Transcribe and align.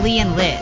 Julie 0.00 0.20
and 0.20 0.34
Liz. 0.34 0.58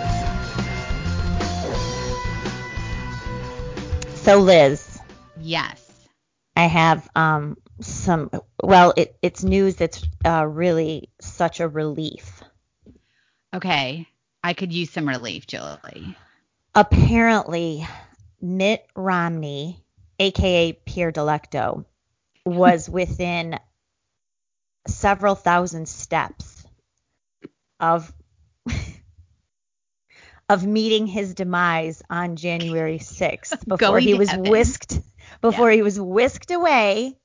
So 4.17 4.41
Liz, 4.41 4.99
Yes. 5.41 6.09
I 6.57 6.65
have 6.67 7.09
um 7.15 7.57
some 7.81 8.33
well 8.61 8.93
it, 8.97 9.17
it's 9.23 9.45
news 9.45 9.77
that's 9.77 10.05
uh, 10.25 10.45
really 10.45 11.11
such 11.21 11.61
a 11.61 11.69
relief. 11.69 12.43
Okay. 13.55 14.09
I 14.43 14.55
could 14.55 14.73
use 14.73 14.91
some 14.91 15.09
relief, 15.09 15.47
Julie. 15.47 16.17
Apparently 16.75 17.87
Mitt 18.41 18.85
Romney, 18.97 19.85
aka 20.19 20.73
Pierre 20.73 21.13
Delecto, 21.13 21.85
was 22.45 22.91
within 22.91 23.61
several 24.89 25.37
thousand 25.37 25.89
steps 25.89 26.67
of 27.79 28.13
of 30.49 30.67
meeting 30.67 31.07
his 31.07 31.35
demise 31.35 32.03
on 32.09 32.37
January 32.37 32.99
6th 32.99 33.67
before 33.69 33.99
he 33.99 34.15
was 34.15 34.31
heaven. 34.31 34.51
whisked 34.51 35.01
before 35.41 35.71
he 35.71 35.83
was 35.83 36.01
whisked 36.01 36.51
away 36.51 37.17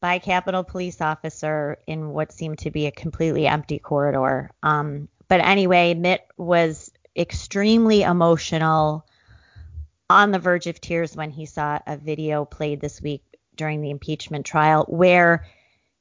by 0.00 0.14
a 0.14 0.20
Capitol 0.20 0.64
police 0.64 1.00
officer 1.00 1.78
in 1.86 2.10
what 2.10 2.32
seemed 2.32 2.58
to 2.58 2.70
be 2.70 2.86
a 2.86 2.90
completely 2.90 3.46
empty 3.46 3.78
corridor. 3.78 4.50
Um, 4.62 5.08
but 5.28 5.40
anyway, 5.40 5.94
Mitt 5.94 6.20
was 6.36 6.90
extremely 7.16 8.02
emotional, 8.02 9.06
on 10.10 10.30
the 10.30 10.38
verge 10.38 10.66
of 10.66 10.80
tears 10.80 11.16
when 11.16 11.30
he 11.30 11.46
saw 11.46 11.78
a 11.86 11.96
video 11.96 12.44
played 12.44 12.80
this 12.80 13.00
week 13.00 13.22
during 13.56 13.80
the 13.80 13.90
impeachment 13.90 14.44
trial 14.44 14.84
where 14.88 15.46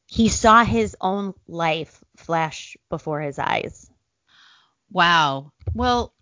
he 0.07 0.27
saw 0.27 0.63
his 0.63 0.95
own 0.99 1.33
life 1.47 2.03
flash 2.17 2.75
before 2.89 3.21
his 3.21 3.39
eyes. 3.39 3.89
Wow. 4.93 5.51
Well, 5.73 6.13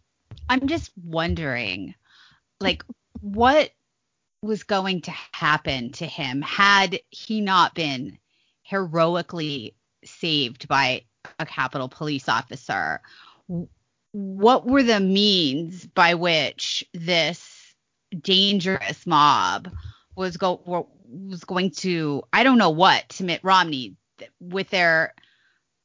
I'm 0.49 0.67
just 0.67 0.91
wondering, 1.03 1.93
like, 2.61 2.83
what 3.19 3.71
was 4.41 4.63
going 4.63 5.01
to 5.01 5.11
happen 5.33 5.91
to 5.91 6.05
him 6.05 6.41
had 6.41 6.99
he 7.09 7.41
not 7.41 7.75
been 7.75 8.17
heroically 8.63 9.75
saved 10.05 10.67
by 10.69 11.03
a 11.37 11.45
Capitol 11.45 11.89
police 11.89 12.29
officer? 12.29 13.01
What 14.13 14.65
were 14.65 14.83
the 14.83 15.01
means 15.01 15.85
by 15.85 16.15
which 16.15 16.85
this 16.93 17.75
dangerous 18.19 19.05
mob 19.05 19.69
was 20.15 20.37
go 20.37 20.87
was 21.07 21.43
going 21.43 21.71
to 21.71 22.23
I 22.33 22.43
don't 22.43 22.57
know 22.57 22.69
what 22.69 23.07
to 23.09 23.23
Mitt 23.23 23.43
Romney 23.43 23.95
with 24.39 24.69
their 24.69 25.13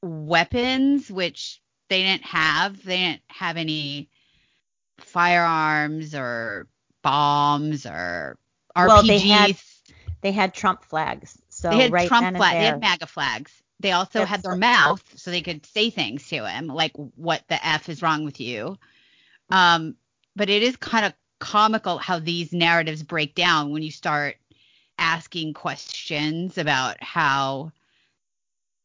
weapons, 0.03 1.11
which 1.11 1.61
they 1.89 2.03
didn't 2.03 2.25
have. 2.25 2.83
They 2.84 2.97
didn't 2.97 3.23
have 3.29 3.56
any 3.56 4.09
firearms 4.98 6.15
or 6.15 6.67
bombs 7.03 7.87
or 7.87 8.39
RPGs. 8.75 8.87
Well, 8.89 9.03
they 9.03 9.19
had- 9.19 9.56
They 10.23 10.33
had 10.33 10.55
Trump 10.55 10.84
flags. 10.84 11.39
So 11.51 11.70
They 11.70 11.83
had 11.83 11.92
right 11.92 12.09
Trump 12.09 12.37
flags. 12.37 12.55
They 12.55 12.64
had 12.64 12.81
MAGA 12.81 13.07
flags. 13.07 13.62
They 13.79 13.92
also 13.92 14.20
That's 14.20 14.31
had 14.31 14.42
their 14.42 14.57
mouth 14.57 15.03
so 15.17 15.31
they 15.31 15.42
could 15.42 15.64
say 15.67 15.91
things 15.91 16.27
to 16.29 16.48
him, 16.48 16.67
like 16.67 16.92
"What 16.97 17.47
the 17.48 17.64
f 17.64 17.89
is 17.89 18.03
wrong 18.03 18.25
with 18.25 18.41
you?" 18.41 18.79
Um, 19.51 19.97
but 20.34 20.48
it 20.48 20.62
is 20.62 20.77
kind 20.77 21.05
of 21.05 21.12
comical 21.39 21.98
how 21.98 22.19
these 22.19 22.53
narratives 22.53 23.03
break 23.03 23.34
down 23.34 23.70
when 23.70 23.83
you 23.83 23.91
start 23.91 24.39
asking 24.98 25.53
questions 25.55 26.57
about 26.59 27.03
how 27.03 27.70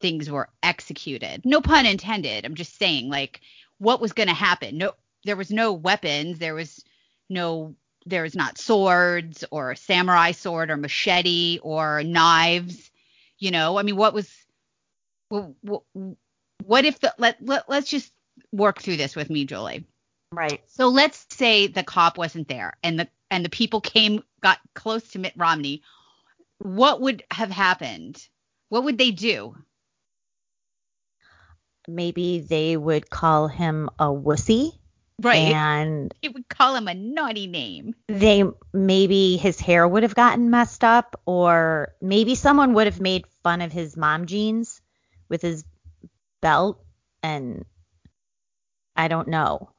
things 0.02 0.28
were 0.28 0.50
executed. 0.62 1.42
No 1.44 1.60
pun 1.60 1.86
intended. 1.86 2.44
I'm 2.44 2.56
just 2.56 2.78
saying, 2.78 3.08
like, 3.08 3.40
what 3.78 4.00
was 4.00 4.12
going 4.12 4.28
to 4.28 4.34
happen? 4.34 4.76
No, 4.76 4.92
there 5.24 5.36
was 5.36 5.50
no 5.50 5.72
weapons. 5.72 6.38
There 6.38 6.54
was 6.54 6.84
no 7.30 7.74
there 8.06 8.22
was 8.22 8.34
not 8.34 8.58
swords 8.58 9.44
or 9.50 9.70
a 9.70 9.76
samurai 9.76 10.32
sword 10.32 10.70
or 10.70 10.76
machete 10.76 11.60
or 11.62 12.02
knives 12.02 12.90
you 13.38 13.50
know 13.50 13.78
i 13.78 13.82
mean 13.82 13.96
what 13.96 14.14
was 14.14 14.30
what, 15.28 15.82
what 16.64 16.84
if 16.84 17.00
the 17.00 17.14
let, 17.18 17.36
let 17.44 17.68
let's 17.68 17.88
just 17.88 18.12
work 18.50 18.80
through 18.80 18.96
this 18.96 19.16
with 19.16 19.30
me 19.30 19.44
julie 19.44 19.84
right. 20.32 20.62
so 20.66 20.88
let's 20.88 21.26
say 21.30 21.66
the 21.66 21.82
cop 21.82 22.18
wasn't 22.18 22.48
there 22.48 22.74
and 22.82 22.98
the 22.98 23.08
and 23.30 23.44
the 23.44 23.50
people 23.50 23.80
came 23.80 24.22
got 24.40 24.58
close 24.74 25.08
to 25.10 25.18
mitt 25.18 25.32
romney 25.36 25.82
what 26.58 27.00
would 27.00 27.22
have 27.30 27.50
happened 27.50 28.28
what 28.68 28.84
would 28.84 28.98
they 28.98 29.10
do 29.10 29.54
Maybe 31.88 32.40
they 32.40 32.76
would 32.76 33.10
call 33.10 33.48
him 33.48 33.90
a 33.98 34.06
wussy. 34.06 34.72
right 35.20 35.52
And 35.54 36.14
it 36.22 36.32
would 36.34 36.48
call 36.48 36.74
him 36.76 36.88
a 36.88 36.94
naughty 36.94 37.46
name 37.46 37.94
they 38.08 38.44
maybe 38.72 39.36
his 39.36 39.58
hair 39.60 39.86
would 39.86 40.02
have 40.02 40.14
gotten 40.14 40.50
messed 40.50 40.84
up 40.84 41.20
or 41.26 41.94
maybe 42.00 42.34
someone 42.34 42.74
would 42.74 42.86
have 42.86 43.00
made 43.00 43.26
fun 43.42 43.60
of 43.60 43.72
his 43.72 43.96
mom 43.96 44.26
jeans 44.26 44.80
with 45.28 45.42
his 45.42 45.64
belt 46.40 46.82
and 47.22 47.64
I 48.96 49.08
don't 49.08 49.28
know. 49.28 49.70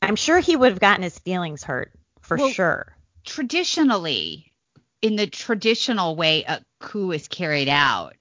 I'm 0.00 0.16
sure 0.16 0.38
he 0.40 0.56
would 0.56 0.70
have 0.70 0.80
gotten 0.80 1.02
his 1.02 1.18
feelings 1.18 1.62
hurt 1.64 1.92
for 2.20 2.36
Well, 2.36 2.50
sure. 2.50 2.96
traditionally, 3.24 4.52
in 5.00 5.16
the 5.16 5.26
traditional 5.26 6.16
way 6.16 6.44
a 6.46 6.62
coup 6.80 7.10
is 7.12 7.28
carried 7.28 7.68
out, 7.68 8.14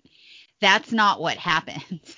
that's 0.59 0.91
not 0.91 1.21
what 1.21 1.37
happens. 1.37 2.15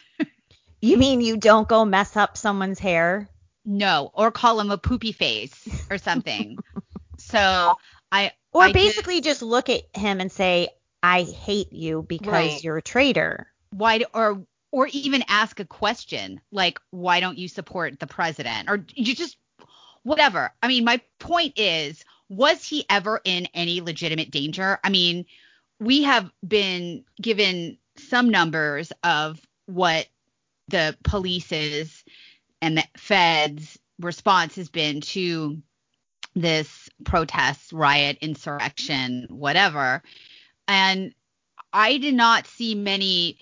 You 0.83 0.97
mean 0.97 1.21
you 1.21 1.37
don't 1.37 1.67
go 1.67 1.85
mess 1.85 2.17
up 2.17 2.37
someone's 2.37 2.79
hair? 2.79 3.29
no, 3.65 4.11
or 4.13 4.29
call 4.29 4.59
him 4.59 4.71
a 4.71 4.77
poopy 4.77 5.13
face 5.13 5.65
or 5.89 5.97
something. 5.97 6.57
so 7.17 7.77
I 8.11 8.33
Or 8.51 8.63
I 8.63 8.67
did- 8.67 8.73
basically 8.73 9.21
just 9.21 9.41
look 9.41 9.69
at 9.69 9.83
him 9.95 10.19
and 10.19 10.29
say, 10.29 10.67
I 11.01 11.21
hate 11.23 11.71
you 11.71 12.03
because 12.07 12.31
Right. 12.31 12.63
you're 12.63 12.77
a 12.77 12.81
traitor. 12.81 13.47
why 13.71 14.01
or 14.13 14.45
or 14.71 14.87
even 14.91 15.23
ask 15.29 15.59
a 15.61 15.65
question 15.65 16.41
like 16.51 16.79
why 16.89 17.19
don't 17.21 17.37
you 17.37 17.47
support 17.47 17.99
the 17.99 18.07
president 18.07 18.69
or 18.69 18.85
you 18.93 19.15
just 19.15 19.37
whatever. 20.03 20.51
I 20.61 20.67
mean, 20.67 20.83
my 20.83 20.99
point 21.19 21.53
is, 21.57 22.03
was 22.27 22.65
he 22.65 22.85
ever 22.89 23.21
in 23.23 23.47
any 23.53 23.79
legitimate 23.79 24.31
danger? 24.31 24.79
I 24.83 24.89
mean, 24.89 25.25
we 25.79 26.03
have 26.03 26.29
been 26.45 27.05
given 27.21 27.77
some 27.95 28.29
numbers 28.29 28.91
of 29.03 29.39
what 29.67 30.07
the 30.67 30.97
police's 31.03 32.03
and 32.61 32.77
the 32.77 32.83
feds 32.97 33.77
response 33.99 34.55
has 34.55 34.69
been 34.69 35.01
to 35.01 35.61
this 36.35 36.89
protest, 37.03 37.73
riot, 37.73 38.17
insurrection, 38.21 39.27
whatever. 39.29 40.01
And 40.67 41.13
I 41.71 41.97
did 41.97 42.15
not 42.15 42.47
see 42.47 42.75
many 42.75 43.37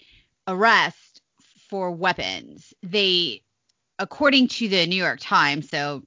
arrests 0.48 1.22
for 1.70 1.92
weapons. 1.92 2.74
They, 2.84 3.44
according 4.00 4.50
to 4.50 4.68
the 4.68 4.88
New 4.88 4.96
York 4.96 5.20
Times, 5.22 5.70
so 5.70 6.03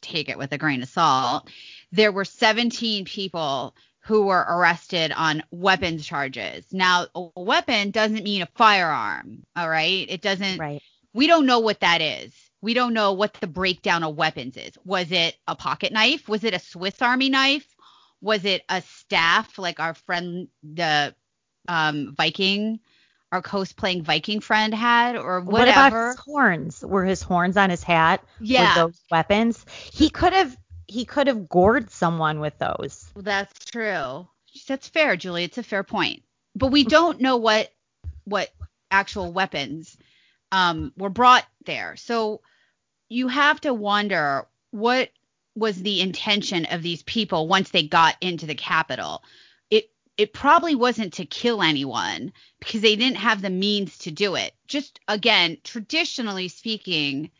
take 0.00 0.28
it 0.28 0.38
with 0.38 0.52
a 0.52 0.58
grain 0.58 0.82
of 0.82 0.88
salt, 0.88 1.48
there 1.92 2.12
were 2.12 2.24
17 2.24 3.04
people 3.04 3.74
who 4.08 4.22
were 4.22 4.44
arrested 4.48 5.12
on 5.12 5.42
weapons 5.50 6.06
charges. 6.06 6.64
Now, 6.72 7.08
a 7.14 7.28
weapon 7.36 7.90
doesn't 7.90 8.24
mean 8.24 8.40
a 8.40 8.48
firearm, 8.56 9.44
all 9.54 9.68
right? 9.68 10.06
It 10.08 10.22
doesn't 10.22 10.58
Right. 10.58 10.82
we 11.12 11.26
don't 11.26 11.44
know 11.44 11.58
what 11.58 11.80
that 11.80 12.00
is. 12.00 12.32
We 12.62 12.72
don't 12.72 12.94
know 12.94 13.12
what 13.12 13.34
the 13.34 13.46
breakdown 13.46 14.02
of 14.04 14.16
weapons 14.16 14.56
is. 14.56 14.72
Was 14.86 15.12
it 15.12 15.36
a 15.46 15.54
pocket 15.54 15.92
knife? 15.92 16.26
Was 16.26 16.42
it 16.44 16.54
a 16.54 16.58
Swiss 16.58 17.02
Army 17.02 17.28
knife? 17.28 17.66
Was 18.22 18.46
it 18.46 18.62
a 18.70 18.80
staff 18.80 19.58
like 19.58 19.78
our 19.78 19.92
friend 19.92 20.48
the 20.62 21.14
um, 21.68 22.14
Viking, 22.16 22.80
our 23.30 23.42
cosplaying 23.42 24.02
Viking 24.02 24.40
friend 24.40 24.72
had, 24.72 25.16
or 25.16 25.42
whatever. 25.42 25.50
What 25.50 25.68
about 25.68 25.92
his 25.92 26.16
horns? 26.16 26.82
Were 26.82 27.04
his 27.04 27.20
horns 27.20 27.58
on 27.58 27.68
his 27.68 27.82
hat? 27.82 28.24
yeah, 28.40 28.74
Were 28.74 28.86
those 28.86 29.02
weapons? 29.10 29.66
He 29.92 30.08
could 30.08 30.32
have 30.32 30.56
he 30.88 31.04
could 31.04 31.26
have 31.26 31.48
gored 31.48 31.90
someone 31.90 32.40
with 32.40 32.58
those. 32.58 33.12
that's 33.14 33.66
true. 33.66 34.26
That's 34.66 34.88
fair, 34.88 35.16
Julie. 35.16 35.44
It's 35.44 35.58
a 35.58 35.62
fair 35.62 35.84
point. 35.84 36.22
But 36.56 36.72
we 36.72 36.82
don't 36.82 37.20
know 37.20 37.36
what 37.36 37.72
what 38.24 38.50
actual 38.90 39.32
weapons 39.32 39.96
um, 40.50 40.92
were 40.96 41.10
brought 41.10 41.46
there. 41.66 41.96
So 41.96 42.40
you 43.08 43.28
have 43.28 43.60
to 43.60 43.72
wonder 43.72 44.46
what 44.70 45.10
was 45.54 45.80
the 45.80 46.00
intention 46.00 46.66
of 46.66 46.82
these 46.82 47.02
people 47.02 47.48
once 47.48 47.70
they 47.70 47.86
got 47.86 48.16
into 48.20 48.46
the 48.46 48.54
Capitol. 48.54 49.22
It 49.70 49.90
it 50.16 50.32
probably 50.32 50.74
wasn't 50.74 51.12
to 51.14 51.26
kill 51.26 51.62
anyone 51.62 52.32
because 52.60 52.80
they 52.80 52.96
didn't 52.96 53.18
have 53.18 53.42
the 53.42 53.50
means 53.50 53.98
to 53.98 54.10
do 54.10 54.36
it. 54.36 54.54
Just 54.66 55.00
again, 55.06 55.58
traditionally 55.64 56.48
speaking, 56.48 57.30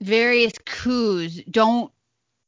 various 0.00 0.54
coups 0.64 1.40
don't 1.50 1.92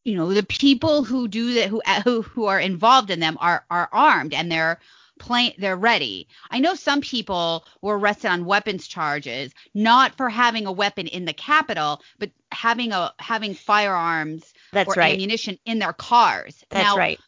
you 0.07 0.15
know 0.15 0.33
the 0.33 0.45
people 0.45 1.03
who 1.03 1.27
do 1.27 1.55
that 1.55 1.69
who 1.69 1.83
uh, 1.85 2.01
who 2.03 2.23
who 2.23 2.45
are 2.47 2.61
involved 2.61 3.11
in 3.11 3.19
them 3.19 3.37
are 3.41 3.65
are 3.71 3.89
armed 3.93 4.33
and 4.33 4.51
they're 4.51 4.79
playing 5.19 5.53
they're 5.59 5.77
ready. 5.77 6.29
I 6.51 6.61
know 6.61 6.75
some 6.75 7.01
people 7.01 7.67
were 7.83 7.99
arrested 7.99 8.29
on 8.29 8.45
weapons 8.45 8.87
charges, 8.87 9.53
not 9.75 10.15
for 10.17 10.29
having 10.29 10.67
a 10.67 10.73
weapon 10.73 11.09
in 11.09 11.25
the 11.25 11.33
Capitol, 11.33 12.03
but 12.21 12.31
having 12.53 12.93
a 12.93 13.13
having 13.19 13.55
firearms 13.55 14.55
That's 14.73 14.97
or 14.97 15.01
right. 15.01 15.13
ammunition 15.13 15.59
in 15.67 15.81
their 15.81 15.93
cars. 15.93 16.65
That's 16.71 16.85
now, 16.85 16.97
right. 16.97 17.19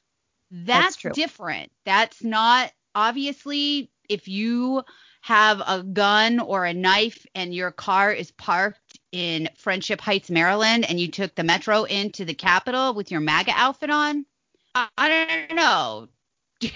That's, 0.50 1.02
That's 1.02 1.16
different. 1.16 1.72
That's 1.84 2.22
not 2.22 2.72
obviously 2.94 3.90
if 4.08 4.28
you 4.28 4.84
have 5.22 5.60
a 5.66 5.82
gun 5.82 6.38
or 6.38 6.64
a 6.64 6.72
knife 6.72 7.26
and 7.34 7.52
your 7.52 7.70
car 7.72 8.12
is 8.12 8.30
parked 8.30 8.87
in 9.12 9.48
Friendship 9.56 10.00
Heights, 10.00 10.30
Maryland, 10.30 10.88
and 10.88 11.00
you 11.00 11.08
took 11.08 11.34
the 11.34 11.44
metro 11.44 11.84
into 11.84 12.24
the 12.24 12.34
Capitol 12.34 12.94
with 12.94 13.10
your 13.10 13.20
MAGA 13.20 13.52
outfit 13.54 13.90
on. 13.90 14.26
I, 14.74 14.88
I 14.96 15.08
don't 15.48 15.56
know. 15.56 16.08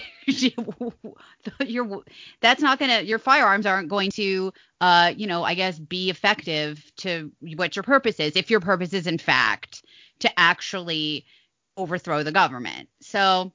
your 1.65 2.03
that's 2.39 2.61
not 2.61 2.79
gonna 2.79 3.01
your 3.01 3.19
firearms 3.19 3.65
aren't 3.65 3.89
going 3.89 4.09
to 4.09 4.53
uh 4.79 5.11
you 5.13 5.27
know 5.27 5.43
i 5.43 5.55
guess 5.55 5.77
be 5.77 6.09
effective 6.09 6.81
to 6.95 7.33
what 7.57 7.75
your 7.75 7.83
purpose 7.83 8.17
is 8.21 8.37
if 8.37 8.49
your 8.49 8.61
purpose 8.61 8.93
is 8.93 9.07
in 9.07 9.17
fact 9.17 9.83
to 10.19 10.39
actually 10.39 11.25
overthrow 11.75 12.23
the 12.23 12.31
government 12.31 12.87
so 13.01 13.51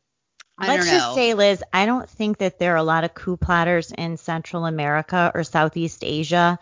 I 0.60 0.66
Let's 0.66 0.86
don't 0.86 0.94
know. 0.94 0.98
just 0.98 1.14
say, 1.14 1.34
Liz, 1.34 1.62
I 1.72 1.86
don't 1.86 2.10
think 2.10 2.38
that 2.38 2.58
there 2.58 2.72
are 2.74 2.78
a 2.78 2.82
lot 2.82 3.04
of 3.04 3.14
coup 3.14 3.36
plotters 3.36 3.92
in 3.96 4.16
Central 4.16 4.66
America 4.66 5.30
or 5.32 5.44
Southeast 5.44 6.02
Asia 6.02 6.58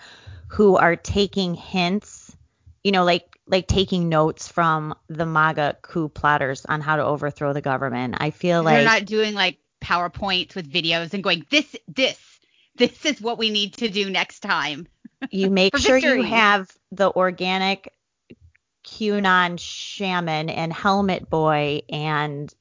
who 0.48 0.76
are 0.76 0.96
taking 0.96 1.54
hints, 1.54 2.36
you 2.84 2.92
know, 2.92 3.04
like 3.04 3.38
like 3.48 3.68
taking 3.68 4.08
notes 4.08 4.48
from 4.48 4.94
the 5.08 5.26
MAGA 5.26 5.78
coup 5.82 6.08
plotters 6.08 6.66
on 6.66 6.80
how 6.80 6.96
to 6.96 7.04
overthrow 7.04 7.52
the 7.52 7.60
government. 7.60 8.16
I 8.18 8.30
feel 8.30 8.62
like 8.62 8.76
they're 8.76 8.84
not 8.84 9.04
doing 9.04 9.34
like 9.34 9.58
PowerPoints 9.80 10.54
with 10.54 10.70
videos 10.70 11.14
and 11.14 11.22
going 11.22 11.46
this 11.50 11.76
this 11.88 12.18
this 12.76 13.04
is 13.04 13.20
what 13.20 13.38
we 13.38 13.50
need 13.50 13.74
to 13.74 13.88
do 13.88 14.10
next 14.10 14.40
time. 14.40 14.86
you 15.30 15.50
make 15.50 15.76
sure 15.78 15.96
you 15.96 16.22
have 16.22 16.70
the 16.92 17.10
organic 17.10 17.92
QAnon 18.84 19.58
shaman 19.58 20.48
and 20.48 20.72
helmet 20.72 21.28
boy 21.28 21.82
and 21.88 22.52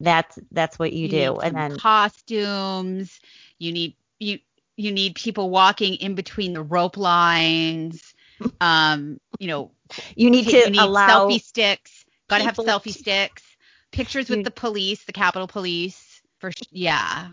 that's 0.00 0.38
that's 0.50 0.78
what 0.78 0.92
you, 0.92 1.08
do. 1.08 1.16
need 1.16 1.40
And 1.44 1.56
then 1.56 1.78
costumes. 1.78 3.20
You 3.58 3.72
need 3.72 3.96
you 4.18 4.40
you 4.82 4.92
need 4.92 5.14
people 5.14 5.50
walking 5.50 5.94
in 5.94 6.14
between 6.14 6.52
the 6.52 6.62
rope 6.62 6.96
lines. 6.96 8.02
Um, 8.60 9.20
you 9.38 9.46
know, 9.46 9.70
you 10.16 10.28
need 10.28 10.46
you 10.46 10.64
to 10.64 10.70
need 10.70 10.80
allow 10.80 11.28
selfie 11.28 11.40
sticks. 11.40 12.04
Got 12.28 12.38
to 12.38 12.44
have 12.44 12.56
selfie 12.56 12.92
sticks. 12.92 13.44
Pictures 13.92 14.28
with 14.28 14.42
the 14.42 14.50
police, 14.50 15.04
the 15.04 15.12
Capitol 15.12 15.46
Police. 15.46 16.20
For 16.40 16.50
yeah, 16.72 17.28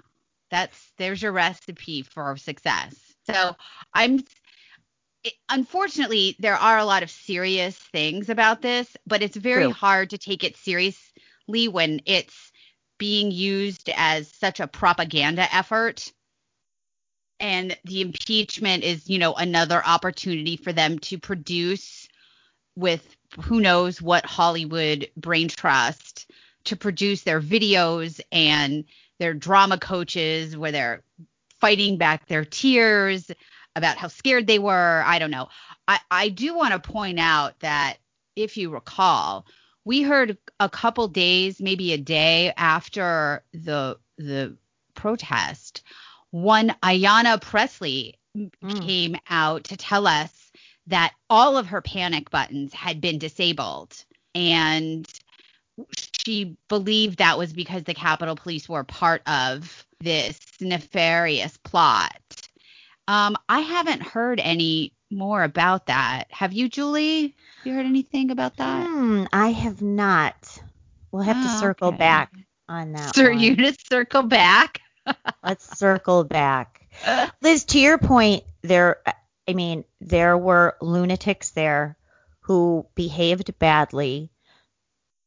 that's 0.52 0.92
there's 1.00 1.20
your 1.20 1.32
recipe 1.32 2.04
for 2.04 2.38
success. 2.38 2.96
So 3.26 3.56
I'm. 3.92 4.24
It, 5.24 5.34
unfortunately, 5.50 6.36
there 6.38 6.56
are 6.56 6.78
a 6.78 6.86
lot 6.86 7.02
of 7.02 7.10
serious 7.10 7.76
things 7.76 8.30
about 8.30 8.62
this, 8.62 8.96
but 9.08 9.24
it's 9.24 9.36
very 9.36 9.64
True. 9.64 9.74
hard 9.74 10.12
to 10.12 10.20
take 10.20 10.44
it 10.44 10.58
seriously 10.58 11.68
when 11.70 12.02
it's 12.06 12.52
being 13.00 13.32
used 13.32 13.90
as 13.96 14.32
such 14.32 14.60
a 14.60 14.68
propaganda 14.68 15.52
effort. 15.56 16.12
And 17.40 17.78
the 17.86 18.02
impeachment 18.02 18.84
is, 18.84 19.10
you 19.10 19.18
know, 19.18 19.34
another 19.34 19.86
opportunity 19.86 20.58
for 20.58 20.74
them 20.74 21.00
to 21.00 21.18
produce 21.18 22.08
with 22.76 23.16
who 23.42 23.62
knows 23.62 24.02
what 24.02 24.26
Hollywood 24.26 25.10
brain 25.16 25.48
trust 25.48 26.30
to 26.66 26.76
produce 26.76 27.24
their 27.24 27.42
videos 27.42 28.20
and 28.32 28.86
their 29.20 29.34
drama 29.34 29.78
coaches 29.78 30.58
where 30.58 30.72
they're 30.72 31.04
fighting 31.60 31.98
back 31.98 32.28
their 32.28 32.46
tears 32.46 33.30
about 33.76 33.98
how 33.98 34.08
scared 34.08 34.48
they 34.48 34.60
were. 34.60 35.04
I 35.06 35.20
don't 35.20 35.32
know. 35.32 35.50
I, 35.88 36.00
I 36.10 36.30
do 36.30 36.56
want 36.56 36.74
to 36.74 36.92
point 36.92 37.20
out 37.20 37.60
that 37.60 37.98
if 38.36 38.58
you 38.58 38.70
recall, 38.70 39.46
we 39.86 40.02
heard 40.02 40.38
a 40.60 40.70
couple 40.70 41.08
days, 41.08 41.62
maybe 41.62 41.94
a 41.94 41.98
day 41.98 42.54
after 42.58 43.44
the 43.54 43.98
the 44.18 44.58
protest, 44.94 45.84
one 46.32 46.70
Ayanna 46.84 47.42
Pressley 47.42 48.16
Mm. 48.38 48.86
came 48.86 49.16
out 49.30 49.66
to 49.66 49.76
tell 49.78 50.06
us 50.06 50.52
that 50.88 51.14
all 51.30 51.58
of 51.58 51.68
her 51.68 51.82
panic 51.82 52.30
buttons 52.30 52.74
had 52.74 53.02
been 53.02 53.18
disabled 53.18 54.06
and 54.36 55.08
she 56.26 56.58
believed 56.68 57.18
that 57.20 57.38
was 57.38 57.54
because 57.54 57.84
the 57.84 57.94
Capitol 57.94 58.36
Police 58.36 58.70
were 58.70 58.84
part 58.84 59.22
of 59.28 59.86
this 60.00 60.40
nefarious 60.62 61.58
plot. 61.58 62.22
Um, 63.08 63.36
I 63.50 63.62
haven't 63.62 64.02
heard 64.04 64.40
any 64.40 64.94
more 65.10 65.44
about 65.44 65.88
that. 65.88 66.26
Have 66.30 66.54
you, 66.54 66.70
Julie? 66.70 67.36
You 67.64 67.74
heard 67.74 67.86
anything 67.86 68.30
about 68.30 68.58
that? 68.58 68.86
Hmm, 68.88 69.24
I 69.34 69.50
have 69.50 69.82
not. 69.82 70.62
We'll 71.12 71.24
have 71.24 71.42
to 71.42 71.48
Oh, 71.48 71.60
circle 71.60 71.88
okay. 71.90 71.98
back 71.98 72.32
on 72.68 72.92
that. 72.94 73.16
Sir, 73.16 73.32
one. 73.32 73.40
you 73.40 73.56
to 73.56 73.74
circle 73.90 74.24
back. 74.24 74.82
Let's 75.44 75.78
circle 75.78 76.24
back. 76.24 76.88
Liz, 77.42 77.66
to 77.66 77.80
your 77.80 77.98
point, 77.98 78.44
there 78.62 79.02
I 79.48 79.54
mean, 79.54 79.84
there 80.00 80.38
were 80.38 80.78
lunatics 80.80 81.50
there 81.50 81.98
who 82.42 82.86
behaved 82.94 83.58
badly, 83.58 84.30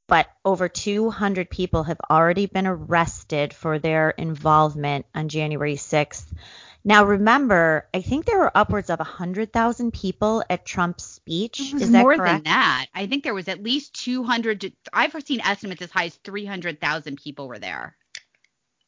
but 0.07 0.29
over 0.45 0.69
200 0.69 1.51
people 1.51 1.83
have 1.85 2.01
already 2.09 2.47
been 2.47 2.67
arrested 2.69 3.53
for 3.53 3.81
their 3.81 4.11
involvement 4.11 5.07
on 5.15 5.29
January 5.29 5.75
6th. 5.75 6.25
Now, 6.85 7.05
remember, 7.05 7.89
I 7.95 8.01
think 8.01 8.25
there 8.25 8.39
were 8.39 8.57
upwards 8.57 8.91
of 8.91 8.99
100,000 9.01 9.93
people 9.93 10.45
at 10.51 10.65
Trump's 10.65 11.05
speech. 11.05 11.61
It 11.61 11.75
was 11.75 11.83
Is 11.83 11.91
that 11.93 12.03
more 12.03 12.17
correct? 12.17 12.45
than 12.45 12.53
that. 12.53 12.87
I 12.95 13.07
think 13.07 13.25
there 13.25 13.35
was 13.35 13.49
at 13.49 13.63
least 13.63 13.95
200. 14.05 14.73
I've 14.93 15.15
seen 15.25 15.41
estimates 15.41 15.83
as 15.83 15.91
high 15.91 16.07
as 16.07 16.15
300,000 16.25 17.17
people 17.17 17.49
were 17.49 17.59
there. 17.59 17.97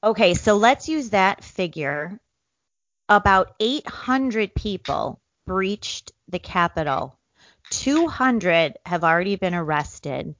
Okay, 0.04 0.34
so 0.34 0.58
let's 0.58 0.86
use 0.86 1.10
that 1.10 1.42
figure. 1.42 2.20
About 3.08 3.54
800 3.58 4.54
people 4.54 5.18
breached 5.46 6.12
the 6.28 6.38
Capitol. 6.38 7.18
200 7.70 8.76
have 8.84 9.02
already 9.02 9.36
been 9.36 9.54
arrested. 9.54 10.34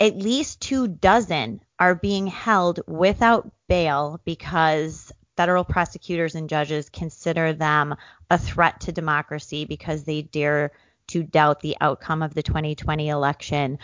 At 0.00 0.16
least 0.16 0.62
two 0.62 0.88
dozen 0.88 1.60
are 1.78 1.94
being 1.94 2.26
held 2.26 2.80
without 2.86 3.52
bail 3.68 4.22
because 4.24 5.12
federal 5.36 5.64
prosecutors 5.64 6.34
and 6.34 6.48
judges 6.48 6.88
consider 6.88 7.52
them 7.52 7.96
a 8.30 8.38
threat 8.38 8.80
to 8.80 8.92
democracy 8.92 9.66
because 9.66 10.04
they 10.04 10.22
dare 10.22 10.72
to 11.08 11.22
doubt 11.22 11.60
the 11.60 11.76
outcome 11.78 12.22
of 12.22 12.32
the 12.32 12.42
2020 12.42 13.10
election. 13.10 13.78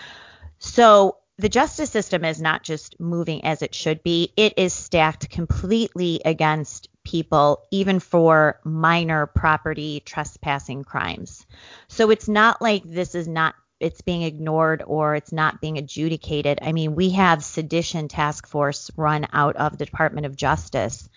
So 0.58 1.18
the 1.40 1.48
justice 1.48 1.90
system 1.90 2.24
is 2.24 2.40
not 2.40 2.62
just 2.62 3.00
moving 3.00 3.44
as 3.44 3.62
it 3.62 3.74
should 3.74 4.02
be, 4.02 4.32
it 4.36 4.54
is 4.58 4.74
stacked 4.74 5.30
completely 5.30 6.20
against 6.24 6.88
people, 7.02 7.62
even 7.70 7.98
for 7.98 8.60
minor 8.62 9.26
property 9.26 10.00
trespassing 10.00 10.84
crimes. 10.84 11.46
So 11.88 12.10
it's 12.10 12.28
not 12.28 12.60
like 12.60 12.82
this 12.84 13.14
is 13.14 13.26
not 13.26 13.54
it's 13.80 14.02
being 14.02 14.20
ignored 14.20 14.82
or 14.86 15.14
it's 15.14 15.32
not 15.32 15.62
being 15.62 15.78
adjudicated. 15.78 16.58
I 16.60 16.72
mean, 16.72 16.94
we 16.94 17.10
have 17.10 17.42
sedition 17.42 18.08
task 18.08 18.46
force 18.46 18.90
run 18.94 19.26
out 19.32 19.56
of 19.56 19.78
the 19.78 19.86
Department 19.86 20.26
of 20.26 20.36
Justice 20.36 21.08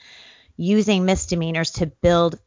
using 0.56 1.04
misdemeanors 1.04 1.72
to 1.72 1.88
build 1.88 2.40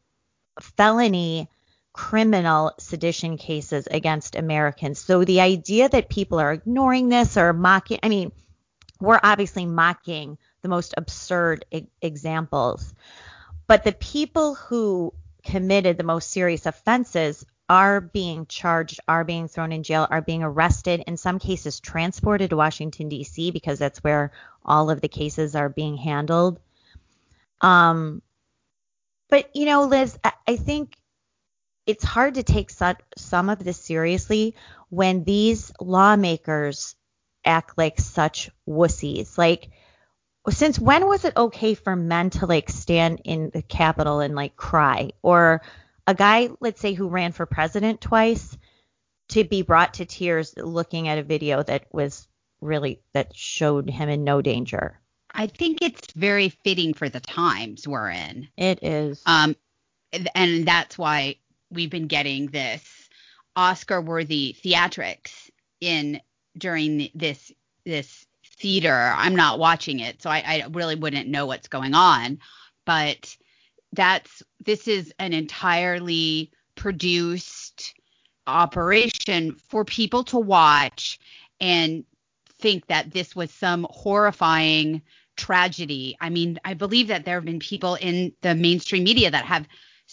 felony 0.59 1.50
criminal 1.97 2.73
sedition 2.79 3.38
cases 3.38 3.88
against 3.91 4.37
Americans. 4.37 4.99
So 4.99 5.25
the 5.25 5.41
idea 5.41 5.88
that 5.88 6.11
people 6.11 6.38
are 6.38 6.53
ignoring 6.53 7.09
this 7.09 7.38
or 7.38 7.55
mocking, 7.55 7.99
I 8.03 8.11
mean, 8.11 8.33
we're 9.00 9.19
obviously 9.23 9.65
mocking 9.65 10.37
the 10.61 10.69
most 10.69 10.93
absurd 10.99 11.65
e- 11.71 11.87
examples. 12.03 12.95
But 13.67 13.83
the 13.83 13.93
people 13.93 14.55
who 14.55 15.15
committed 15.43 15.97
the 15.97 16.05
most 16.05 16.31
serious 16.31 16.67
offenses 16.67 17.47
are 17.67 18.03
being 18.03 18.45
charged, 18.45 19.00
are 19.09 19.25
being 19.25 19.49
thrown 19.49 19.73
in 19.73 19.83
jail, 19.83 20.07
are 20.11 20.21
being 20.21 20.43
arrested, 20.43 21.03
in 21.07 21.17
some 21.17 21.38
cases 21.38 21.81
transported 21.81 22.50
to 22.50 22.57
Washington, 22.57 23.09
D.C., 23.09 23.50
because 23.53 23.79
that's 23.79 24.05
where 24.05 24.33
all 24.67 24.91
of 24.91 25.00
the 25.00 25.09
cases 25.09 25.57
are 25.57 25.71
being 25.71 25.97
handled. 25.97 26.61
Um, 27.62 28.21
but, 29.31 29.57
you 29.57 29.65
know, 29.65 29.85
Liz, 29.85 30.19
I, 30.23 30.33
I 30.47 30.57
think 30.57 30.95
it's 31.87 32.05
hard 32.05 32.35
to 32.35 32.43
take 32.43 32.71
some 33.16 33.49
of 33.49 33.62
this 33.62 33.78
seriously 33.78 34.55
when 34.90 35.25
these 35.25 35.73
lawmakers 35.81 36.97
act 37.45 37.78
like 37.78 38.00
such 38.00 38.50
wussies. 38.69 39.38
Like, 39.38 39.71
since 40.50 40.78
when 40.78 41.07
was 41.07 41.25
it 41.25 41.37
okay 41.37 41.75
for 41.75 41.97
men 41.97 42.31
to 42.31 42.47
like 42.47 42.69
stand 42.69 43.23
in 43.25 43.50
the 43.52 43.62
Capitol 43.62 44.21
and 44.21 44.35
like 44.35 44.57
cry? 44.57 45.11
Or 45.23 45.62
a 46.07 46.14
guy, 46.14 46.50
let's 46.61 46.81
say, 46.81 46.93
who 46.93 47.09
ran 47.09 47.33
for 47.33 47.47
president 47.47 48.00
twice 48.00 48.57
to 49.28 49.45
be 49.45 49.62
brought 49.62 49.95
to 49.95 50.05
tears 50.05 50.55
looking 50.57 51.09
at 51.09 51.19
a 51.19 51.23
video 51.23 51.62
that 51.62 51.87
was 51.93 52.28
really 52.61 53.00
that 53.12 53.35
showed 53.35 53.90
him 53.90 54.09
in 54.09 54.25
no 54.25 54.43
danger. 54.43 55.00
I 55.33 55.49
think 55.49 55.78
it's 55.83 56.12
very 56.14 56.49
fitting 56.49 56.95
for 56.95 57.09
the 57.09 57.21
times 57.21 57.87
we're 57.87 58.11
in. 58.11 58.49
It 58.57 58.83
is. 58.83 59.23
Um, 59.26 59.55
and 60.35 60.66
that's 60.66 60.97
why 60.97 61.37
we've 61.70 61.90
been 61.90 62.06
getting 62.06 62.46
this 62.46 63.08
Oscar-worthy 63.56 64.56
theatrics 64.62 65.50
in 65.80 66.20
during 66.58 67.08
this 67.14 67.52
this 67.85 68.26
theater. 68.58 69.12
I'm 69.16 69.37
not 69.37 69.58
watching 69.58 70.00
it, 70.00 70.23
so 70.23 70.30
I, 70.30 70.42
I 70.46 70.66
really 70.70 70.94
wouldn't 70.94 71.28
know 71.28 71.46
what's 71.46 71.68
going 71.68 71.94
on. 71.94 72.38
But 72.85 73.37
that's 73.92 74.42
this 74.64 74.88
is 74.88 75.12
an 75.18 75.32
entirely 75.32 76.50
produced 76.75 77.94
operation 78.46 79.56
for 79.68 79.85
people 79.85 80.23
to 80.25 80.38
watch 80.38 81.18
and 81.61 82.04
think 82.58 82.87
that 82.87 83.12
this 83.12 83.35
was 83.35 83.50
some 83.50 83.87
horrifying 83.90 85.02
tragedy. 85.37 86.16
I 86.20 86.30
mean, 86.30 86.58
I 86.64 86.75
believe 86.75 87.08
that 87.08 87.25
there 87.25 87.37
have 87.37 87.44
been 87.44 87.58
people 87.58 87.96
in 87.96 88.32
the 88.42 88.54
mainstream 88.54 89.04
media 89.04 89.30
that 89.30 89.44
have 89.44 89.66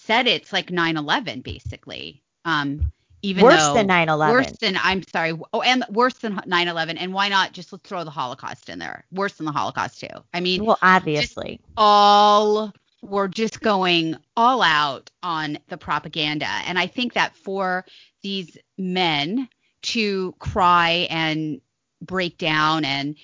said 0.06 0.28
it's 0.28 0.54
like 0.54 0.68
9/11 0.68 1.44
basically. 1.44 2.22
Um 2.46 2.92
even 3.24 3.46
worse 3.46 3.62
though 3.62 3.74
than 3.74 3.88
9/11. 3.88 4.32
Worse 4.32 4.52
than 4.60 4.78
I'm 4.84 5.02
sorry. 5.04 5.34
Oh, 5.54 5.62
and 5.62 5.86
worse 5.90 6.16
than 6.16 6.36
9/11. 6.36 6.98
And 7.00 7.14
why 7.14 7.30
not 7.30 7.54
just 7.54 7.72
let's 7.72 7.88
throw 7.88 8.04
the 8.04 8.12
Holocaust 8.12 8.70
in 8.70 8.80
there? 8.80 9.06
Worse 9.12 9.34
than 9.34 9.46
the 9.46 9.52
Holocaust 9.54 10.00
too. 10.02 10.08
I 10.34 10.42
mean, 10.42 10.66
well, 10.66 10.78
obviously, 10.82 11.62
all 11.78 12.74
we're 13.02 13.30
just 13.30 13.62
going 13.62 14.18
all 14.36 14.62
out 14.62 15.10
on 15.24 15.58
the 15.70 15.78
propaganda, 15.78 16.48
and 16.68 16.78
I 16.78 16.88
think 16.88 17.14
that 17.14 17.36
for 17.36 17.86
these 18.22 18.58
men 18.78 19.48
to 19.84 20.34
cry 20.40 21.08
and 21.10 21.62
break 22.02 22.38
down 22.38 22.86
and 22.86 23.16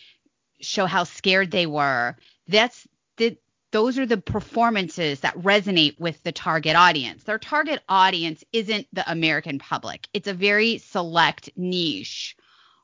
show 0.61 0.85
how 0.85 1.03
scared 1.03 1.51
they 1.51 1.65
were, 1.65 2.15
that's 2.47 2.87
those 3.71 3.99
are 3.99 4.05
the 4.05 4.17
performances 4.17 5.19
that 5.19 5.37
resonate 5.37 5.99
with 5.99 6.21
the 6.23 6.31
target 6.31 6.75
audience. 6.75 7.23
Their 7.23 7.37
target 7.37 7.81
audience 7.87 8.43
isn't 8.51 8.87
the 8.93 9.09
American 9.09 9.59
public. 9.59 10.07
It's 10.13 10.27
a 10.27 10.33
very 10.33 10.79
select 10.79 11.49
niche 11.55 12.35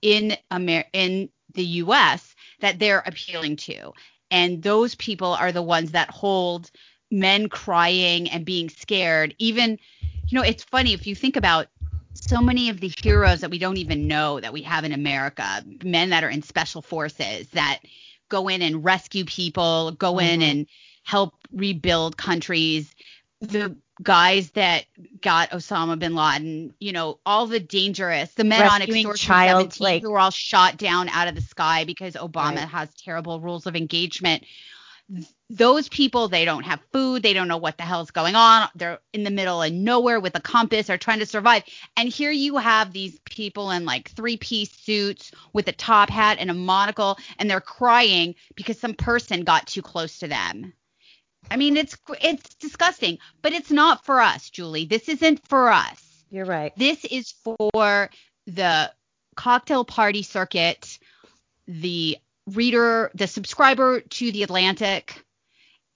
in 0.01 0.38
Amer- 0.51 0.86
in 0.94 1.30
the 1.54 1.65
US 1.65 2.36
that 2.60 2.80
they're 2.80 3.04
appealing 3.06 3.56
to. 3.58 3.94
And 4.30 4.62
those 4.62 4.96
people 4.96 5.34
are 5.34 5.51
the 5.51 5.62
ones 5.62 5.92
that 5.92 6.12
hold 6.12 6.70
men 7.10 7.50
crying 7.50 8.30
and 8.30 8.46
being 8.46 8.70
scared. 8.70 9.36
Even 9.39 9.80
you 10.27 10.36
know, 10.39 10.44
it's 10.44 10.63
funny 10.63 10.94
if 10.94 11.06
you 11.06 11.15
think 11.15 11.36
about 11.36 11.68
so 12.15 12.42
many 12.42 12.70
of 12.70 12.80
the 12.80 12.92
heroes 13.01 13.42
that 13.42 13.51
we 13.51 13.60
don't 13.60 13.77
even 13.77 14.08
know 14.08 14.39
that 14.39 14.54
we 14.54 14.63
have 14.63 14.84
in 14.84 14.92
America, 14.92 15.63
men 15.84 16.10
that 16.10 16.24
are 16.24 16.30
in 16.30 16.42
special 16.42 16.82
forces 16.82 17.48
that 17.50 17.80
go 18.29 18.48
in 18.48 18.62
and 18.62 18.84
rescue 18.84 19.25
people, 19.25 19.91
go 19.91 20.13
mm-hmm. 20.13 20.27
in 20.27 20.41
and 20.41 20.67
help 21.03 21.36
rebuild 21.51 22.17
countries. 22.17 22.94
The 23.41 23.75
guys 24.01 24.51
that 24.51 24.86
got 25.22 25.51
Osama 25.51 25.98
bin 25.98 26.15
Laden, 26.15 26.74
you 26.79 26.91
know, 26.91 27.20
all 27.25 27.48
the 27.48 27.60
dangerous, 27.60 28.34
the 28.34 28.44
men 28.44 28.62
Rescuing 28.62 29.05
on 29.05 29.12
Extortion 29.12 29.27
child, 29.27 29.74
17 29.74 29.84
like, 29.84 30.01
who 30.01 30.12
were 30.12 30.20
all 30.20 30.32
shot 30.32 30.77
down 30.77 31.10
out 31.10 31.27
of 31.27 31.36
the 31.36 31.41
sky 31.41 31.84
because 31.86 32.13
Obama 32.13 32.58
right. 32.58 32.67
has 32.67 32.94
terrible 32.96 33.39
rules 33.39 33.67
of 33.67 33.75
engagement 33.75 34.44
those 35.49 35.87
people 35.89 36.27
they 36.27 36.43
don't 36.43 36.63
have 36.63 36.79
food 36.91 37.21
they 37.21 37.33
don't 37.33 37.47
know 37.47 37.57
what 37.57 37.77
the 37.77 37.83
hell's 37.83 38.11
going 38.11 38.35
on. 38.35 38.67
They're 38.75 38.99
in 39.13 39.23
the 39.23 39.31
middle 39.31 39.61
of 39.61 39.71
nowhere 39.71 40.19
with 40.19 40.35
a 40.35 40.41
compass 40.41 40.87
they're 40.87 40.97
trying 40.97 41.19
to 41.19 41.25
survive. 41.25 41.63
And 41.95 42.09
here 42.09 42.31
you 42.31 42.57
have 42.57 42.91
these 42.91 43.19
people 43.25 43.71
in 43.71 43.85
like 43.85 44.09
three 44.09 44.37
piece 44.37 44.71
suits 44.71 45.31
with 45.53 45.67
a 45.67 45.71
top 45.71 46.09
hat 46.09 46.37
and 46.39 46.49
a 46.49 46.53
monocle 46.53 47.17
and 47.37 47.49
they're 47.49 47.61
crying 47.61 48.35
because 48.55 48.79
some 48.79 48.95
person 48.95 49.43
got 49.43 49.67
too 49.67 49.81
close 49.81 50.19
to 50.19 50.27
them. 50.27 50.73
I 51.51 51.57
mean 51.57 51.77
it's 51.77 51.95
it's 52.21 52.55
disgusting 52.55 53.19
but 53.41 53.53
it's 53.53 53.71
not 53.71 54.03
for 54.03 54.21
us 54.21 54.49
julie. 54.49 54.85
This 54.85 55.07
isn't 55.09 55.47
for 55.47 55.69
us. 55.69 56.23
You're 56.31 56.45
right. 56.45 56.73
This 56.75 57.05
is 57.05 57.33
for 57.43 58.09
the 58.47 58.91
cocktail 59.35 59.85
party 59.85 60.23
circuit 60.23 60.97
the 61.67 62.17
reader, 62.47 63.11
the 63.15 63.27
subscriber 63.27 64.01
to 64.01 64.31
the 64.31 64.43
Atlantic 64.43 65.23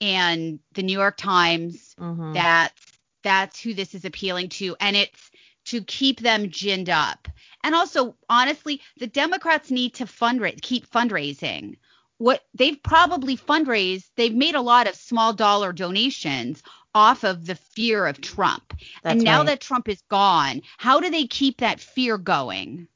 and 0.00 0.58
the 0.74 0.82
New 0.82 0.98
York 0.98 1.16
Times. 1.16 1.94
Mm-hmm. 1.98 2.32
That's 2.32 2.98
that's 3.22 3.60
who 3.60 3.74
this 3.74 3.94
is 3.94 4.04
appealing 4.04 4.48
to, 4.48 4.76
and 4.80 4.96
it's 4.96 5.30
to 5.66 5.82
keep 5.82 6.20
them 6.20 6.48
ginned 6.48 6.88
up. 6.88 7.28
And 7.62 7.74
also, 7.74 8.16
honestly, 8.28 8.80
the 8.96 9.06
Democrats 9.06 9.70
need 9.70 9.94
to 9.94 10.06
fundraise, 10.06 10.60
keep 10.62 10.88
fundraising. 10.90 11.76
What 12.18 12.42
they've 12.54 12.82
probably 12.82 13.36
fundraised, 13.36 14.10
they've 14.16 14.34
made 14.34 14.54
a 14.54 14.60
lot 14.60 14.88
of 14.88 14.94
small 14.94 15.32
dollar 15.32 15.72
donations 15.72 16.62
off 16.94 17.24
of 17.24 17.46
the 17.46 17.54
fear 17.54 18.06
of 18.06 18.20
Trump. 18.20 18.74
That's 19.02 19.14
and 19.14 19.24
now 19.24 19.38
right. 19.38 19.46
that 19.46 19.60
Trump 19.60 19.88
is 19.88 20.02
gone, 20.10 20.62
how 20.78 21.00
do 21.00 21.10
they 21.10 21.26
keep 21.26 21.58
that 21.58 21.80
fear 21.80 22.18
going? 22.18 22.88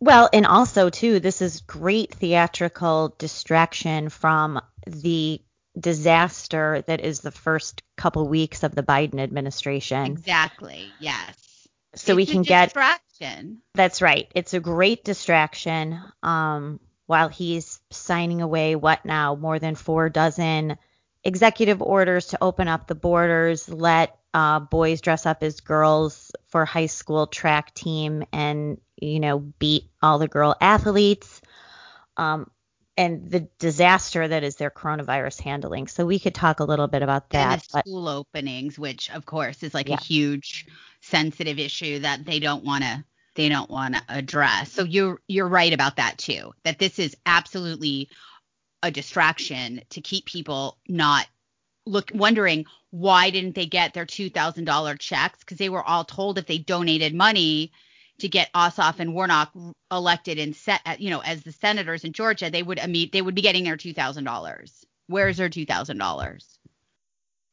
Well, 0.00 0.28
and 0.32 0.46
also 0.46 0.90
too, 0.90 1.20
this 1.20 1.40
is 1.40 1.62
great 1.62 2.14
theatrical 2.14 3.14
distraction 3.18 4.08
from 4.08 4.60
the 4.86 5.40
disaster 5.78 6.82
that 6.86 7.00
is 7.00 7.20
the 7.20 7.30
first 7.30 7.82
couple 7.96 8.28
weeks 8.28 8.62
of 8.62 8.74
the 8.74 8.82
Biden 8.82 9.20
administration. 9.20 10.06
Exactly. 10.06 10.86
Yes. 11.00 11.34
So 11.94 12.12
it's 12.12 12.16
we 12.16 12.26
can 12.26 12.42
get 12.42 12.66
distraction. 12.66 13.62
That's 13.74 14.02
right. 14.02 14.30
It's 14.34 14.54
a 14.54 14.60
great 14.60 15.04
distraction. 15.04 15.98
Um, 16.22 16.80
while 17.06 17.28
he's 17.28 17.80
signing 17.90 18.42
away 18.42 18.74
what 18.74 19.04
now 19.04 19.34
more 19.36 19.58
than 19.58 19.76
four 19.76 20.08
dozen 20.08 20.76
executive 21.24 21.80
orders 21.80 22.28
to 22.28 22.38
open 22.42 22.68
up 22.68 22.86
the 22.86 22.94
borders, 22.94 23.68
let 23.68 24.18
uh, 24.36 24.60
boys 24.60 25.00
dress 25.00 25.24
up 25.24 25.42
as 25.42 25.60
girls 25.60 26.30
for 26.48 26.66
high 26.66 26.86
school 26.86 27.26
track 27.26 27.72
team 27.72 28.22
and 28.34 28.78
you 29.00 29.18
know 29.18 29.38
beat 29.38 29.84
all 30.02 30.18
the 30.18 30.28
girl 30.28 30.54
athletes. 30.60 31.40
Um, 32.18 32.50
and 32.98 33.30
the 33.30 33.48
disaster 33.58 34.26
that 34.28 34.42
is 34.42 34.56
their 34.56 34.70
coronavirus 34.70 35.40
handling. 35.40 35.86
So 35.86 36.04
we 36.04 36.18
could 36.18 36.34
talk 36.34 36.60
a 36.60 36.64
little 36.64 36.86
bit 36.86 37.02
about 37.02 37.30
that 37.30 37.52
and 37.52 37.60
the 37.60 37.80
school 37.80 38.04
but, 38.04 38.16
openings 38.16 38.78
which 38.78 39.10
of 39.10 39.24
course 39.24 39.62
is 39.62 39.72
like 39.72 39.88
yeah. 39.88 39.96
a 39.96 40.00
huge 40.00 40.66
sensitive 41.00 41.58
issue 41.58 42.00
that 42.00 42.26
they 42.26 42.38
don't 42.38 42.64
want 42.64 42.84
to 42.84 43.04
they 43.36 43.48
don't 43.48 43.70
want 43.70 43.94
to 43.94 44.02
address. 44.10 44.70
So 44.70 44.84
you're 44.84 45.18
you're 45.26 45.48
right 45.48 45.72
about 45.72 45.96
that 45.96 46.18
too 46.18 46.52
that 46.64 46.78
this 46.78 46.98
is 46.98 47.16
absolutely 47.24 48.10
a 48.82 48.90
distraction 48.90 49.80
to 49.90 50.02
keep 50.02 50.26
people 50.26 50.76
not 50.86 51.26
look 51.86 52.10
wondering 52.14 52.66
why 52.90 53.30
didn't 53.30 53.54
they 53.54 53.66
get 53.66 53.94
their 53.94 54.06
$2000 54.06 54.98
checks? 54.98 55.38
Because 55.40 55.58
they 55.58 55.68
were 55.68 55.82
all 55.82 56.04
told 56.04 56.38
if 56.38 56.46
they 56.46 56.58
donated 56.58 57.14
money 57.14 57.72
to 58.18 58.28
get 58.28 58.52
Ossoff 58.52 58.98
and 58.98 59.14
Warnock 59.14 59.52
elected 59.90 60.38
and 60.38 60.56
set 60.56 60.80
uh, 60.86 60.96
you 60.98 61.10
know 61.10 61.20
as 61.20 61.42
the 61.42 61.52
senators 61.52 62.04
in 62.04 62.12
Georgia 62.12 62.50
they 62.50 62.62
would 62.62 62.80
meet 62.88 63.12
they 63.12 63.22
would 63.22 63.34
be 63.34 63.42
getting 63.42 63.64
their 63.64 63.76
$2000 63.76 64.84
where's 65.06 65.36
their 65.36 65.48
$2000 65.48 66.58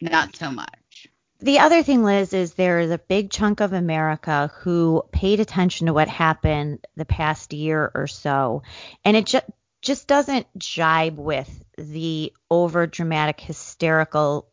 not 0.02 0.36
so 0.36 0.52
much. 0.52 1.08
The 1.40 1.60
other 1.60 1.84
thing 1.84 2.04
liz 2.04 2.34
is 2.34 2.54
there 2.54 2.80
is 2.80 2.92
a 2.92 2.98
big 2.98 3.30
chunk 3.30 3.60
of 3.60 3.74
america 3.74 4.52
who 4.62 5.04
paid 5.12 5.40
attention 5.40 5.88
to 5.88 5.94
what 5.94 6.08
happened 6.08 6.86
the 6.96 7.06
past 7.06 7.54
year 7.54 7.92
or 7.94 8.08
so. 8.08 8.64
And 9.04 9.16
it 9.18 9.26
just 9.26 9.46
just 9.82 10.08
doesn't 10.08 10.48
jibe 10.58 11.18
with 11.18 11.63
the 11.78 12.34
over 12.50 12.88
dramatic 12.88 13.40
hysterical 13.40 14.50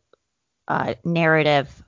uh, 0.67 0.95
narrative. 1.03 1.83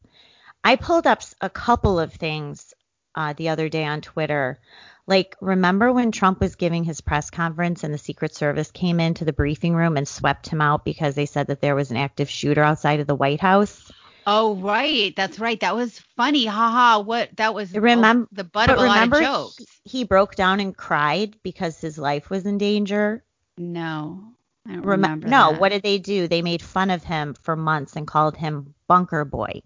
I 0.64 0.76
pulled 0.76 1.08
up 1.08 1.22
a 1.42 1.50
couple 1.50 2.00
of 2.00 2.14
things 2.14 2.74
uh, 3.16 3.34
the 3.34 3.50
other 3.50 3.70
day 3.70 3.86
on 3.86 4.02
Twitter. 4.02 4.60
Like, 5.06 5.36
remember 5.42 5.92
when 5.92 6.12
Trump 6.12 6.40
was 6.40 6.56
giving 6.56 6.86
his 6.86 7.02
press 7.02 7.30
conference 7.30 7.84
and 7.84 7.94
the 7.94 7.98
Secret 7.98 8.34
Service 8.34 8.72
came 8.72 9.00
into 9.00 9.26
the 9.26 9.34
briefing 9.34 9.76
room 9.76 9.98
and 9.98 10.08
swept 10.08 10.48
him 10.48 10.62
out 10.62 10.86
because 10.86 11.16
they 11.16 11.26
said 11.26 11.48
that 11.48 11.60
there 11.60 11.76
was 11.76 11.92
an 11.92 11.98
active 11.98 12.30
shooter 12.30 12.64
outside 12.64 13.02
of 13.02 13.08
the 13.08 13.16
White 13.16 13.42
House? 13.42 13.92
Oh, 14.26 14.56
right. 14.56 15.14
That's 15.16 15.40
right. 15.40 15.60
That 15.60 15.76
was 15.76 16.00
funny. 16.16 16.46
Haha. 16.46 17.04
What? 17.04 17.36
That 17.36 17.54
was 17.54 17.74
remember, 17.74 18.30
the 18.32 18.46
butt 18.46 18.70
of 18.70 18.78
a 18.78 18.82
lot 18.82 19.08
of 19.08 19.20
jokes. 19.20 19.58
He, 19.84 19.90
he 19.90 20.04
broke 20.06 20.36
down 20.36 20.62
and 20.62 20.76
cried 20.76 21.36
because 21.44 21.80
his 21.82 21.98
life 21.98 22.30
was 22.30 22.46
in 22.46 22.58
danger. 22.58 23.26
No. 23.58 24.24
I 24.68 24.74
don't 24.74 24.86
Rem- 24.86 25.02
remember. 25.02 25.28
No, 25.28 25.52
that. 25.52 25.60
what 25.60 25.70
did 25.70 25.84
they 25.84 25.98
do? 25.98 26.28
They 26.28 26.42
made 26.42 26.62
fun 26.62 26.90
of 26.90 27.04
him 27.04 27.36
for 27.42 27.56
months 27.56 27.96
and 27.96 28.08
called 28.08 28.38
him 28.38 28.74
Bunker 28.88 29.26
Boy 29.26 29.62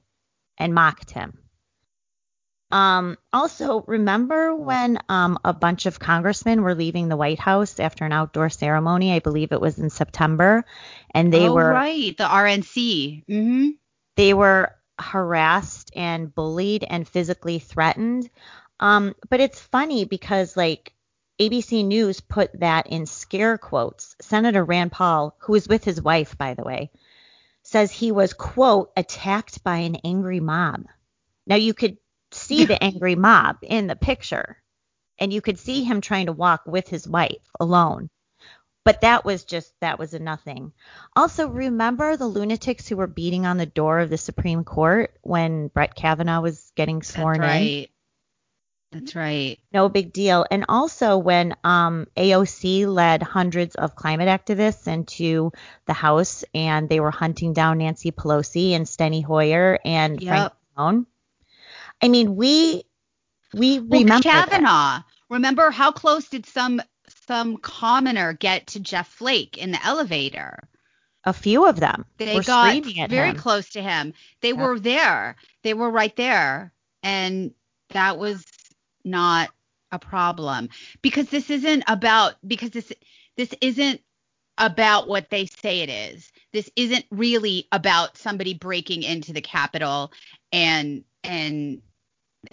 and 0.58 0.74
mocked 0.74 1.12
him. 1.12 1.38
Um, 2.70 3.18
also, 3.32 3.84
remember 3.88 4.54
when 4.56 5.00
um, 5.08 5.39
a 5.46 5.54
bunch 5.54 5.86
of 5.86 6.00
congressmen 6.00 6.62
were 6.63 6.75
leaving 6.75 7.08
the 7.08 7.16
White 7.16 7.39
House 7.39 7.80
after 7.80 8.04
an 8.04 8.12
outdoor 8.12 8.50
ceremony? 8.50 9.13
I 9.13 9.20
believe 9.20 9.51
it 9.51 9.62
was 9.62 9.80
in 9.80 9.89
September, 9.89 10.66
and 11.13 11.34
they 11.34 11.48
oh, 11.48 11.54
were 11.54 11.72
right, 11.72 12.18
the 12.18 12.25
RNC. 12.25 13.25
Mm-hmm. 13.25 13.70
They 14.18 14.34
were 14.34 14.75
harassed 15.00 15.92
and 15.96 16.34
bullied 16.34 16.84
and 16.84 17.08
physically 17.08 17.60
threatened. 17.60 18.30
Um, 18.80 19.16
but 19.30 19.39
it's 19.39 19.60
funny 19.60 20.06
because 20.06 20.58
like 20.58 20.94
ABC 21.39 21.86
News 21.86 22.20
put 22.20 22.60
that 22.60 22.88
in 22.88 23.06
scare 23.06 23.58
quotes. 23.58 24.15
Senator 24.22 24.63
Rand 24.63 24.91
Paul, 24.91 25.36
who 25.39 25.53
was 25.53 25.67
with 25.67 25.84
his 25.84 26.01
wife, 26.01 26.38
by 26.38 26.56
the 26.56 26.63
way, 26.63 26.91
says 27.62 27.91
he 27.91 28.12
was, 28.12 28.34
quote, 28.34 28.91
attacked 28.98 29.63
by 29.63 29.77
an 29.77 29.98
angry 30.03 30.39
mob. 30.39 30.86
Now 31.46 31.56
you 31.56 31.74
could 31.74 31.98
see 32.32 32.65
the 32.65 32.82
angry 32.84 33.15
mob 33.15 33.58
in 33.62 33.88
the 33.88 33.96
picture, 33.96 34.58
and 35.20 35.32
you 35.32 35.41
could 35.41 35.60
see 35.60 35.84
him 35.84 36.01
trying 36.01 36.25
to 36.25 36.34
walk 36.34 36.63
with 36.65 36.88
his 36.88 37.08
wife 37.08 37.44
alone. 37.60 38.10
But 38.84 39.01
that 39.01 39.25
was 39.25 39.44
just, 39.44 39.74
that 39.82 40.00
was 40.00 40.13
a 40.13 40.20
nothing. 40.20 40.72
Also, 41.13 41.50
remember 41.50 42.15
the 42.15 42.25
lunatics 42.25 42.88
who 42.88 42.96
were 42.96 43.06
beating 43.06 43.46
on 43.46 43.58
the 43.58 43.65
door 43.65 44.00
of 44.00 44.10
the 44.10 44.17
Supreme 44.17 44.63
Court 44.63 45.13
when 45.22 45.67
Brett 45.67 45.94
Kavanaugh 45.94 46.41
was 46.41 46.72
getting 46.74 47.03
sworn 47.03 47.41
That's 47.41 47.50
right. 47.50 47.91
That's 48.91 49.15
right. 49.15 49.60
No 49.74 49.89
big 49.89 50.13
deal. 50.13 50.46
And 50.50 50.65
also 50.70 51.17
when 51.17 51.56
um, 51.63 52.08
AOC 52.15 52.86
led 52.86 53.22
hundreds 53.24 53.75
of 53.75 53.96
climate 53.96 54.27
activists 54.27 54.88
into 54.88 55.51
the 55.86 55.94
House 55.94 56.44
and 56.53 56.89
they 56.89 57.00
were 57.00 57.12
hunting 57.12 57.53
down 57.53 57.79
Nancy 57.79 58.12
Pelosi 58.12 58.72
and 58.72 58.86
Steny 58.86 59.24
Hoyer 59.24 59.79
and 59.86 60.22
Yep. 60.22 60.27
Frank 60.27 60.53
Pallone. 60.77 61.06
I 62.01 62.08
mean, 62.10 62.36
we 62.36 62.84
we 63.53 63.79
Well, 63.89 64.00
remember 64.00 64.41
that. 64.41 64.50
Kavanaugh. 64.50 65.03
Remember 65.29 65.72
how 65.72 65.91
close 65.91 66.29
did 66.29 66.46
some 66.46 66.82
some 67.27 67.58
commoner 67.58 68.34
get 68.34 68.67
to 68.67 68.79
Jeff 68.79 69.08
Flake 69.10 69.58
in 69.58 69.72
the 69.72 69.86
elevator? 69.86 70.70
a 71.25 71.34
few 71.34 71.65
of 71.67 71.79
them 71.79 72.06
They 72.17 72.36
were 72.36 72.41
got 72.41 72.84
screaming 72.84 73.00
at 73.00 73.10
very 73.10 73.34
him. 73.34 73.36
close 73.36 73.70
to 73.72 73.82
him. 73.82 74.13
They 74.41 74.53
Yeah. 74.53 74.62
were 74.62 74.79
there. 74.79 75.36
They 75.63 75.74
were 75.74 75.89
right 75.89 76.15
there. 76.15 76.74
And 77.03 77.53
that 77.89 78.17
was 78.17 78.44
not 79.08 79.50
a 79.92 80.00
problem 80.00 80.70
because 81.02 81.30
this 81.30 81.50
isn't 81.50 81.84
about 81.88 82.36
because 82.46 82.72
this 82.72 82.92
this 83.38 83.54
isn't 83.62 84.02
about 84.58 85.08
what 85.08 85.30
they 85.30 85.46
say 85.46 85.82
it 85.82 85.90
is. 85.90 86.32
This 86.52 86.70
isn't 86.76 87.06
really 87.12 87.68
about 87.72 88.18
somebody 88.18 88.54
breaking 88.54 89.04
into 89.04 89.34
the 89.34 89.42
Capitol 89.42 90.12
and 90.52 91.04
and 91.24 91.82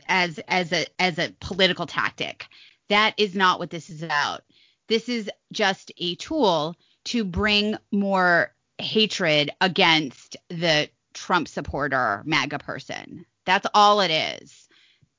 as 0.07 0.39
as 0.49 0.73
a 0.73 0.87
as 0.99 1.19
a 1.19 1.35
political 1.41 1.87
tactic. 1.87 2.47
That 2.89 3.15
is 3.17 3.35
not 3.35 3.59
what 3.59 3.71
this 3.71 3.91
is 3.91 4.03
about. 4.03 4.43
This 4.89 5.09
is 5.09 5.31
just 5.53 5.93
a 5.97 6.15
tool 6.17 6.77
to 7.07 7.25
bring 7.25 7.77
more 7.91 8.53
hatred 8.79 9.51
against 9.61 10.37
the 10.49 10.91
Trump 11.15 11.49
supporter 11.49 12.23
MAGA 12.27 12.59
person. 12.59 13.25
That's 13.47 13.67
all 13.73 14.01
it 14.01 14.11
is. 14.11 14.64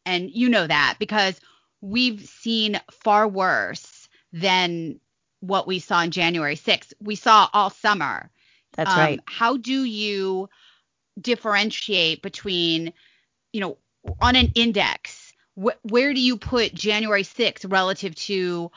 And 0.06 0.32
you 0.32 0.50
know 0.50 0.68
that 0.68 0.96
because 1.00 1.40
we've 1.82 2.22
seen 2.22 2.80
far 2.92 3.28
worse 3.28 4.08
than 4.34 5.00
what 5.42 5.68
we 5.68 5.80
saw 5.80 5.98
on 5.98 6.12
January 6.12 6.56
6th. 6.56 6.94
We 7.02 7.16
saw 7.16 7.50
all 7.54 7.70
summer. 7.70 8.30
That's 8.74 8.96
Um, 8.96 8.98
right. 8.98 9.22
How 9.26 9.58
do 9.58 9.84
you 9.84 10.50
differentiate 11.20 12.22
between, 12.22 12.94
you 13.54 13.62
know, 13.62 13.78
on 14.22 14.36
an 14.36 14.52
index, 14.56 15.34
wh- 15.56 15.78
where 15.84 16.14
do 16.14 16.20
you 16.22 16.38
put 16.38 16.74
January 16.74 17.24
6th 17.24 17.66
relative 17.72 18.16
to 18.16 18.72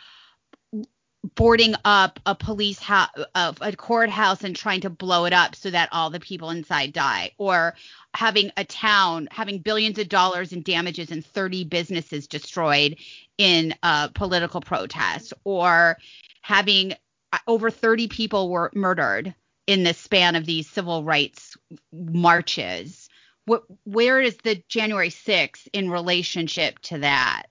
boarding 1.34 1.74
up 1.84 2.20
a 2.26 2.34
police 2.34 2.78
house, 2.78 3.10
a, 3.34 3.54
a 3.60 3.76
courthouse 3.76 4.44
and 4.44 4.54
trying 4.54 4.80
to 4.82 4.90
blow 4.90 5.24
it 5.24 5.32
up 5.32 5.54
so 5.54 5.70
that 5.70 5.88
all 5.92 6.10
the 6.10 6.20
people 6.20 6.50
inside 6.50 6.92
die, 6.92 7.32
or 7.38 7.74
having 8.14 8.50
a 8.56 8.64
town 8.64 9.28
having 9.30 9.58
billions 9.58 9.98
of 9.98 10.08
dollars 10.08 10.52
in 10.52 10.62
damages 10.62 11.10
and 11.10 11.24
30 11.24 11.64
businesses 11.64 12.26
destroyed 12.26 12.96
in 13.36 13.74
a 13.82 14.10
political 14.14 14.60
protest, 14.60 15.32
or 15.44 15.98
having 16.42 16.94
uh, 17.32 17.38
over 17.46 17.70
30 17.70 18.08
people 18.08 18.50
were 18.50 18.70
murdered 18.74 19.34
in 19.66 19.84
the 19.84 19.94
span 19.94 20.34
of 20.34 20.46
these 20.46 20.68
civil 20.68 21.04
rights 21.04 21.56
marches. 21.92 23.08
What, 23.44 23.64
where 23.84 24.20
is 24.20 24.36
the 24.38 24.62
January 24.68 25.10
6th 25.10 25.68
in 25.72 25.90
relationship 25.90 26.78
to 26.80 26.98
that? 26.98 27.44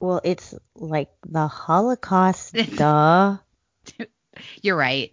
Well, 0.00 0.20
it's 0.24 0.54
like 0.74 1.10
the 1.28 1.46
Holocaust. 1.48 2.54
duh. 2.76 3.38
You're 4.62 4.76
right. 4.76 5.12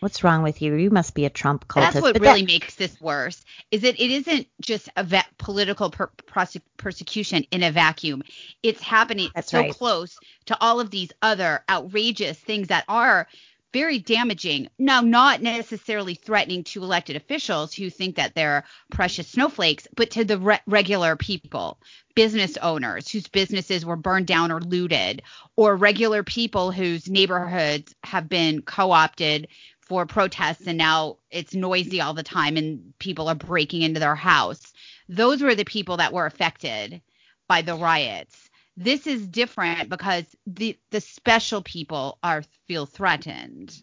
What's 0.00 0.22
wrong 0.22 0.44
with 0.44 0.62
you? 0.62 0.74
You 0.76 0.90
must 0.90 1.12
be 1.14 1.24
a 1.24 1.30
Trump 1.30 1.66
cultist. 1.66 1.92
That's 1.94 2.00
what 2.00 2.12
But 2.14 2.22
really 2.22 2.42
that- 2.42 2.46
makes 2.46 2.76
this 2.76 3.00
worse. 3.00 3.44
Is 3.72 3.82
that 3.82 4.00
it 4.00 4.10
isn't 4.10 4.46
just 4.60 4.88
a 4.96 5.02
va- 5.02 5.24
political 5.38 5.90
per- 5.90 6.10
prosec- 6.24 6.62
persecution 6.76 7.44
in 7.50 7.64
a 7.64 7.72
vacuum. 7.72 8.22
It's 8.62 8.80
happening 8.80 9.30
That's 9.34 9.50
so 9.50 9.58
right. 9.58 9.72
close 9.72 10.16
to 10.46 10.56
all 10.60 10.78
of 10.78 10.90
these 10.90 11.10
other 11.20 11.64
outrageous 11.68 12.38
things 12.38 12.68
that 12.68 12.84
are 12.88 13.26
very 13.72 13.98
damaging. 13.98 14.68
Now, 14.78 15.00
not 15.00 15.42
necessarily 15.42 16.14
threatening 16.14 16.64
to 16.64 16.82
elected 16.82 17.16
officials 17.16 17.74
who 17.74 17.90
think 17.90 18.16
that 18.16 18.34
they're 18.34 18.64
precious 18.90 19.28
snowflakes, 19.28 19.86
but 19.94 20.10
to 20.12 20.24
the 20.24 20.38
re- 20.38 20.60
regular 20.66 21.16
people, 21.16 21.78
business 22.14 22.56
owners 22.58 23.10
whose 23.10 23.28
businesses 23.28 23.84
were 23.84 23.96
burned 23.96 24.26
down 24.26 24.50
or 24.50 24.60
looted, 24.60 25.22
or 25.56 25.76
regular 25.76 26.22
people 26.22 26.72
whose 26.72 27.08
neighborhoods 27.08 27.94
have 28.04 28.28
been 28.28 28.62
co-opted 28.62 29.48
for 29.80 30.04
protests 30.04 30.66
and 30.66 30.76
now 30.76 31.16
it's 31.30 31.54
noisy 31.54 32.00
all 32.00 32.12
the 32.12 32.22
time 32.22 32.56
and 32.56 32.92
people 32.98 33.28
are 33.28 33.34
breaking 33.34 33.82
into 33.82 34.00
their 34.00 34.14
house. 34.14 34.72
Those 35.08 35.42
were 35.42 35.54
the 35.54 35.64
people 35.64 35.96
that 35.96 36.12
were 36.12 36.26
affected 36.26 37.00
by 37.48 37.62
the 37.62 37.74
riots. 37.74 38.47
This 38.80 39.08
is 39.08 39.26
different 39.26 39.88
because 39.88 40.24
the 40.46 40.78
the 40.90 41.00
special 41.00 41.62
people 41.62 42.16
are 42.22 42.44
feel 42.68 42.86
threatened. 42.86 43.76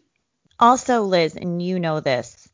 Also, 0.58 1.02
Liz, 1.02 1.36
and 1.36 1.62
you 1.62 1.80
know 1.80 2.00
this, 2.00 2.48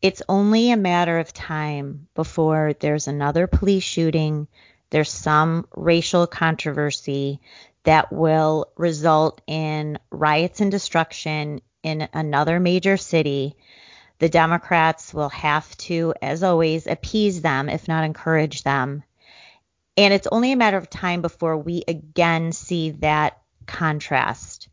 it's 0.00 0.22
only 0.28 0.70
a 0.70 0.76
matter 0.76 1.18
of 1.18 1.32
time 1.32 2.06
before 2.14 2.74
there's 2.78 3.08
another 3.08 3.48
police 3.48 3.82
shooting, 3.82 4.46
there's 4.90 5.10
some 5.10 5.66
racial 5.74 6.28
controversy 6.28 7.40
that 7.82 8.12
will 8.12 8.70
result 8.76 9.40
in 9.48 9.98
riots 10.10 10.60
and 10.60 10.70
destruction 10.70 11.60
in 11.82 12.08
another 12.12 12.60
major 12.60 12.96
city. 12.96 13.56
The 14.20 14.28
Democrats 14.28 15.12
will 15.12 15.30
have 15.30 15.76
to, 15.78 16.14
as 16.22 16.44
always, 16.44 16.86
appease 16.86 17.42
them, 17.42 17.68
if 17.68 17.88
not 17.88 18.04
encourage 18.04 18.62
them. 18.62 19.02
And 19.96 20.12
it's 20.12 20.28
only 20.30 20.52
a 20.52 20.56
matter 20.56 20.76
of 20.76 20.90
time 20.90 21.22
before 21.22 21.56
we 21.56 21.84
again 21.86 22.52
see 22.52 22.90
that 22.90 23.40
contrast 23.66 24.68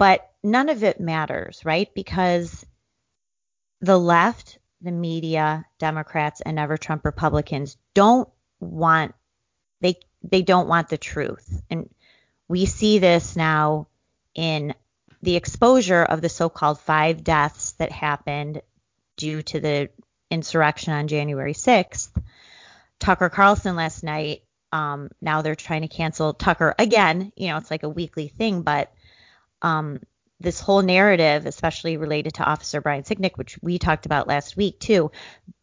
but 0.00 0.30
none 0.42 0.70
of 0.70 0.82
it 0.82 0.98
matters, 0.98 1.60
right? 1.62 1.92
Because 1.94 2.64
the 3.82 3.98
left, 3.98 4.58
the 4.80 4.90
media, 4.90 5.66
Democrats, 5.78 6.40
and 6.40 6.58
ever 6.58 6.78
Trump 6.78 7.04
Republicans 7.04 7.76
don't 7.92 8.26
want 8.60 9.14
they 9.82 9.96
they 10.22 10.40
don't 10.40 10.68
want 10.68 10.88
the 10.88 10.96
truth. 10.96 11.62
And 11.68 11.90
we 12.48 12.64
see 12.64 12.98
this 12.98 13.36
now 13.36 13.88
in 14.34 14.72
the 15.20 15.36
exposure 15.36 16.02
of 16.02 16.22
the 16.22 16.30
so-called 16.30 16.80
five 16.80 17.22
deaths 17.22 17.72
that 17.72 17.92
happened 17.92 18.62
due 19.18 19.42
to 19.42 19.60
the 19.60 19.90
insurrection 20.30 20.94
on 20.94 21.08
January 21.08 21.52
6th. 21.52 22.08
Tucker 23.00 23.28
Carlson 23.28 23.74
last 23.74 24.04
night, 24.04 24.42
um, 24.72 25.10
now 25.20 25.42
they're 25.42 25.56
trying 25.56 25.82
to 25.82 25.88
cancel 25.88 26.32
Tucker 26.32 26.74
again. 26.78 27.32
You 27.34 27.48
know, 27.48 27.56
it's 27.56 27.70
like 27.70 27.82
a 27.82 27.88
weekly 27.88 28.28
thing, 28.28 28.62
but 28.62 28.92
um, 29.62 30.00
this 30.38 30.60
whole 30.60 30.82
narrative, 30.82 31.46
especially 31.46 31.96
related 31.96 32.34
to 32.34 32.44
Officer 32.44 32.80
Brian 32.80 33.02
Sicknick, 33.02 33.36
which 33.36 33.58
we 33.62 33.78
talked 33.78 34.06
about 34.06 34.28
last 34.28 34.56
week 34.56 34.78
too, 34.78 35.10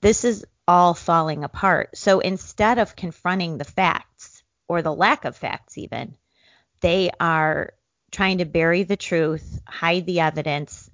this 0.01 0.25
is 0.25 0.45
all 0.67 0.93
falling 0.93 1.43
apart. 1.43 1.97
So 1.97 2.19
instead 2.19 2.79
of 2.79 2.95
confronting 2.95 3.57
the 3.57 3.63
facts 3.63 4.43
or 4.67 4.81
the 4.81 4.93
lack 4.93 5.23
of 5.23 5.37
facts, 5.37 5.77
even, 5.77 6.15
they 6.81 7.09
are 7.19 7.73
trying 8.11 8.39
to 8.39 8.45
bury 8.45 8.83
the 8.83 8.97
truth, 8.97 9.61
hide 9.65 10.05
the 10.05 10.19
evidence, 10.19 10.89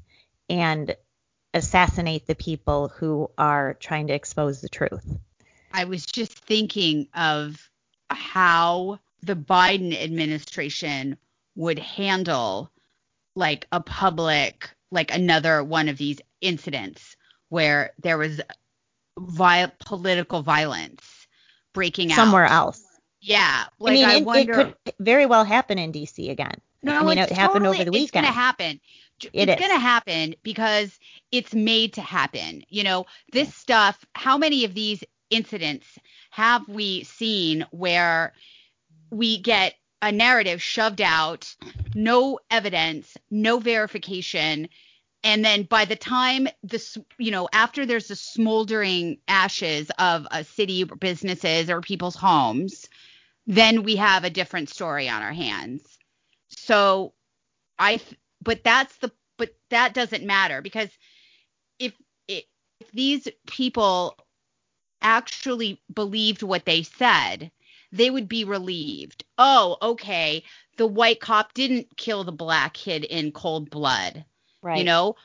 and 0.49 0.95
assassinate 1.53 2.27
the 2.27 2.35
people 2.35 2.89
who 2.89 3.29
are 3.37 3.75
trying 3.75 4.07
to 4.07 4.13
expose 4.13 4.61
the 4.61 4.69
truth. 4.69 5.05
I 5.73 5.85
was 5.85 6.05
just 6.05 6.33
thinking 6.45 7.07
of 7.15 7.69
how 8.09 8.99
the 9.21 9.35
Biden 9.35 9.99
administration 10.01 11.17
would 11.55 11.79
handle 11.79 12.71
like 13.35 13.67
a 13.71 13.79
public 13.81 14.69
like 14.91 15.11
another 15.13 15.63
one 15.63 15.89
of 15.89 15.97
these 15.97 16.19
incidents 16.41 17.15
where 17.49 17.91
there 18.03 18.17
was 18.17 18.39
vi- 19.17 19.71
political 19.79 20.43
violence 20.43 21.27
breaking 21.73 22.11
out 22.11 22.15
Somewhere 22.15 22.45
else. 22.45 22.83
Yeah, 23.21 23.63
like 23.79 23.91
I 23.91 23.95
mean, 23.95 24.05
I 24.05 24.15
it, 24.17 24.25
wonder. 24.25 24.59
it 24.59 24.75
could 24.85 24.93
very 24.99 25.25
well 25.25 25.43
happen 25.45 25.79
in 25.79 25.91
D.C. 25.91 26.29
again. 26.29 26.55
no, 26.83 26.99
I 26.99 27.03
mean, 27.03 27.17
it's 27.17 27.31
it 27.31 27.35
happened 27.37 27.63
totally- 27.65 27.81
over 27.81 27.91
the 27.91 27.97
It's 27.97 28.11
gonna 28.11 28.27
happen. 28.27 28.79
It 29.21 29.29
it's 29.33 29.53
is. 29.53 29.59
gonna 29.67 29.79
happen 29.79 30.35
because 30.43 30.99
it's 31.31 31.53
made 31.55 31.93
to 31.93 32.01
happen. 32.01 32.63
You 32.69 32.83
know, 32.83 33.05
this 33.31 33.53
stuff. 33.55 34.05
How 34.13 34.37
many 34.37 34.65
of 34.65 34.73
these 34.73 35.03
incidents 35.29 35.87
have 36.31 36.67
we 36.67 37.03
seen 37.03 37.65
where 37.71 38.33
we 39.11 39.39
get 39.39 39.75
a 40.01 40.11
narrative 40.11 40.61
shoved 40.61 41.01
out, 41.01 41.55
no 41.95 42.39
evidence, 42.51 43.15
no 43.31 43.59
verification, 43.59 44.67
and 45.23 45.45
then 45.45 45.63
by 45.63 45.85
the 45.85 45.95
time 45.95 46.47
this 46.63 46.97
you 47.17 47.31
know 47.31 47.47
after 47.53 47.85
there's 47.85 48.07
the 48.07 48.15
smoldering 48.15 49.17
ashes 49.27 49.89
of 49.97 50.27
a 50.31 50.43
city 50.43 50.83
or 50.83 50.95
businesses 50.97 51.69
or 51.69 51.79
people's 51.81 52.15
homes 52.15 52.89
then 53.47 53.83
we 53.83 53.95
have 53.97 54.23
a 54.23 54.29
different 54.29 54.69
story 54.69 55.09
on 55.09 55.21
our 55.21 55.33
hands. 55.33 55.97
So 56.49 57.13
i 57.79 57.99
but 58.41 58.63
that's 58.63 58.97
the 58.97 59.11
but 59.37 59.49
that 59.69 59.93
doesn't 59.93 60.23
matter 60.23 60.61
because 60.61 60.89
if, 61.79 61.93
if 62.27 62.43
these 62.93 63.27
people 63.47 64.15
actually 65.03 65.81
believed 65.93 66.41
what 66.43 66.65
they 66.65 66.83
said 66.83 67.51
they 67.91 68.09
would 68.09 68.27
be 68.27 68.43
relieved 68.43 69.23
oh 69.37 69.77
okay 69.81 70.43
the 70.77 70.87
white 70.87 71.19
cop 71.19 71.53
didn't 71.53 71.95
kill 71.97 72.23
the 72.23 72.31
black 72.31 72.73
kid 72.73 73.03
in 73.03 73.31
cold 73.31 73.69
blood 73.69 74.25
Right. 74.63 74.77
you 74.77 74.85
know, 74.85 75.15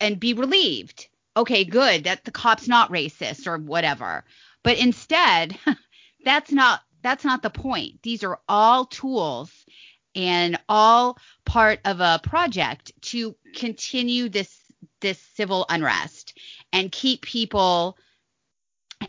and 0.00 0.20
be 0.20 0.34
relieved. 0.34 1.08
Okay, 1.36 1.64
good. 1.64 2.04
That 2.04 2.24
the 2.24 2.30
cop's 2.30 2.68
not 2.68 2.92
racist 2.92 3.46
or 3.46 3.58
whatever. 3.58 4.24
But 4.62 4.78
instead, 4.78 5.58
that's 6.24 6.52
not 6.52 6.80
that's 7.02 7.24
not 7.24 7.42
the 7.42 7.50
point. 7.50 8.02
These 8.02 8.22
are 8.24 8.38
all 8.48 8.86
tools 8.86 9.50
and 10.14 10.58
all 10.68 11.18
part 11.44 11.80
of 11.84 12.00
a 12.00 12.20
project 12.22 12.92
to 13.02 13.34
continue 13.56 14.28
this 14.28 14.60
this 15.00 15.18
civil 15.34 15.66
unrest 15.68 16.38
and 16.72 16.92
keep 16.92 17.22
people 17.22 17.98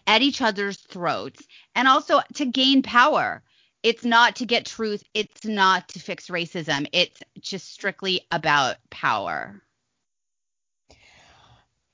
at 0.08 0.22
each 0.22 0.42
other's 0.42 0.78
throats 0.78 1.46
and 1.76 1.88
also 1.88 2.22
to 2.36 2.46
gain 2.46 2.82
power. 2.82 3.44
It's 3.84 4.04
not 4.04 4.38
to 4.38 4.46
get 4.46 4.66
truth, 4.66 5.04
it's 5.14 5.46
not 5.46 5.90
to 5.90 6.00
fix 6.00 6.28
racism. 6.28 6.88
It's 6.92 7.20
just 7.40 7.72
strictly 7.72 8.22
about 8.32 8.78
power. 8.90 9.62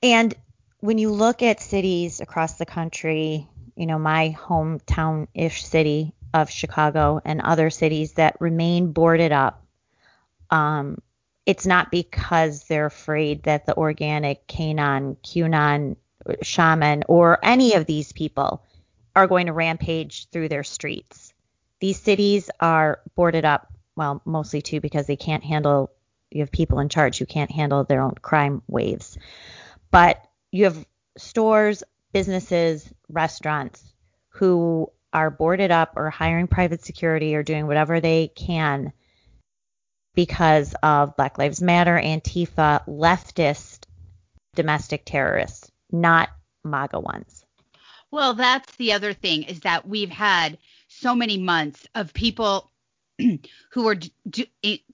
And 0.02 0.34
when 0.80 0.98
you 0.98 1.12
look 1.12 1.42
at 1.42 1.60
cities 1.60 2.20
across 2.20 2.54
the 2.54 2.66
country, 2.66 3.46
you 3.76 3.86
know, 3.86 3.98
my 3.98 4.36
hometown 4.38 5.28
ish 5.34 5.64
city 5.64 6.14
of 6.34 6.50
Chicago 6.50 7.20
and 7.24 7.40
other 7.40 7.70
cities 7.70 8.14
that 8.14 8.40
remain 8.40 8.92
boarded 8.92 9.32
up, 9.32 9.64
um, 10.50 10.98
it's 11.46 11.66
not 11.66 11.90
because 11.90 12.64
they're 12.64 12.86
afraid 12.86 13.44
that 13.44 13.66
the 13.66 13.76
organic 13.76 14.46
Kanon, 14.46 15.16
QAnon, 15.22 15.96
shaman, 16.42 17.04
or 17.08 17.38
any 17.42 17.74
of 17.74 17.86
these 17.86 18.12
people 18.12 18.64
are 19.14 19.26
going 19.26 19.46
to 19.46 19.52
rampage 19.52 20.28
through 20.30 20.48
their 20.48 20.64
streets. 20.64 21.32
These 21.80 22.00
cities 22.00 22.50
are 22.60 23.00
boarded 23.14 23.44
up, 23.44 23.72
well, 23.96 24.22
mostly 24.24 24.62
too 24.62 24.80
because 24.80 25.06
they 25.06 25.16
can't 25.16 25.44
handle, 25.44 25.90
you 26.30 26.40
have 26.40 26.52
people 26.52 26.78
in 26.78 26.88
charge 26.88 27.18
who 27.18 27.26
can't 27.26 27.50
handle 27.50 27.84
their 27.84 28.02
own 28.02 28.14
crime 28.14 28.62
waves 28.68 29.18
but 29.92 30.26
you 30.50 30.64
have 30.64 30.84
stores, 31.16 31.84
businesses, 32.12 32.92
restaurants 33.08 33.84
who 34.30 34.90
are 35.12 35.30
boarded 35.30 35.70
up 35.70 35.92
or 35.94 36.10
hiring 36.10 36.48
private 36.48 36.84
security 36.84 37.36
or 37.36 37.44
doing 37.44 37.68
whatever 37.68 38.00
they 38.00 38.28
can 38.34 38.92
because 40.14 40.74
of 40.82 41.16
Black 41.16 41.38
Lives 41.38 41.62
Matter, 41.62 42.00
Antifa, 42.02 42.84
leftist 42.86 43.84
domestic 44.54 45.04
terrorists, 45.04 45.70
not 45.92 46.30
MAGA 46.64 47.00
ones. 47.00 47.44
Well, 48.10 48.34
that's 48.34 48.76
the 48.76 48.92
other 48.92 49.12
thing 49.12 49.44
is 49.44 49.60
that 49.60 49.88
we've 49.88 50.10
had 50.10 50.58
so 50.88 51.14
many 51.14 51.38
months 51.38 51.86
of 51.94 52.12
people 52.12 52.70
who 53.70 53.88
are 53.88 53.96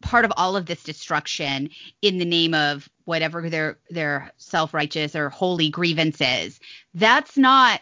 part 0.02 0.24
of 0.24 0.32
all 0.36 0.56
of 0.56 0.66
this 0.66 0.82
destruction 0.82 1.70
in 2.02 2.18
the 2.18 2.24
name 2.24 2.54
of 2.54 2.88
whatever 3.04 3.48
their 3.48 3.78
their 3.90 4.32
self-righteous 4.36 5.16
or 5.16 5.28
holy 5.30 5.68
grievances. 5.70 6.60
That's 6.94 7.36
not 7.36 7.80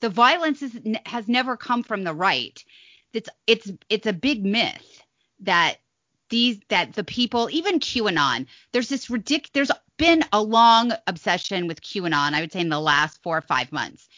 the 0.00 0.10
violence 0.10 0.62
is, 0.62 0.78
has 1.06 1.28
never 1.28 1.56
come 1.56 1.82
from 1.82 2.04
the 2.04 2.14
right. 2.14 2.62
It's 3.12 3.28
it's 3.46 3.70
it's 3.88 4.06
a 4.06 4.12
big 4.12 4.44
myth 4.44 5.02
that 5.40 5.76
these 6.30 6.58
that 6.68 6.94
the 6.94 7.04
people 7.04 7.48
even 7.50 7.80
QAnon 7.80 8.46
there's 8.72 8.88
this 8.88 9.10
ridiculous 9.10 9.50
there's 9.52 9.70
been 9.96 10.24
a 10.32 10.42
long 10.42 10.92
obsession 11.06 11.66
with 11.66 11.82
QAnon 11.82 12.32
I 12.32 12.40
would 12.40 12.52
say 12.52 12.60
in 12.60 12.68
the 12.68 12.80
last 12.80 13.22
4 13.22 13.38
or 13.38 13.40
5 13.42 13.72
months. 13.72 14.08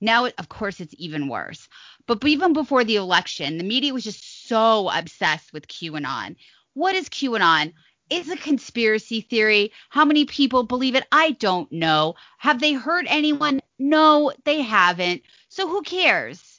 Now 0.00 0.26
of 0.26 0.48
course 0.48 0.80
it's 0.80 0.94
even 0.98 1.28
worse. 1.28 1.68
But 2.06 2.24
even 2.24 2.52
before 2.52 2.84
the 2.84 2.96
election 2.96 3.58
the 3.58 3.64
media 3.64 3.92
was 3.92 4.04
just 4.04 4.46
so 4.48 4.90
obsessed 4.90 5.52
with 5.52 5.68
QAnon. 5.68 6.36
What 6.74 6.94
is 6.94 7.08
QAnon? 7.08 7.72
It's 8.10 8.28
a 8.28 8.36
conspiracy 8.36 9.22
theory. 9.22 9.72
How 9.88 10.04
many 10.04 10.26
people 10.26 10.62
believe 10.62 10.94
it? 10.94 11.06
I 11.10 11.30
don't 11.32 11.72
know. 11.72 12.16
Have 12.38 12.60
they 12.60 12.74
hurt 12.74 13.06
anyone? 13.08 13.62
No, 13.78 14.32
they 14.44 14.60
haven't. 14.60 15.22
So 15.48 15.66
who 15.68 15.82
cares? 15.82 16.53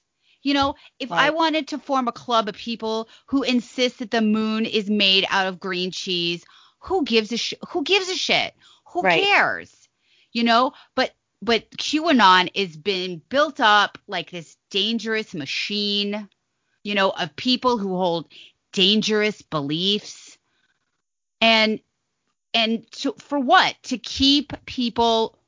You 0.45 0.53
know, 0.53 0.75
if 0.99 1.09
right. 1.09 1.21
I 1.21 1.29
wanted 1.31 1.69
to 1.69 1.79
form 1.79 2.07
a 2.07 2.11
club 2.11 2.47
of 2.47 2.53
people 2.53 3.09
who 3.25 3.41
insist 3.41 3.97
that 3.97 4.11
the 4.11 4.21
moon 4.21 4.67
is 4.67 4.91
made 4.91 5.25
out 5.31 5.47
of 5.47 5.59
green 5.59 5.89
cheese, 5.89 6.45
who 6.77 7.03
gives 7.03 7.31
a 7.31 7.37
sh- 7.37 7.55
who 7.69 7.83
gives 7.83 8.09
a 8.09 8.15
shit? 8.15 8.53
Who 8.89 9.01
right. 9.01 9.23
cares? 9.23 9.89
You 10.33 10.43
know, 10.43 10.73
but 10.93 11.15
but 11.41 11.71
QAnon 11.71 12.51
is 12.53 12.77
being 12.77 13.23
built 13.27 13.59
up 13.59 13.97
like 14.05 14.29
this 14.29 14.55
dangerous 14.69 15.33
machine, 15.33 16.29
you 16.83 16.93
know, 16.93 17.09
of 17.09 17.35
people 17.35 17.79
who 17.79 17.97
hold 17.97 18.27
dangerous 18.71 19.41
beliefs. 19.41 20.37
And 21.41 21.79
and 22.53 22.85
to, 22.91 23.15
for 23.17 23.39
what? 23.39 23.75
To 23.85 23.97
keep 23.97 24.53
people 24.67 25.39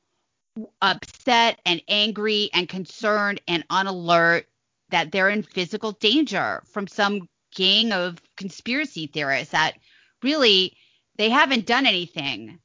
upset 0.82 1.60
and 1.64 1.80
angry 1.86 2.50
and 2.52 2.68
concerned 2.68 3.40
and 3.46 3.62
on 3.70 3.86
alert 3.86 4.48
that 4.90 5.12
they're 5.12 5.28
in 5.30 5.42
physical 5.42 5.92
danger 5.92 6.62
from 6.66 6.86
some 6.86 7.28
gang 7.54 7.92
of 7.92 8.20
conspiracy 8.36 9.06
theorists 9.06 9.52
that 9.52 9.74
really 10.22 10.76
they 11.16 11.30
haven't 11.30 11.66
done 11.66 11.86
anything. 11.86 12.58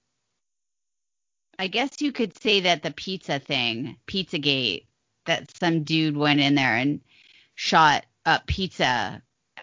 I 1.59 1.67
guess 1.67 2.01
you 2.01 2.11
could 2.11 2.39
say 2.41 2.61
that 2.61 2.83
the 2.83 2.91
pizza 2.91 3.39
thing, 3.39 3.97
Pizzagate, 4.07 4.85
that 5.25 5.55
some 5.57 5.83
dude 5.83 6.17
went 6.17 6.39
in 6.39 6.55
there 6.55 6.75
and 6.75 7.01
shot 7.55 8.05
up 8.25 8.45
pizza. 8.47 9.21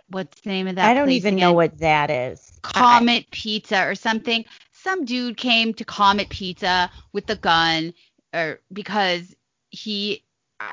What's 0.08 0.40
the 0.40 0.50
name 0.50 0.66
of 0.68 0.76
that? 0.76 0.88
I 0.88 0.94
don't 0.94 1.10
even 1.10 1.34
again? 1.34 1.48
know 1.48 1.52
what 1.52 1.78
that 1.78 2.10
is. 2.10 2.58
Comet 2.62 3.24
I, 3.24 3.26
Pizza 3.30 3.86
or 3.86 3.94
something. 3.94 4.44
Some 4.72 5.04
dude 5.04 5.36
came 5.36 5.74
to 5.74 5.84
Comet 5.84 6.28
Pizza 6.30 6.90
with 7.12 7.26
the 7.26 7.36
gun, 7.36 7.94
or 8.34 8.60
because 8.72 9.34
he, 9.70 10.24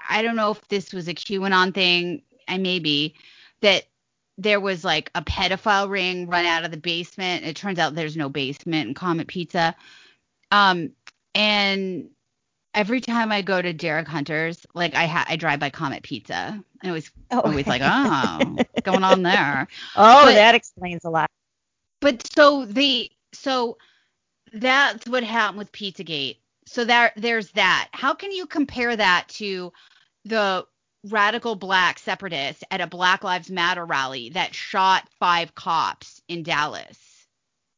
I 0.10 0.21
don't 0.21 0.36
know 0.36 0.52
if 0.52 0.67
this 0.67 0.93
was 0.93 1.08
a 1.08 1.13
QAnon 1.13 1.73
thing. 1.73 2.21
I 2.47 2.58
maybe 2.58 3.15
that 3.62 3.86
there 4.38 4.60
was 4.60 4.84
like 4.84 5.10
a 5.15 5.21
pedophile 5.21 5.89
ring 5.89 6.28
run 6.28 6.45
out 6.45 6.63
of 6.63 6.71
the 6.71 6.78
basement. 6.78 7.45
It 7.45 7.56
turns 7.56 7.80
out 7.80 7.95
there's 7.95 8.17
no 8.17 8.30
basement 8.30 8.88
in 8.88 8.93
Comet 8.93 9.28
Pizza. 9.28 9.76
Um, 10.52 10.91
and 11.34 12.10
every 12.73 13.02
time 13.02 13.32
I 13.32 13.41
go 13.41 13.62
to 13.62 13.73
Derek 13.73 14.08
Hunter's, 14.08 14.65
like 14.73 14.95
I 14.95 15.08
ha- 15.08 15.26
I 15.28 15.36
drive 15.36 15.60
by 15.60 15.69
Comet 15.69 16.04
Pizza. 16.04 16.63
I 16.84 16.88
always 16.88 17.12
oh. 17.32 17.41
always 17.41 17.67
like, 17.67 17.82
oh, 17.84 18.39
what's 18.56 18.82
going 18.84 19.04
on 19.04 19.23
there? 19.23 19.67
Oh, 19.95 20.26
but, 20.26 20.34
that 20.34 20.56
explains 20.56 21.04
a 21.04 21.10
lot. 21.10 21.30
But 22.00 22.28
so 22.32 22.65
the 22.65 23.12
so 23.34 23.78
that's 24.54 25.08
what 25.08 25.23
happened 25.23 25.58
with 25.58 25.71
Pizzagate. 25.71 26.38
So 26.67 26.86
there 26.86 27.12
there's 27.15 27.51
that. 27.51 27.89
How 27.93 28.13
can 28.13 28.32
you 28.32 28.45
compare 28.45 28.95
that 28.95 29.27
to 29.30 29.71
the 30.25 30.65
radical 31.06 31.56
black 31.56 31.99
separatists 31.99 32.63
at 32.69 32.82
a 32.82 32.88
Black 32.88 33.23
Lives 33.23 33.49
Matter 33.49 33.86
rally 33.86 34.30
that 34.30 34.53
shot 34.53 35.08
five 35.19 35.56
cops 35.56 36.21
in 36.27 36.43
Dallas? 36.43 36.97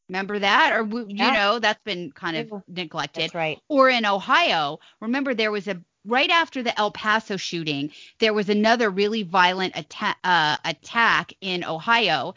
Remember 0.08 0.40
that? 0.40 0.72
Or, 0.76 0.82
you 0.82 1.06
yeah. 1.08 1.32
know, 1.32 1.58
that's 1.60 1.82
been 1.84 2.10
kind 2.10 2.36
of 2.36 2.64
neglected. 2.66 3.22
That's 3.22 3.34
right. 3.34 3.60
Or 3.68 3.88
in 3.88 4.04
Ohio, 4.04 4.80
remember 5.00 5.34
there 5.34 5.52
was 5.52 5.68
a, 5.68 5.80
right 6.04 6.30
after 6.30 6.64
the 6.64 6.76
El 6.76 6.90
Paso 6.90 7.36
shooting, 7.36 7.92
there 8.18 8.34
was 8.34 8.48
another 8.48 8.90
really 8.90 9.22
violent 9.22 9.76
atta- 9.76 10.16
uh, 10.24 10.56
attack 10.64 11.32
in 11.40 11.64
Ohio 11.64 12.34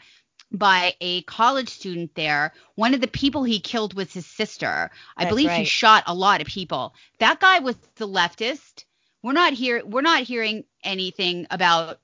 by 0.54 0.94
a 1.00 1.22
college 1.22 1.68
student 1.68 2.14
there. 2.14 2.52
One 2.76 2.94
of 2.94 3.00
the 3.00 3.08
people 3.08 3.44
he 3.44 3.60
killed 3.60 3.94
was 3.94 4.12
his 4.12 4.26
sister. 4.26 4.90
I 5.16 5.24
That's 5.24 5.30
believe 5.30 5.48
right. 5.48 5.58
he 5.60 5.64
shot 5.64 6.04
a 6.06 6.14
lot 6.14 6.40
of 6.40 6.46
people. 6.46 6.94
That 7.18 7.40
guy 7.40 7.58
was 7.60 7.76
the 7.96 8.08
leftist. 8.08 8.84
We're 9.22 9.32
not 9.32 9.52
here 9.52 9.82
we're 9.84 10.02
not 10.02 10.22
hearing 10.22 10.64
anything 10.84 11.46
about 11.50 12.00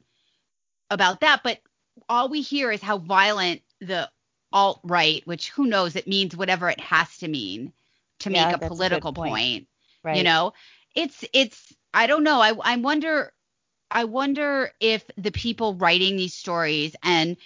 about 0.90 1.20
that, 1.20 1.42
but 1.42 1.60
all 2.08 2.28
we 2.28 2.40
hear 2.42 2.72
is 2.72 2.82
how 2.82 2.98
violent 2.98 3.62
the 3.80 4.10
alt 4.52 4.80
right, 4.84 5.26
which 5.26 5.50
who 5.50 5.66
knows, 5.66 5.96
it 5.96 6.08
means 6.08 6.36
whatever 6.36 6.68
it 6.68 6.80
has 6.80 7.18
to 7.18 7.28
mean 7.28 7.72
to 8.20 8.30
Yeah, 8.30 8.46
make 8.46 8.56
a 8.56 8.58
that's 8.58 8.66
a 8.66 8.68
political 8.68 9.12
point. 9.12 9.32
point. 9.32 9.68
Right. 10.02 10.16
You 10.18 10.24
know, 10.24 10.54
it's 10.94 11.24
it's 11.32 11.72
I 11.94 12.06
don't 12.06 12.24
know. 12.24 12.40
I 12.40 12.54
I 12.62 12.76
wonder 12.76 13.32
I 13.90 14.04
wonder 14.04 14.72
if 14.80 15.04
the 15.16 15.32
people 15.32 15.74
writing 15.74 16.16
these 16.16 16.34
stories 16.34 16.96
and 17.02 17.36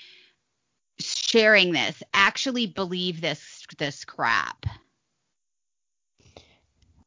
sharing 1.34 1.72
this 1.72 2.00
actually 2.12 2.68
believe 2.68 3.20
this 3.20 3.66
this 3.76 4.04
crap? 4.04 4.66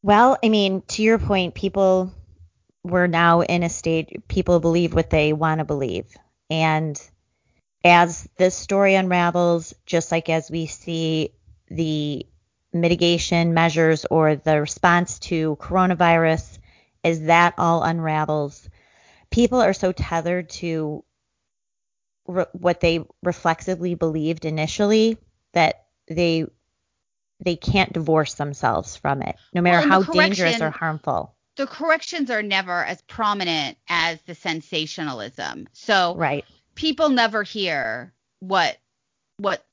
Well, 0.02 0.38
I 0.44 0.50
mean, 0.50 0.82
to 0.90 1.02
your 1.02 1.18
point, 1.18 1.56
people 1.56 2.12
we're 2.84 3.08
now 3.08 3.42
in 3.42 3.64
a 3.64 3.70
state 3.70 4.28
people 4.28 4.60
believe 4.60 4.94
what 4.94 5.10
they 5.10 5.32
want 5.32 5.60
to 5.60 5.66
believe. 5.66 6.06
And 6.50 7.02
as 7.86 8.28
this 8.38 8.56
story 8.56 8.96
unravels, 8.96 9.74
just 9.86 10.12
like 10.12 10.28
as 10.28 10.52
we 10.52 10.66
see 10.66 11.32
the 11.70 12.26
mitigation 12.74 13.54
measures 13.54 14.06
or 14.12 14.36
the 14.36 14.60
response 14.60 15.20
to 15.20 15.58
coronavirus, 15.62 16.60
as 17.02 17.22
that 17.22 17.54
all 17.58 17.82
unravels, 17.82 18.70
people 19.32 19.62
are 19.62 19.74
so 19.74 19.94
tethered 19.94 20.50
to 20.50 21.04
re- 22.28 22.46
what 22.54 22.80
they 22.80 23.06
reflexively 23.24 23.96
believed 23.96 24.46
initially 24.46 25.18
that 25.54 25.86
they 26.08 26.46
they 27.40 27.56
can't 27.56 27.94
divorce 27.94 28.34
themselves 28.34 28.96
from 28.96 29.22
it, 29.22 29.36
no 29.54 29.62
matter 29.62 29.88
Well, 29.88 30.04
how 30.04 30.12
dangerous 30.12 30.62
or 30.62 30.72
harmful. 30.72 31.36
The 31.56 31.68
corrections 31.68 32.30
are 32.30 32.42
never 32.42 32.84
as 32.84 33.02
prominent 33.04 33.78
as 33.88 34.20
the 34.24 34.36
sensationalism. 34.36 35.68
So 35.74 36.16
Right. 36.16 36.46
people 36.76 37.10
never 37.10 37.44
hear 37.44 38.14
what 38.40 38.78
what 39.38 39.66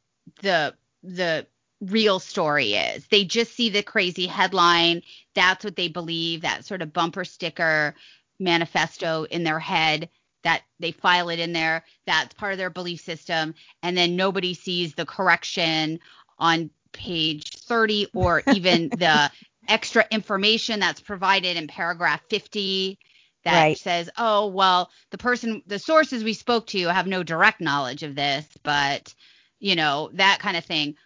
the 0.43 0.75
the 1.03 1.47
real 1.81 2.19
story 2.19 2.75
is. 2.75 3.07
They 3.09 3.25
just 3.25 3.53
see 3.55 3.69
the 3.69 3.83
crazy 3.83 4.27
headline. 4.27 5.03
That's 5.35 5.65
what 5.65 5.77
they 5.77 5.89
believe. 5.89 6.43
That 6.43 6.65
sort 6.65 6.83
of 6.83 6.93
bumper 6.93 7.25
sticker 7.25 7.95
manifesto 8.39 9.25
in 9.25 9.45
their 9.45 9.59
head 9.59 10.09
that 10.45 10.63
they 10.81 10.93
file 10.93 11.31
it 11.31 11.41
in 11.41 11.53
there. 11.53 11.85
That's 12.07 12.35
part 12.35 12.53
of 12.53 12.59
their 12.59 12.71
belief 12.71 13.01
system. 13.01 13.55
And 13.83 13.97
then 13.97 14.17
nobody 14.17 14.55
sees 14.55 14.95
the 14.95 15.07
correction 15.07 16.01
on 16.39 16.71
page 16.93 17.51
30 17.53 18.09
or 18.15 18.43
even 18.47 18.93
the 18.97 19.31
extra 19.69 20.07
information 20.11 20.81
that's 20.81 21.01
provided 21.01 21.57
in 21.57 21.67
paragraph 21.69 22.23
50 22.31 22.99
that 23.45 23.69
Right. 23.69 23.79
says, 23.79 24.11
oh, 24.19 24.49
well, 24.49 24.91
the 25.11 25.19
person, 25.19 25.63
the 25.67 25.79
sources 25.79 26.25
we 26.25 26.35
spoke 26.35 26.67
to 26.69 26.89
have 26.89 27.07
no 27.07 27.23
direct 27.23 27.61
knowledge 27.61 28.03
of 28.03 28.15
this, 28.15 28.47
but, 28.63 29.15
you 29.61 29.77
know, 29.77 30.11
that 30.15 30.39
kind 30.41 30.57
of 30.57 30.65
thing. 30.65 30.97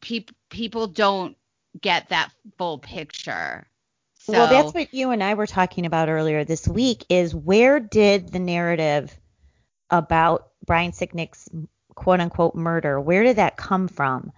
Peop- 0.00 0.32
people 0.50 0.86
don't 0.88 1.36
get 1.80 2.08
that 2.10 2.30
full 2.56 2.78
picture. 2.78 3.66
So, 4.28 4.34
well, 4.34 4.48
that's 4.50 4.74
what 4.74 4.92
you 4.92 5.10
and 5.10 5.24
I 5.24 5.32
were 5.32 5.46
talking 5.46 5.86
about 5.86 6.10
earlier 6.10 6.44
this 6.44 6.68
week 6.68 7.02
is 7.08 7.34
where 7.34 7.80
did 7.80 8.28
the 8.28 8.38
narrative 8.38 9.18
about 9.88 10.48
Brian 10.66 10.92
Sicknick's 10.92 11.48
quote 11.94 12.20
unquote 12.20 12.54
murder, 12.54 13.00
where 13.00 13.22
did 13.22 13.36
that 13.36 13.56
come 13.56 13.88
from? 13.88 14.30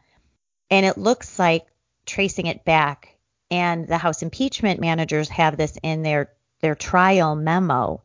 And 0.71 0.87
it 0.87 0.97
looks 0.97 1.41
like 1.41 1.67
tracing 2.07 2.47
it 2.47 2.65
back 2.65 3.19
and 3.51 3.89
the 3.89 3.99
House 3.99 4.23
impeachment 4.23 4.81
managers 4.81 5.29
have 5.31 5.57
this 5.57 5.77
in 5.83 6.03
their 6.03 6.31
their 6.61 6.77
trial 6.77 7.35
memo. 7.35 8.05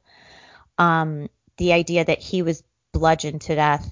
Um, 0.80 1.30
the 1.58 1.74
idea 1.74 2.04
that 2.04 2.20
he 2.20 2.42
was 2.42 2.64
bludgeoned 2.94 3.42
to 3.42 3.54
death 3.54 3.88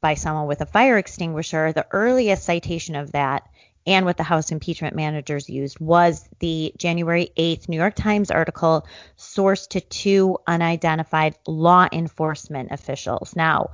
by 0.00 0.14
someone 0.14 0.48
with 0.48 0.62
a 0.62 0.66
fire 0.66 0.98
extinguisher, 0.98 1.72
the 1.72 1.86
earliest 1.92 2.42
citation 2.42 2.96
of 2.96 3.12
that 3.12 3.48
and 3.86 4.04
what 4.04 4.16
the 4.16 4.22
House 4.22 4.50
impeachment 4.50 4.96
managers 4.96 5.48
used 5.48 5.78
was 5.78 6.28
the 6.40 6.72
January 6.76 7.30
8th 7.36 7.68
New 7.68 7.76
York 7.76 7.94
Times 7.94 8.30
article 8.30 8.86
sourced 9.16 9.68
to 9.70 9.80
two 9.80 10.38
unidentified 10.46 11.36
law 11.46 11.86
enforcement 11.92 12.72
officials. 12.72 13.36
Now, 13.36 13.70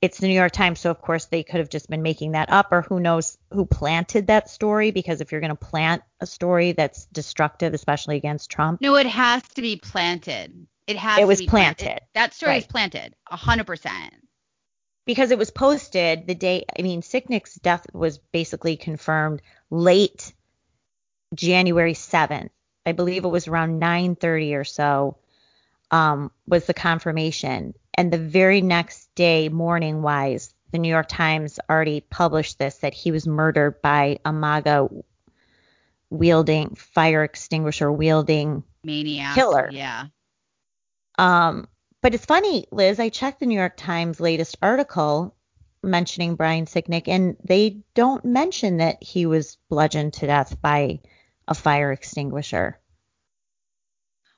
it's 0.00 0.18
the 0.18 0.28
New 0.28 0.34
York 0.34 0.52
Times, 0.52 0.78
so 0.80 0.90
of 0.90 1.00
course 1.00 1.24
they 1.26 1.42
could 1.42 1.58
have 1.58 1.70
just 1.70 1.90
been 1.90 2.02
making 2.02 2.32
that 2.32 2.50
up, 2.50 2.68
or 2.70 2.82
who 2.82 3.00
knows 3.00 3.36
who 3.52 3.66
planted 3.66 4.28
that 4.28 4.48
story, 4.48 4.90
because 4.92 5.20
if 5.20 5.32
you're 5.32 5.40
going 5.40 5.50
to 5.50 5.56
plant 5.56 6.02
a 6.20 6.26
story 6.26 6.72
that's 6.72 7.06
destructive, 7.06 7.74
especially 7.74 8.16
against 8.16 8.50
Trump, 8.50 8.80
no, 8.80 8.94
it 8.94 9.06
has 9.06 9.42
to 9.54 9.62
be 9.62 9.76
planted. 9.76 10.66
It 10.86 10.96
has 10.96 11.18
It 11.18 11.22
to 11.22 11.26
was 11.26 11.40
be 11.40 11.46
planted. 11.48 11.84
planted. 11.84 12.02
That 12.14 12.32
story 12.32 12.58
is 12.58 12.66
planted, 12.66 13.14
hundred 13.26 13.66
percent. 13.66 14.14
Because 15.08 15.30
it 15.30 15.38
was 15.38 15.50
posted 15.50 16.26
the 16.26 16.34
day 16.34 16.66
I 16.78 16.82
mean 16.82 17.00
Sicknick's 17.00 17.54
death 17.54 17.86
was 17.94 18.18
basically 18.18 18.76
confirmed 18.76 19.40
late 19.70 20.34
January 21.34 21.94
7th. 21.94 22.50
I 22.84 22.92
believe 22.92 23.24
it 23.24 23.28
was 23.28 23.48
around 23.48 23.80
9:30 23.80 24.54
or 24.54 24.64
so 24.64 25.16
um 25.90 26.30
was 26.46 26.66
the 26.66 26.74
confirmation 26.74 27.72
and 27.94 28.12
the 28.12 28.18
very 28.18 28.60
next 28.60 29.08
day 29.14 29.48
morning 29.48 30.02
wise 30.02 30.54
the 30.72 30.78
New 30.78 30.90
York 30.90 31.08
Times 31.08 31.58
already 31.70 32.02
published 32.02 32.58
this 32.58 32.76
that 32.78 32.92
he 32.92 33.10
was 33.10 33.26
murdered 33.26 33.80
by 33.80 34.18
a 34.26 34.32
MAGA 34.32 34.90
wielding 36.10 36.74
fire 36.74 37.24
extinguisher 37.24 37.90
wielding 37.90 38.62
Maniac. 38.84 39.34
Killer. 39.34 39.70
Yeah. 39.72 40.08
Um, 41.16 41.66
but 42.02 42.14
it's 42.14 42.24
funny, 42.24 42.66
Liz. 42.70 43.00
I 43.00 43.08
checked 43.08 43.40
the 43.40 43.46
New 43.46 43.58
York 43.58 43.76
Times 43.76 44.20
latest 44.20 44.56
article 44.62 45.34
mentioning 45.82 46.36
Brian 46.36 46.66
Sicknick, 46.66 47.08
and 47.08 47.36
they 47.44 47.82
don't 47.94 48.24
mention 48.24 48.78
that 48.78 49.02
he 49.02 49.26
was 49.26 49.56
bludgeoned 49.68 50.14
to 50.14 50.26
death 50.26 50.60
by 50.60 51.00
a 51.46 51.54
fire 51.54 51.92
extinguisher. 51.92 52.78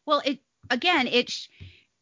Well, 0.06 0.22
it 0.24 0.40
again, 0.70 1.06
it 1.06 1.32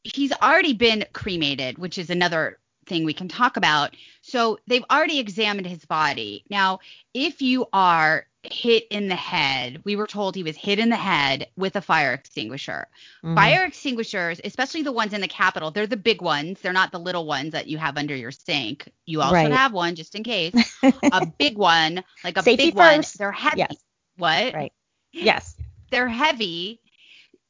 he's 0.03 0.33
already 0.33 0.73
been 0.73 1.07
cremated, 1.13 1.79
which 1.79 1.99
is 1.99 2.11
another 2.11 2.59
thing 2.89 3.05
we 3.05 3.15
can 3.15 3.29
talk 3.29 3.57
about. 3.57 3.95
So 4.23 4.59
they've 4.67 4.85
already 4.91 5.19
examined 5.19 5.67
his 5.67 5.85
body. 5.85 6.45
Now, 6.51 6.81
if 7.15 7.41
you 7.43 7.67
are 7.73 8.27
hit 8.45 8.87
in 8.91 9.09
the 9.09 9.17
head, 9.17 9.83
we 9.85 9.97
were 9.97 10.07
told 10.07 10.35
he 10.35 10.43
was 10.45 10.57
hit 10.57 10.79
in 10.79 10.89
the 10.89 10.97
head 10.97 11.49
with 11.57 11.77
a 11.77 11.81
fire 11.81 12.13
extinguisher. 12.13 12.87
Mhm. 13.25 13.35
Fire 13.35 13.65
extinguishers, 13.65 14.41
especially 14.45 14.83
the 14.83 14.93
ones 14.93 15.13
in 15.13 15.21
the 15.21 15.29
Capitol, 15.29 15.71
they're 15.71 15.87
the 15.89 15.97
big 15.97 16.23
ones. 16.23 16.61
They're 16.61 16.73
not 16.73 16.93
the 16.93 17.01
little 17.01 17.27
ones 17.27 17.53
that 17.53 17.67
you 17.67 17.79
have 17.79 17.99
under 17.99 18.15
your 18.17 18.31
sink. 18.31 18.89
You 19.07 19.21
also 19.23 19.35
Right. 19.35 19.53
have 19.53 19.73
one 19.73 19.97
just 19.97 20.15
in 20.15 20.23
case. 20.25 20.55
a 21.13 21.27
big 21.39 21.59
one, 21.59 22.03
like 22.25 22.37
a 22.39 22.43
Safety 22.43 22.67
big 22.67 22.75
one. 22.77 22.97
first. 22.99 23.19
They're 23.19 23.33
heavy. 23.33 23.59
Yes. 23.59 23.77
What? 24.17 24.55
Right. 24.55 24.73
yes. 25.13 25.57
they're 25.91 26.09
heavy. 26.09 26.81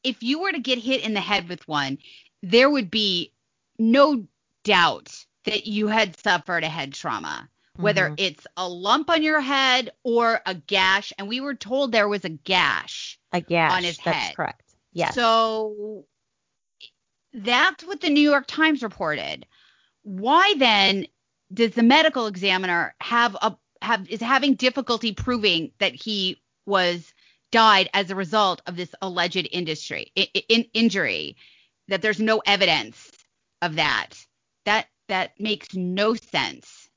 If 0.03 0.23
you 0.23 0.39
were 0.39 0.51
to 0.53 0.59
get 0.59 0.79
hit 0.79 1.03
in 1.03 1.13
the 1.13 1.19
head 1.21 1.49
with 1.49 1.67
one, 1.67 1.97
there 2.41 2.69
would 2.69 2.89
be 2.89 3.33
no 3.77 4.25
doubt 4.63 5.25
that 5.45 5.67
you 5.67 5.87
had 5.87 6.19
suffered 6.19 6.63
a 6.63 6.69
head 6.69 6.93
trauma, 6.93 7.49
whether 7.75 8.09
Mhm. 8.09 8.15
it's 8.17 8.45
a 8.57 8.67
lump 8.67 9.09
on 9.09 9.23
your 9.23 9.41
head 9.41 9.91
or 10.03 10.41
a 10.45 10.53
gash. 10.53 11.13
And 11.17 11.27
we 11.27 11.39
were 11.39 11.55
told 11.55 11.91
there 11.91 12.07
was 12.09 12.25
a 12.25 12.29
gash. 12.29 13.17
a 13.31 13.41
gash. 13.41 13.71
on 13.71 13.83
his 13.83 13.97
That's 13.97 14.17
head. 14.17 14.35
correct. 14.35 14.63
Yes. 14.91 15.13
So 15.13 16.05
that's 17.33 17.83
what 17.83 18.01
the 18.01 18.09
New 18.09 18.21
York 18.27 18.45
Times 18.47 18.81
reported. 18.81 19.45
Why 20.01 20.55
then 20.57 21.05
does 21.53 21.71
the 21.73 21.83
medical 21.83 22.25
examiner 22.25 22.95
have 23.01 23.35
a 23.41 23.55
have 23.81 24.09
is 24.09 24.19
having 24.19 24.55
difficulty 24.55 25.13
proving 25.13 25.71
that 25.77 25.93
he 25.93 26.41
was 26.65 27.13
died 27.51 27.89
as 27.93 28.09
a 28.09 28.15
result 28.15 28.61
of 28.65 28.75
this 28.75 28.93
alleged 29.01 29.47
industry 29.51 30.11
i- 30.17 30.29
i- 30.35 30.43
in, 30.49 30.63
injury? 30.73 31.37
That 31.87 32.01
there's 32.01 32.19
no 32.19 32.39
evidence 32.45 33.11
of 33.61 33.75
that. 33.75 34.13
That 34.65 34.87
that 35.09 35.39
makes 35.39 35.75
no 35.75 36.15
sense. 36.15 36.89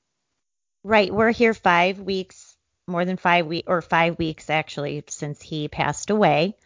Right. 0.85 1.13
We're 1.13 1.33
here 1.33 1.55
five 1.55 2.01
weeks, 2.01 2.57
more 2.87 3.05
than 3.05 3.17
five 3.17 3.47
weeks, 3.47 3.69
or 3.69 3.83
five 3.83 4.19
weeks 4.19 4.49
actually, 4.49 5.05
since 5.09 5.43
he 5.43 5.69
passed 5.69 6.11
away. 6.11 6.57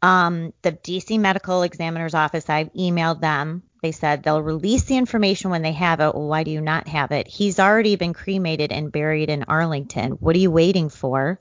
Um, 0.00 0.52
the 0.62 0.72
DC 0.72 1.18
Medical 1.18 1.62
Examiner's 1.62 2.14
Office, 2.14 2.48
I've 2.48 2.72
emailed 2.72 3.20
them. 3.20 3.64
They 3.82 3.92
said 3.92 4.22
they'll 4.22 4.42
release 4.42 4.84
the 4.84 4.96
information 4.96 5.50
when 5.50 5.62
they 5.62 5.72
have 5.72 6.00
it. 6.00 6.14
Well, 6.14 6.26
why 6.26 6.44
do 6.44 6.50
you 6.50 6.60
not 6.60 6.88
have 6.88 7.12
it? 7.12 7.28
He's 7.28 7.58
already 7.58 7.96
been 7.96 8.12
cremated 8.12 8.72
and 8.72 8.92
buried 8.92 9.30
in 9.30 9.44
Arlington. 9.44 10.12
What 10.12 10.34
are 10.34 10.40
you 10.40 10.50
waiting 10.50 10.88
for? 10.88 11.38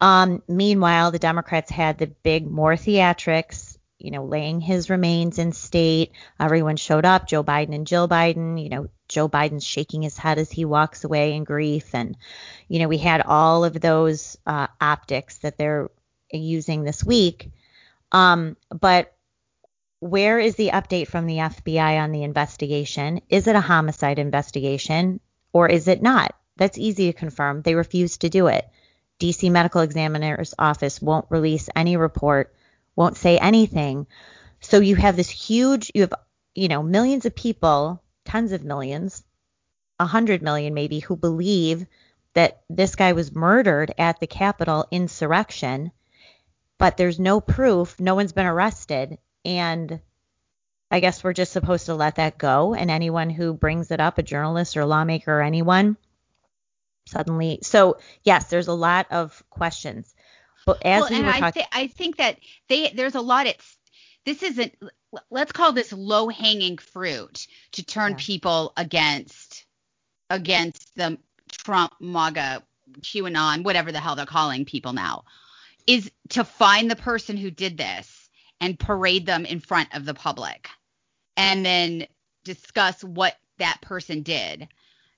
Um, 0.00 0.42
meanwhile, 0.48 1.10
the 1.10 1.18
Democrats 1.18 1.70
had 1.70 1.98
the 1.98 2.06
big 2.06 2.50
more 2.50 2.74
theatrics, 2.74 3.69
you 4.00 4.10
know, 4.10 4.24
laying 4.24 4.60
his 4.60 4.90
remains 4.90 5.38
in 5.38 5.52
state. 5.52 6.12
Everyone 6.38 6.76
showed 6.76 7.04
up, 7.04 7.28
Joe 7.28 7.44
Biden 7.44 7.74
and 7.74 7.86
Jill 7.86 8.08
Biden, 8.08 8.62
you 8.62 8.68
know, 8.70 8.88
Joe 9.08 9.28
Biden's 9.28 9.64
shaking 9.64 10.02
his 10.02 10.16
head 10.16 10.38
as 10.38 10.50
he 10.50 10.64
walks 10.64 11.04
away 11.04 11.34
in 11.34 11.44
grief. 11.44 11.94
And, 11.94 12.16
you 12.68 12.78
know, 12.78 12.88
we 12.88 12.98
had 12.98 13.20
all 13.20 13.64
of 13.64 13.80
those 13.80 14.36
uh, 14.46 14.68
optics 14.80 15.38
that 15.38 15.58
they're 15.58 15.90
using 16.32 16.82
this 16.82 17.04
week. 17.04 17.50
Um, 18.12 18.56
but 18.70 19.14
where 20.00 20.38
is 20.38 20.56
the 20.56 20.70
update 20.70 21.08
from 21.08 21.26
the 21.26 21.36
FBI 21.36 22.02
on 22.02 22.12
the 22.12 22.22
investigation? 22.22 23.20
Is 23.28 23.46
it 23.46 23.56
a 23.56 23.60
homicide 23.60 24.18
investigation 24.18 25.20
or 25.52 25.68
is 25.68 25.88
it 25.88 26.02
not? 26.02 26.34
That's 26.56 26.78
easy 26.78 27.12
to 27.12 27.18
confirm. 27.18 27.62
They 27.62 27.74
refuse 27.74 28.18
to 28.18 28.28
do 28.28 28.46
it. 28.46 28.68
DC 29.20 29.50
Medical 29.50 29.82
Examiner's 29.82 30.54
Office 30.58 31.02
won't 31.02 31.26
release 31.28 31.68
any 31.76 31.96
report, 31.96 32.54
won't 32.96 33.16
say 33.16 33.38
anything. 33.38 34.06
So 34.60 34.80
you 34.80 34.96
have 34.96 35.16
this 35.16 35.30
huge, 35.30 35.90
you 35.94 36.02
have, 36.02 36.14
you 36.54 36.68
know, 36.68 36.82
millions 36.82 37.26
of 37.26 37.34
people, 37.34 38.02
tens 38.24 38.52
of 38.52 38.64
millions, 38.64 39.24
a 39.98 40.06
hundred 40.06 40.42
million 40.42 40.74
maybe 40.74 40.98
who 41.00 41.16
believe 41.16 41.86
that 42.34 42.62
this 42.68 42.94
guy 42.94 43.12
was 43.12 43.34
murdered 43.34 43.92
at 43.98 44.20
the 44.20 44.26
Capitol 44.26 44.86
insurrection, 44.90 45.90
but 46.78 46.96
there's 46.96 47.18
no 47.18 47.40
proof, 47.40 47.98
no 47.98 48.14
one's 48.14 48.32
been 48.32 48.46
arrested, 48.46 49.18
and 49.44 50.00
I 50.90 51.00
guess 51.00 51.22
we're 51.22 51.32
just 51.32 51.52
supposed 51.52 51.86
to 51.86 51.94
let 51.94 52.16
that 52.16 52.38
go. 52.38 52.74
And 52.74 52.90
anyone 52.90 53.30
who 53.30 53.54
brings 53.54 53.90
it 53.90 54.00
up, 54.00 54.18
a 54.18 54.22
journalist 54.22 54.76
or 54.76 54.84
lawmaker 54.84 55.38
or 55.38 55.42
anyone, 55.42 55.96
suddenly. 57.06 57.60
So 57.62 57.98
yes, 58.24 58.48
there's 58.48 58.68
a 58.68 58.72
lot 58.72 59.06
of 59.10 59.42
questions. 59.50 60.14
But 60.66 60.84
as 60.84 61.00
well, 61.02 61.10
we 61.10 61.16
and 61.16 61.26
were 61.26 61.32
I, 61.32 61.40
talking, 61.40 61.62
th- 61.62 61.68
I 61.72 61.86
think 61.88 62.16
that 62.16 62.38
they 62.68 62.90
there's 62.90 63.14
a 63.14 63.20
lot. 63.20 63.46
It's 63.46 63.76
this 64.26 64.42
isn't. 64.42 64.74
Let's 65.30 65.52
call 65.52 65.72
this 65.72 65.92
low 65.92 66.28
hanging 66.28 66.78
fruit 66.78 67.46
to 67.72 67.84
turn 67.84 68.12
Yeah. 68.12 68.18
people 68.18 68.72
against 68.76 69.66
against 70.28 70.94
the 70.96 71.18
Trump 71.50 71.92
MAGA 72.00 72.62
QAnon, 73.00 73.64
whatever 73.64 73.92
the 73.92 74.00
hell 74.00 74.16
they're 74.16 74.26
calling 74.26 74.64
people 74.64 74.92
now, 74.92 75.24
is 75.86 76.10
to 76.30 76.44
find 76.44 76.90
the 76.90 76.96
person 76.96 77.36
who 77.36 77.50
did 77.50 77.76
this 77.76 78.30
and 78.60 78.78
parade 78.78 79.26
them 79.26 79.46
in 79.46 79.60
front 79.60 79.94
of 79.94 80.04
the 80.04 80.14
public, 80.14 80.68
and 81.36 81.64
then 81.64 82.06
discuss 82.44 83.02
what 83.02 83.36
that 83.58 83.80
person 83.80 84.22
did. 84.22 84.68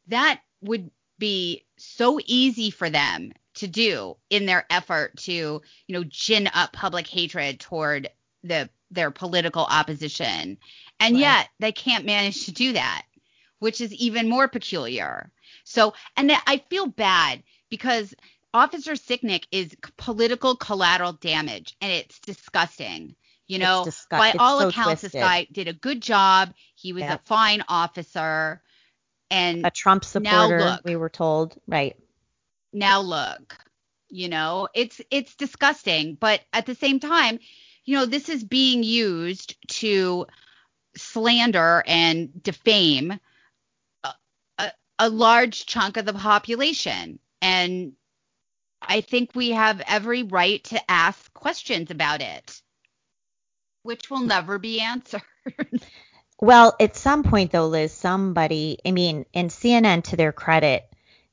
That 0.08 0.40
would 0.62 0.90
be 1.18 1.64
so 1.76 2.18
easy 2.26 2.70
for 2.70 2.88
them 2.90 3.32
to 3.62 3.68
do 3.68 4.16
in 4.28 4.44
their 4.46 4.66
effort 4.70 5.16
to, 5.16 5.32
you 5.32 5.62
know, 5.88 6.04
gin 6.04 6.48
up 6.52 6.72
public 6.72 7.06
hatred 7.06 7.60
toward 7.60 8.10
the 8.42 8.68
their 8.90 9.10
political 9.10 9.64
opposition. 9.64 10.58
And 11.00 11.14
Right. 11.14 11.20
yet 11.20 11.48
they 11.60 11.72
can't 11.72 12.04
manage 12.04 12.44
to 12.44 12.52
do 12.52 12.74
that, 12.74 13.04
which 13.58 13.80
is 13.80 13.92
even 13.94 14.28
more 14.28 14.48
peculiar. 14.48 15.30
So, 15.64 15.94
and 16.16 16.30
I 16.46 16.62
feel 16.68 16.86
bad 16.86 17.42
because 17.70 18.14
Officer 18.52 18.92
Sicknick 18.92 19.44
is 19.50 19.74
political 19.96 20.56
collateral 20.56 21.14
damage 21.14 21.74
and 21.80 21.90
it's 21.90 22.18
disgusting. 22.18 23.14
You 23.46 23.58
know, 23.60 23.84
disgu- 23.86 24.18
by 24.18 24.34
all 24.38 24.60
so 24.60 24.68
accounts, 24.68 25.02
this 25.02 25.12
guy 25.12 25.46
did 25.50 25.68
a 25.68 25.72
good 25.72 26.02
job. 26.02 26.52
He 26.74 26.92
was 26.92 27.02
a 27.04 27.20
fine 27.24 27.62
officer. 27.68 28.62
And 29.30 29.66
a 29.66 29.70
Trump 29.70 30.04
supporter, 30.04 30.58
now 30.58 30.72
look. 30.72 30.84
we 30.84 30.96
were 30.96 31.08
told, 31.08 31.58
right? 31.66 31.96
Now 32.72 33.00
look 33.00 33.56
you 34.08 34.28
know 34.28 34.68
it's 34.74 35.00
it's 35.10 35.34
disgusting 35.36 36.14
but 36.14 36.40
at 36.52 36.66
the 36.66 36.74
same 36.74 37.00
time 37.00 37.38
you 37.84 37.96
know 37.96 38.06
this 38.06 38.28
is 38.28 38.44
being 38.44 38.82
used 38.82 39.56
to 39.68 40.26
slander 40.96 41.82
and 41.86 42.42
defame 42.42 43.18
a, 44.04 44.14
a, 44.58 44.72
a 44.98 45.08
large 45.08 45.64
chunk 45.64 45.96
of 45.96 46.04
the 46.04 46.12
population. 46.12 47.18
And 47.40 47.92
i 48.80 49.00
think 49.00 49.30
we 49.34 49.50
have 49.50 49.80
every 49.86 50.22
right 50.24 50.62
to 50.64 50.90
ask 50.90 51.32
questions 51.32 51.90
about 51.90 52.20
it 52.20 52.60
which 53.84 54.10
will 54.10 54.20
never 54.20 54.58
be 54.58 54.80
answered. 54.80 55.22
Well, 56.40 56.74
at 56.80 56.96
some 56.96 57.22
point 57.22 57.52
though, 57.52 57.68
Liz, 57.68 57.92
somebody, 57.92 58.76
I 58.84 58.90
mean, 58.90 59.26
and 59.32 59.48
CNN 59.48 60.02
to 60.04 60.16
their 60.16 60.32
credit, 60.32 60.84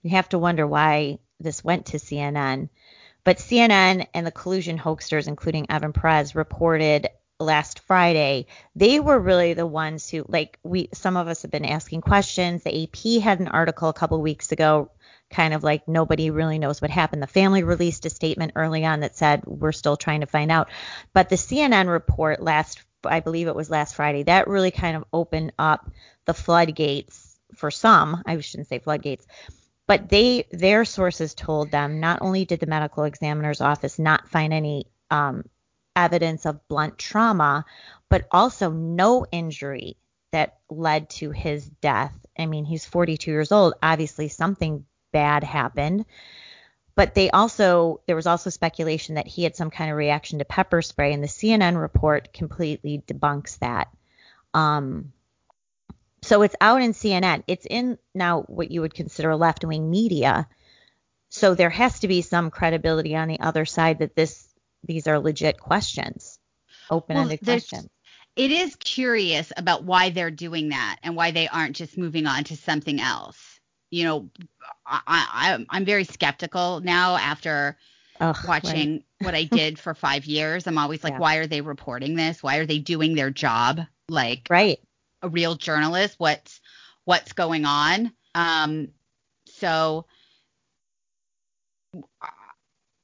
you 0.03 0.11
have 0.11 0.29
to 0.29 0.37
wonder 0.37 0.67
why 0.67 1.17
this 1.39 1.63
went 1.63 1.87
to 1.87 1.97
CNN. 1.97 2.69
But 3.23 3.37
CNN 3.37 4.07
and 4.13 4.25
the 4.25 4.31
collusion 4.31 4.77
hoaxers, 4.77 5.27
including 5.27 5.69
Evan 5.69 5.93
Perez, 5.93 6.35
reported 6.35 7.09
last 7.39 7.79
Friday. 7.79 8.47
They 8.75 8.99
were 8.99 9.19
really 9.19 9.53
the 9.53 9.65
ones 9.65 10.09
who, 10.09 10.25
like, 10.27 10.59
we, 10.63 10.89
some 10.93 11.15
of 11.15 11.27
us 11.27 11.43
have 11.43 11.51
been 11.51 11.65
asking 11.65 12.01
questions. 12.01 12.63
The 12.63 12.83
AP 12.83 13.21
had 13.21 13.39
an 13.39 13.47
article 13.47 13.89
a 13.89 13.93
couple 13.93 14.21
weeks 14.21 14.51
ago, 14.51 14.91
kind 15.29 15.53
of 15.53 15.63
like 15.63 15.87
nobody 15.87 16.31
really 16.31 16.59
knows 16.59 16.81
what 16.81 16.91
happened. 16.91 17.21
The 17.21 17.27
family 17.27 17.63
released 17.63 18.05
a 18.05 18.09
statement 18.09 18.53
early 18.55 18.85
on 18.85 19.01
that 19.01 19.15
said 19.15 19.45
we're 19.45 19.71
still 19.71 19.95
trying 19.95 20.21
to 20.21 20.27
find 20.27 20.51
out. 20.51 20.69
But 21.13 21.29
the 21.29 21.37
CNN 21.37 21.87
report 21.87 22.41
last, 22.41 22.81
I 23.05 23.21
believe 23.21 23.47
it 23.47 23.55
was 23.55 23.69
last 23.69 23.95
Friday, 23.95 24.23
that 24.23 24.47
really 24.47 24.71
kind 24.71 24.97
of 24.97 25.05
opened 25.13 25.53
up 25.57 25.89
the 26.25 26.33
floodgates 26.33 27.39
for 27.55 27.71
some. 27.71 28.21
I 28.25 28.39
shouldn't 28.39 28.67
say 28.67 28.79
floodgates, 28.79 29.25
but 29.89 30.07
they 30.07 30.45
their 30.51 30.85
sources 30.85 31.33
told 31.33 31.71
them 31.71 31.99
not 31.99 32.21
only 32.21 32.45
did 32.45 32.59
the 32.59 32.67
medical 32.67 33.05
examiner's 33.05 33.59
office 33.59 33.97
not 33.97 34.29
find 34.29 34.53
any 34.53 34.85
um, 35.09 35.43
evidence 35.95 36.45
of 36.45 36.67
blunt 36.67 36.99
trauma, 36.99 37.65
but 38.07 38.27
also 38.29 38.69
no 38.69 39.25
injury 39.31 39.97
that 40.31 40.59
led 40.69 41.09
to 41.09 41.31
his 41.31 41.67
death. 41.67 42.13
I 42.37 42.45
mean, 42.45 42.65
he's 42.65 42.85
42 42.85 43.31
years 43.31 43.51
old. 43.51 43.73
Obviously, 43.81 44.27
something 44.27 44.85
bad 45.11 45.43
happened. 45.43 46.05
But 46.93 47.15
they 47.15 47.31
also, 47.31 48.01
there 48.05 48.15
was 48.15 48.27
also 48.27 48.51
speculation 48.51 49.15
that 49.15 49.25
he 49.25 49.43
had 49.43 49.55
some 49.55 49.71
kind 49.71 49.89
of 49.89 49.97
reaction 49.97 50.37
to 50.37 50.45
pepper 50.45 50.83
spray, 50.83 51.13
and 51.13 51.23
the 51.23 51.27
CNN 51.27 51.81
report 51.81 52.31
completely 52.31 53.01
debunks 53.07 53.57
that. 53.57 53.87
Um, 54.53 55.13
so 56.21 56.41
it's 56.41 56.55
out 56.61 56.81
in 56.81 56.93
CNN. 56.93 57.43
It's 57.47 57.65
in 57.69 57.97
now 58.13 58.41
what 58.43 58.71
you 58.71 58.81
would 58.81 58.93
consider 58.93 59.35
left 59.35 59.63
wing 59.63 59.89
media. 59.89 60.47
So 61.29 61.55
there 61.55 61.69
has 61.69 61.99
to 61.99 62.07
be 62.07 62.21
some 62.21 62.49
credibility 62.51 63.15
on 63.15 63.27
the 63.27 63.39
other 63.39 63.65
side 63.65 63.99
that 63.99 64.15
this 64.15 64.47
these 64.83 65.07
are 65.07 65.19
legit 65.19 65.59
questions, 65.59 66.39
open 66.89 67.17
ended 67.17 67.39
Well, 67.45 67.55
questions. 67.55 67.89
it 68.35 68.51
is 68.51 68.75
curious 68.77 69.51
about 69.57 69.83
why 69.83 70.09
they're 70.09 70.31
doing 70.31 70.69
that 70.69 70.97
and 71.03 71.15
why 71.15 71.31
they 71.31 71.47
aren't 71.47 71.75
just 71.75 71.97
moving 71.97 72.25
on 72.25 72.45
to 72.45 72.55
something 72.55 72.99
else. 72.99 73.59
You 73.91 74.05
know, 74.05 74.29
I, 74.85 75.01
I 75.07 75.65
I'm 75.69 75.85
very 75.85 76.03
skeptical 76.05 76.79
now 76.79 77.15
after 77.17 77.77
Ugh, 78.19 78.35
right. 78.45 78.47
watching 78.47 79.03
what 79.19 79.35
I 79.35 79.43
did 79.43 79.79
for 79.79 79.93
five 79.93 80.25
years. 80.25 80.67
I'm 80.67 80.77
always 80.77 81.03
like, 81.03 81.13
Yeah. 81.15 81.19
why 81.19 81.35
are 81.37 81.47
they 81.47 81.61
reporting 81.61 82.15
this? 82.15 82.41
Why 82.41 82.57
are 82.57 82.65
they 82.65 82.79
doing 82.79 83.15
their 83.15 83.29
job 83.31 83.81
like 84.07 84.47
Right. 84.49 84.79
A 85.21 85.29
real 85.29 85.55
journalist? 85.55 86.15
What's 86.17 86.61
what's 87.05 87.33
going 87.33 87.65
on? 87.65 88.11
Um, 88.35 88.89
so 89.47 90.05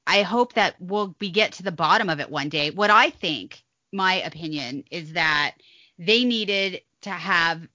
I 0.06 0.22
hope 0.22 0.54
that 0.54 0.76
we'll 0.80 1.14
we 1.20 1.30
get 1.30 1.52
to 1.52 1.62
the 1.62 1.72
bottom 1.72 2.08
of 2.08 2.20
it 2.20 2.30
one 2.30 2.48
day. 2.48 2.70
What 2.70 2.90
I 2.90 3.10
think, 3.10 3.64
my 3.92 4.14
opinion, 4.22 4.84
is 4.90 5.12
that 5.14 5.56
they 5.98 6.24
needed 6.24 6.82
to 7.02 7.10
have 7.10 7.66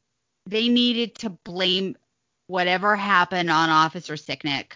they 0.45 0.69
needed 0.69 1.15
to 1.15 1.30
blame 1.30 1.95
whatever 2.47 2.95
happened 2.95 3.49
on 3.49 3.69
Officer 3.69 4.13
Sicknick. 4.13 4.73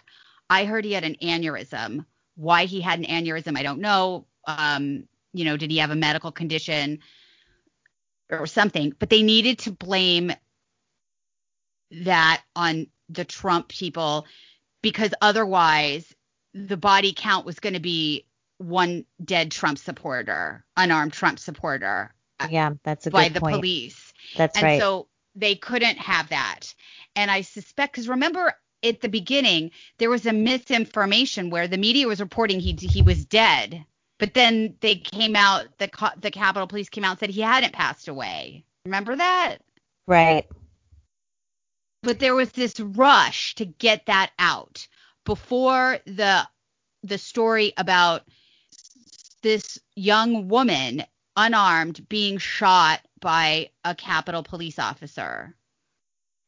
I 0.50 0.66
heard 0.66 0.86
he 0.86 0.94
had 0.94 1.04
an 1.04 1.16
aneurysm. 1.22 2.06
Why 2.36 2.66
he 2.66 2.82
had 2.82 3.00
an 3.00 3.06
aneurysm, 3.06 3.58
I 3.58 3.64
don't 3.64 3.80
know. 3.80 4.26
Um, 4.48 5.08
you 5.34 5.46
know, 5.46 5.58
did 5.58 5.72
he 5.72 5.78
have 5.78 5.92
a 5.92 5.96
medical 5.96 6.32
condition 6.32 7.00
or 8.30 8.48
something? 8.48 8.94
But 8.98 9.10
they 9.10 9.24
needed 9.24 9.60
to 9.60 9.72
blame 9.72 10.32
that 11.92 12.42
on 12.56 12.88
the 13.10 13.26
Trump 13.26 13.68
people 13.70 14.26
because 14.82 15.14
otherwise 15.22 16.14
the 16.54 16.78
body 16.78 17.14
count 17.16 17.46
was 17.46 17.60
going 17.60 17.74
to 17.74 17.80
be 17.80 18.26
one 18.58 19.06
dead 19.24 19.52
Trump 19.52 19.78
supporter, 19.78 20.66
unarmed 20.78 21.14
Trump 21.14 21.40
supporter 21.40 22.14
uh, 22.40 22.48
Yeah, 22.50 22.72
that's 22.84 23.08
a 23.08 23.12
by 23.12 23.30
the 23.30 23.40
point. 23.40 23.56
police. 23.56 24.14
That's 24.36 24.58
and 24.58 24.64
right. 24.64 24.80
so 24.80 25.08
they 25.36 25.56
couldn't 25.56 25.98
have 25.98 26.30
that. 26.30 26.74
And 27.16 27.30
I 27.30 27.42
suspect 27.42 27.94
because 27.94 28.08
remember 28.08 28.54
at 28.84 29.02
the 29.02 29.10
beginning 29.10 29.72
there 29.98 30.10
was 30.10 30.26
a 30.26 30.34
misinformation 30.34 31.50
where 31.50 31.68
the 31.68 31.78
media 31.78 32.08
was 32.08 32.20
reporting 32.20 32.60
he 32.60 32.74
he 32.74 33.02
was 33.02 33.26
dead, 33.26 33.86
but 34.20 34.34
then 34.34 34.76
they 34.82 34.96
came 34.96 35.36
out 35.36 35.66
the 35.78 35.90
the 36.20 36.32
Capitol 36.32 36.68
Police 36.68 36.90
came 36.90 37.04
out 37.04 37.12
and 37.12 37.20
said 37.20 37.30
he 37.30 37.42
hadn't 37.42 37.74
passed 37.74 38.08
away. 38.08 38.66
Remember 38.86 39.16
that? 39.16 39.58
right. 40.08 40.48
but 42.04 42.20
there 42.20 42.36
was 42.36 42.52
this 42.52 42.80
rush 42.80 43.56
to 43.56 43.66
get 43.66 44.06
that 44.06 44.32
out 44.40 44.88
before 45.26 46.00
the 46.06 46.48
the 47.04 47.18
story 47.18 47.74
about 47.78 48.24
this 49.42 49.80
young 49.96 50.48
woman 50.48 51.04
unarmed 51.36 52.08
being 52.10 52.38
shot 52.38 53.02
by 53.20 53.70
a 53.84 53.94
Capitol 53.96 54.44
police 54.44 54.80
officer. 54.80 55.56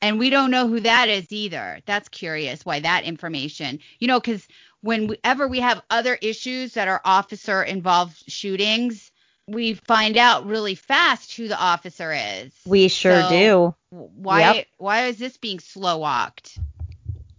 And 0.02 0.20
we 0.20 0.30
don't 0.30 0.52
know 0.52 0.68
who 0.68 0.80
that 0.82 1.10
is 1.10 1.32
either. 1.32 1.80
That's 1.86 2.10
curious 2.10 2.66
why 2.66 2.80
that 2.82 3.04
information, 3.04 3.80
you 4.00 4.08
know, 4.08 4.20
because 4.20 4.48
whenever 4.82 5.48
we 5.48 5.60
have 5.60 5.82
other 5.90 6.16
issues 6.22 6.74
that 6.74 6.88
are 6.88 7.02
officer 7.04 7.64
involved 7.64 8.24
shootings, 8.28 9.12
we 9.48 9.74
find 9.74 10.18
out 10.18 10.46
really 10.46 10.76
fast 10.76 11.36
who 11.36 11.48
the 11.48 11.60
officer 11.60 12.14
is. 12.14 12.52
We 12.66 12.88
sure 12.90 13.22
So- 13.24 13.30
do. 13.30 13.76
Why 13.90 14.54
Yep. 14.56 14.68
why 14.78 15.06
is 15.06 15.18
this 15.18 15.38
being 15.38 15.60
slow 15.60 16.00
walked? 16.00 16.60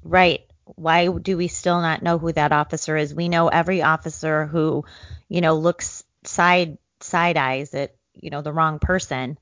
Right. 0.03 0.47
Why 0.65 1.09
do 1.09 1.37
we 1.37 1.49
still 1.49 1.81
not 1.81 2.03
know 2.03 2.19
who 2.19 2.33
that 2.33 2.53
officer 2.53 2.97
is? 2.97 3.15
We 3.15 3.29
know 3.29 3.49
every 3.49 3.83
officer 3.83 4.47
who, 4.47 4.85
you 5.29 5.41
know, 5.41 5.55
looks 5.55 6.05
side 6.25 6.79
side 7.01 7.37
eyes 7.37 7.75
at, 7.75 7.95
you 8.15 8.31
know, 8.31 8.43
the 8.43 8.53
wrong 8.53 8.79
person. 8.79 9.39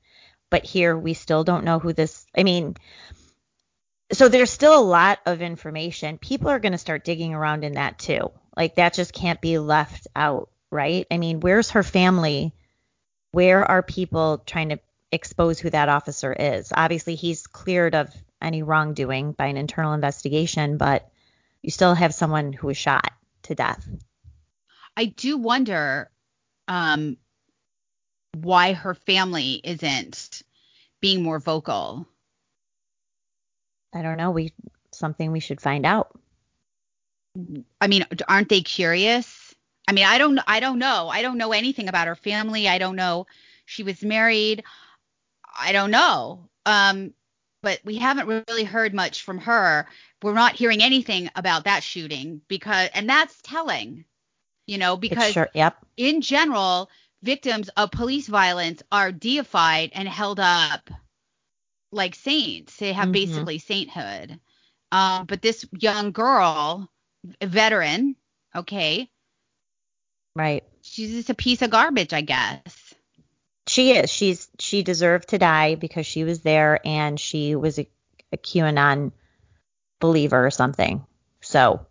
But 0.49 0.63
here 0.63 0.97
we 0.97 1.13
still 1.13 1.43
don't 1.43 1.65
know 1.65 1.79
who 1.79 1.93
this 1.93 2.25
I 2.37 2.43
mean, 2.43 2.75
so 4.11 4.29
there's 4.29 4.51
still 4.51 4.79
a 4.79 4.81
lot 4.81 5.19
of 5.25 5.41
information. 5.41 6.17
People 6.17 6.49
are 6.49 6.59
going 6.59 6.71
to 6.71 6.77
start 6.77 7.03
digging 7.03 7.33
around 7.33 7.63
in 7.63 7.73
that 7.73 7.99
too. 7.99 8.31
Like 8.55 8.75
that 8.75 8.93
just 8.93 9.13
can't 9.13 9.41
be 9.41 9.59
left 9.59 10.07
out, 10.15 10.49
right? 10.71 11.05
I 11.11 11.17
mean, 11.17 11.39
where's 11.39 11.71
her 11.71 11.83
family? 11.83 12.53
Where 13.31 13.63
are 13.63 13.83
people 13.83 14.39
trying 14.39 14.69
to 14.69 14.79
expose 15.11 15.59
who 15.59 15.69
that 15.69 15.89
officer 15.89 16.33
is? 16.33 16.71
Obviously, 16.75 17.15
he's 17.15 17.47
cleared 17.47 17.95
of 17.95 18.09
any 18.41 18.63
wrongdoing 18.63 19.33
by 19.33 19.47
an 19.47 19.57
internal 19.57 19.93
investigation, 19.93 20.77
but 20.77 21.09
you 21.61 21.71
still 21.71 21.93
have 21.93 22.13
someone 22.13 22.53
who 22.53 22.67
was 22.67 22.77
shot 22.77 23.11
to 23.43 23.55
death. 23.55 23.87
I 24.95 25.05
do 25.05 25.37
wonder 25.37 26.09
um, 26.67 27.17
why 28.33 28.73
her 28.73 28.95
family 28.95 29.61
isn't 29.63 30.41
being 31.01 31.21
more 31.21 31.39
vocal. 31.39 32.07
I 33.97 34.03
don't 34.03 34.17
know. 34.17 34.29
We 34.29 34.53
something 34.91 35.31
we 35.31 35.39
should 35.39 35.59
find 35.59 35.85
out. 35.85 36.15
I 37.81 37.87
mean, 37.87 38.05
aren't 38.27 38.49
they 38.49 38.61
curious? 38.61 39.55
I 39.87 39.93
mean, 39.93 40.05
I 40.05 40.19
don't 40.19 40.39
I 40.47 40.59
don't 40.59 40.77
know. 40.77 41.09
I 41.09 41.23
don't 41.23 41.37
know 41.39 41.51
anything 41.51 41.87
about 41.87 42.07
her 42.07 42.15
family. 42.15 42.67
I 42.67 42.77
don't 42.77 42.95
know 42.95 43.25
she 43.65 43.83
was 43.83 44.03
married. 44.03 44.63
I 45.59 45.71
don't 45.71 45.91
know. 45.91 46.47
Um 46.65 47.13
but 47.63 47.79
we 47.83 47.97
haven't 47.97 48.45
really 48.47 48.63
heard 48.63 48.93
much 48.93 49.23
from 49.23 49.39
her. 49.39 49.87
We're 50.21 50.33
not 50.33 50.55
hearing 50.55 50.83
anything 50.83 51.29
about 51.35 51.63
that 51.63 51.81
shooting 51.81 52.41
because 52.47 52.89
and 52.93 53.09
that's 53.09 53.41
telling. 53.41 54.05
You 54.67 54.77
know, 54.77 54.95
because 54.97 55.31
sure, 55.31 55.49
yep. 55.53 55.77
in 55.95 56.21
general, 56.21 56.89
victims 57.23 57.69
of 57.77 57.89
police 57.89 58.27
violence 58.27 58.83
are 58.91 59.11
deified 59.11 59.91
and 59.93 60.07
held 60.07 60.39
up 60.39 60.89
like 61.91 62.15
saints. 62.15 62.77
They 62.77 62.93
have 62.93 63.05
mm-hmm. 63.05 63.11
basically 63.13 63.59
sainthood. 63.59 64.39
Um, 64.91 65.25
but 65.25 65.41
this 65.41 65.65
young 65.77 66.11
girl, 66.11 66.89
veteran, 67.41 68.15
okay, 68.55 69.09
right? 70.35 70.63
She's 70.81 71.11
just 71.11 71.29
a 71.29 71.35
piece 71.35 71.61
of 71.61 71.69
garbage, 71.69 72.13
I 72.13 72.21
guess. 72.21 72.93
She 73.67 73.91
is. 73.91 74.09
She's 74.09 74.47
she 74.59 74.83
deserved 74.83 75.29
to 75.29 75.37
die 75.37 75.75
because 75.75 76.05
she 76.05 76.23
was 76.23 76.39
there 76.41 76.79
and 76.85 77.19
she 77.19 77.55
was 77.55 77.79
a, 77.79 77.89
a 78.31 78.37
QAnon 78.37 79.11
believer 79.99 80.45
or 80.45 80.51
something. 80.51 81.05
So. 81.41 81.85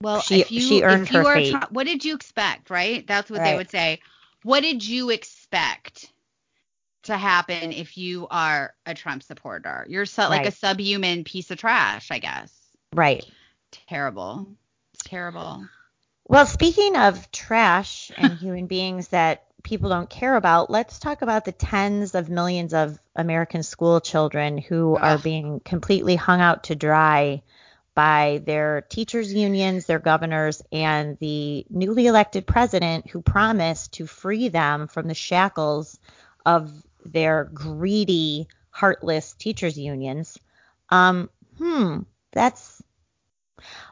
Well, 0.00 0.20
she 0.20 0.44
you, 0.48 0.60
she 0.60 0.82
earned 0.82 1.08
her 1.08 1.24
fate. 1.24 1.54
what 1.70 1.84
did 1.84 2.04
you 2.04 2.14
expect, 2.14 2.70
right? 2.70 3.06
That's 3.06 3.30
what 3.30 3.40
right. 3.40 3.52
they 3.52 3.56
would 3.56 3.70
say. 3.70 4.00
What 4.42 4.60
did 4.60 4.86
you 4.86 5.10
expect? 5.10 6.12
To 7.08 7.16
happen 7.16 7.72
if 7.72 7.98
you 7.98 8.26
are 8.30 8.72
a 8.86 8.94
Trump 8.94 9.22
supporter. 9.22 9.84
You're 9.88 10.06
so, 10.06 10.22
right. 10.22 10.30
like 10.30 10.46
a 10.46 10.52
subhuman 10.52 11.24
piece 11.24 11.50
of 11.50 11.58
trash, 11.58 12.10
I 12.10 12.18
guess. 12.18 12.52
Right. 12.94 13.24
Terrible. 13.88 14.46
Terrible. 15.04 15.66
Well, 16.26 16.46
speaking 16.46 16.96
of 16.96 17.30
trash 17.32 18.10
and 18.16 18.32
human 18.38 18.66
beings 18.66 19.08
that 19.08 19.44
people 19.62 19.90
don't 19.90 20.08
care 20.08 20.36
about, 20.36 20.70
let's 20.70 20.98
talk 20.98 21.22
about 21.22 21.44
the 21.44 21.52
tens 21.52 22.14
of 22.14 22.28
millions 22.28 22.74
of 22.74 22.98
American 23.16 23.62
school 23.62 24.00
children 24.00 24.58
who 24.58 24.96
Ugh. 24.96 25.02
are 25.02 25.18
being 25.18 25.60
completely 25.60 26.16
hung 26.16 26.40
out 26.40 26.64
to 26.64 26.76
dry 26.76 27.42
by 27.94 28.40
their 28.44 28.82
teachers' 28.82 29.32
unions, 29.32 29.86
their 29.86 29.98
governors, 29.98 30.62
and 30.70 31.18
the 31.18 31.66
newly 31.68 32.06
elected 32.06 32.46
president 32.46 33.10
who 33.10 33.22
promised 33.22 33.94
to 33.94 34.06
free 34.06 34.48
them 34.48 34.86
from 34.86 35.08
the 35.08 35.14
shackles 35.14 35.98
of 36.46 36.70
their 37.12 37.44
greedy, 37.44 38.48
heartless 38.70 39.32
teachers 39.34 39.78
unions. 39.78 40.38
Um, 40.88 41.30
hmm, 41.56 42.00
that's. 42.32 42.82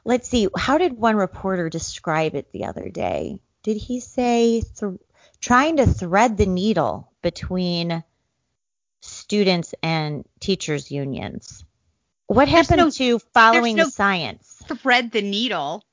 Let's 0.05 0.29
see. 0.29 0.49
How 0.57 0.79
did 0.79 0.93
one 0.93 1.17
reporter 1.17 1.69
describe 1.69 2.37
it 2.37 2.53
the 2.53 2.67
other 2.67 2.89
day? 2.89 3.41
Did 3.65 3.77
he 3.77 3.99
say 3.99 4.63
th- 4.79 5.01
trying 5.41 5.79
to 5.79 5.87
thread 5.87 6.37
the 6.37 6.47
needle 6.47 7.11
between 7.21 8.05
students 9.01 9.75
and 9.83 10.25
teachers 10.39 10.91
unions? 10.91 11.65
What 12.27 12.49
happened 12.49 12.79
no, 12.79 12.91
to 12.91 13.19
following 13.35 13.77
no 13.77 13.85
the 13.85 13.91
science? 13.91 14.63
Thread 14.67 15.11
the 15.11 15.23
needle. 15.23 15.85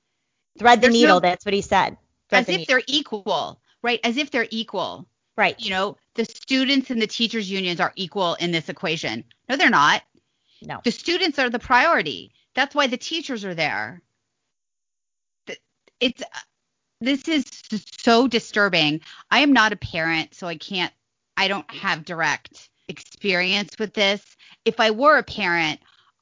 Thread 0.57 0.79
the 0.79 0.87
there's 0.87 0.93
needle. 0.93 1.15
No, 1.15 1.19
that's 1.19 1.45
what 1.45 1.53
he 1.53 1.61
said. 1.61 1.97
Thread 2.29 2.41
as 2.41 2.49
if 2.49 2.57
needle. 2.59 2.65
they're 2.67 2.83
equal, 2.87 3.61
right? 3.81 3.99
As 4.03 4.17
if 4.17 4.31
they're 4.31 4.47
equal. 4.49 5.07
Right. 5.35 5.59
You 5.59 5.71
know, 5.71 5.97
the 6.15 6.25
students 6.25 6.89
and 6.89 7.01
the 7.01 7.07
teachers 7.07 7.49
unions 7.49 7.79
are 7.79 7.93
equal 7.95 8.35
in 8.35 8.51
this 8.51 8.69
equation. 8.69 9.23
No, 9.49 9.55
they're 9.55 9.69
not. 9.69 10.03
No. 10.61 10.79
The 10.83 10.91
students 10.91 11.39
are 11.39 11.49
the 11.49 11.59
priority. 11.59 12.31
That's 12.55 12.75
why 12.75 12.87
the 12.87 12.97
teachers 12.97 13.43
are 13.43 13.55
there. 13.55 14.01
It's 15.99 16.21
uh, 16.21 16.39
this 17.01 17.27
is 17.27 17.45
so 18.01 18.27
disturbing. 18.27 19.01
I 19.29 19.39
am 19.39 19.53
not 19.53 19.73
a 19.73 19.77
parent, 19.77 20.33
so 20.33 20.47
I 20.47 20.55
can't 20.55 20.93
I 21.35 21.47
don't 21.47 21.69
have 21.71 22.05
direct 22.05 22.69
experience 22.87 23.77
with 23.79 23.93
this. 23.93 24.23
If 24.65 24.79
I 24.79 24.91
were 24.91 25.17
a 25.17 25.23
parent, 25.23 25.79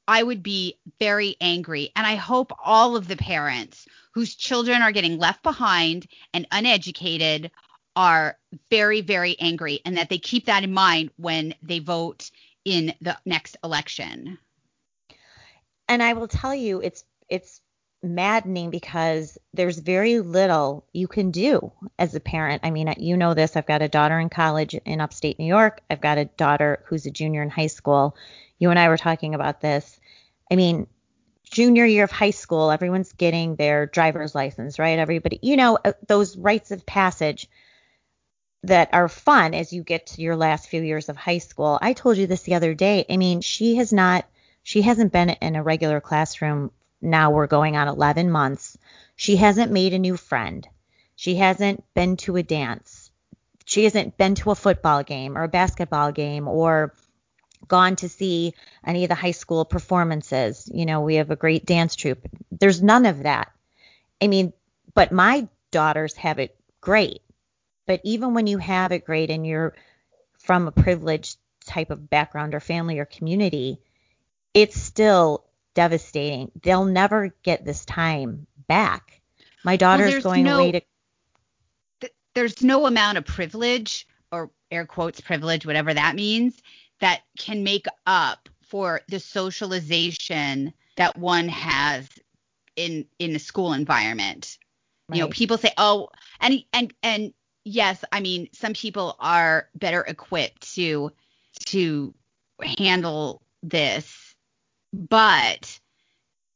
I 0.08 0.22
would 0.22 0.42
be 0.42 0.78
very 0.98 1.36
angry. 1.40 1.90
And 1.94 2.06
I 2.06 2.16
hope 2.16 2.52
all 2.64 2.96
of 2.96 3.08
the 3.08 3.16
parents 3.16 3.86
whose 4.12 4.34
children 4.34 4.82
are 4.82 4.92
getting 4.92 5.18
left 5.18 5.42
behind 5.42 6.06
and 6.34 6.46
uneducated 6.50 7.50
are 7.96 8.38
very, 8.70 9.00
very 9.00 9.36
angry 9.38 9.80
and 9.84 9.96
that 9.96 10.08
they 10.08 10.18
keep 10.18 10.46
that 10.46 10.64
in 10.64 10.72
mind 10.72 11.10
when 11.16 11.54
they 11.62 11.78
vote 11.78 12.30
in 12.64 12.94
the 13.00 13.16
next 13.24 13.56
election. 13.62 14.38
And 15.88 16.02
I 16.02 16.12
will 16.14 16.28
tell 16.28 16.54
you, 16.54 16.80
it's 16.80 17.04
it's 17.28 17.60
maddening 18.02 18.70
because 18.70 19.38
there's 19.54 19.78
very 19.78 20.18
little 20.18 20.84
you 20.92 21.06
can 21.06 21.30
do 21.30 21.72
as 21.98 22.14
a 22.14 22.20
parent. 22.20 22.62
I 22.64 22.70
mean, 22.70 22.92
you 22.98 23.16
know 23.16 23.34
this. 23.34 23.56
I've 23.56 23.66
got 23.66 23.82
a 23.82 23.88
daughter 23.88 24.18
in 24.18 24.28
college 24.28 24.74
in 24.74 25.00
upstate 25.00 25.38
New 25.38 25.46
York. 25.46 25.80
I've 25.88 26.00
got 26.00 26.18
a 26.18 26.24
daughter 26.24 26.84
who's 26.86 27.06
a 27.06 27.10
junior 27.10 27.42
in 27.42 27.50
high 27.50 27.68
school. 27.68 28.16
You 28.58 28.70
and 28.70 28.78
I 28.78 28.88
were 28.88 28.96
talking 28.96 29.34
about 29.34 29.60
this. 29.60 30.00
I 30.50 30.56
mean, 30.56 30.86
junior 31.44 31.84
year 31.84 32.04
of 32.04 32.10
high 32.10 32.30
school, 32.30 32.70
everyone's 32.70 33.12
getting 33.12 33.56
their 33.56 33.86
driver's 33.86 34.34
license, 34.34 34.78
right? 34.78 34.98
Everybody, 34.98 35.38
you 35.42 35.56
know, 35.56 35.78
uh, 35.84 35.92
those 36.08 36.36
rites 36.36 36.70
of 36.70 36.84
passage 36.86 37.48
that 38.64 38.90
are 38.92 39.08
fun 39.08 39.54
as 39.54 39.72
you 39.72 39.82
get 39.82 40.06
to 40.06 40.22
your 40.22 40.36
last 40.36 40.68
few 40.68 40.82
years 40.82 41.08
of 41.08 41.16
high 41.16 41.38
school. 41.38 41.78
I 41.80 41.92
told 41.92 42.16
you 42.16 42.26
this 42.26 42.42
the 42.42 42.54
other 42.54 42.74
day. 42.74 43.04
I 43.10 43.16
mean, 43.16 43.40
she 43.40 43.76
has 43.76 43.92
not, 43.92 44.24
she 44.62 44.82
hasn't 44.82 45.12
been 45.12 45.30
in 45.30 45.56
a 45.56 45.62
regular 45.62 46.00
classroom. 46.00 46.70
Now 47.00 47.32
we're 47.32 47.48
going 47.48 47.76
on 47.76 47.88
11 47.88 48.30
months. 48.30 48.78
She 49.16 49.36
hasn't 49.36 49.72
made 49.72 49.94
a 49.94 49.98
new 49.98 50.16
friend. 50.16 50.66
She 51.16 51.36
hasn't 51.36 51.82
been 51.94 52.16
to 52.18 52.36
a 52.36 52.42
dance. 52.42 53.10
She 53.64 53.84
hasn't 53.84 54.16
been 54.16 54.36
to 54.36 54.50
a 54.50 54.56
football 54.56 55.02
game 55.02 55.36
or 55.36 55.44
a 55.44 55.48
basketball 55.48 56.12
game 56.12 56.46
or 56.46 56.94
gone 57.66 57.96
to 57.96 58.08
see 58.08 58.54
any 58.84 59.04
of 59.04 59.08
the 59.08 59.14
high 59.14 59.32
school 59.32 59.64
performances. 59.64 60.68
You 60.72 60.86
know, 60.86 61.00
we 61.00 61.16
have 61.16 61.30
a 61.30 61.36
great 61.36 61.64
dance 61.66 61.96
troupe. 61.96 62.26
There's 62.50 62.82
none 62.82 63.06
of 63.06 63.22
that. 63.22 63.52
I 64.20 64.28
mean, 64.28 64.52
but 64.94 65.10
my 65.10 65.48
daughters 65.70 66.14
have 66.14 66.38
it 66.38 66.56
great. 66.80 67.21
But 67.86 68.00
even 68.04 68.34
when 68.34 68.46
you 68.46 68.58
have 68.58 68.92
it 68.92 69.04
great 69.04 69.30
and 69.30 69.46
you're 69.46 69.74
from 70.38 70.68
a 70.68 70.72
privileged 70.72 71.38
type 71.64 71.90
of 71.90 72.10
background 72.10 72.54
or 72.54 72.60
family 72.60 72.98
or 72.98 73.04
community, 73.04 73.78
it's 74.54 74.80
still 74.80 75.44
devastating. 75.74 76.50
They'll 76.62 76.84
never 76.84 77.34
get 77.42 77.64
this 77.64 77.84
time 77.84 78.46
back. 78.68 79.20
My 79.64 79.76
daughter's 79.76 80.12
well, 80.14 80.34
going 80.34 80.44
no, 80.44 80.58
away 80.58 80.72
to. 80.72 80.82
Th- 82.00 82.12
there's 82.34 82.62
no 82.62 82.86
amount 82.86 83.18
of 83.18 83.24
privilege 83.24 84.06
or 84.30 84.50
air 84.70 84.86
quotes 84.86 85.20
privilege, 85.20 85.66
whatever 85.66 85.94
that 85.94 86.14
means, 86.14 86.60
that 87.00 87.22
can 87.38 87.62
make 87.62 87.86
up 88.06 88.48
for 88.62 89.02
the 89.08 89.20
socialization 89.20 90.72
that 90.96 91.16
one 91.16 91.48
has 91.48 92.08
in 92.76 93.06
in 93.18 93.32
the 93.32 93.38
school 93.38 93.72
environment. 93.72 94.58
Right. 95.08 95.16
You 95.16 95.22
know, 95.22 95.28
people 95.28 95.58
say, 95.58 95.72
"Oh, 95.76 96.08
and 96.40 96.64
and 96.72 96.92
and 97.02 97.34
yes, 97.64 98.04
I 98.12 98.20
mean, 98.20 98.48
some 98.52 98.72
people 98.72 99.16
are 99.18 99.68
better 99.74 100.02
equipped 100.02 100.74
to 100.74 101.12
to 101.66 102.14
handle 102.78 103.42
this, 103.62 104.34
but 104.92 105.78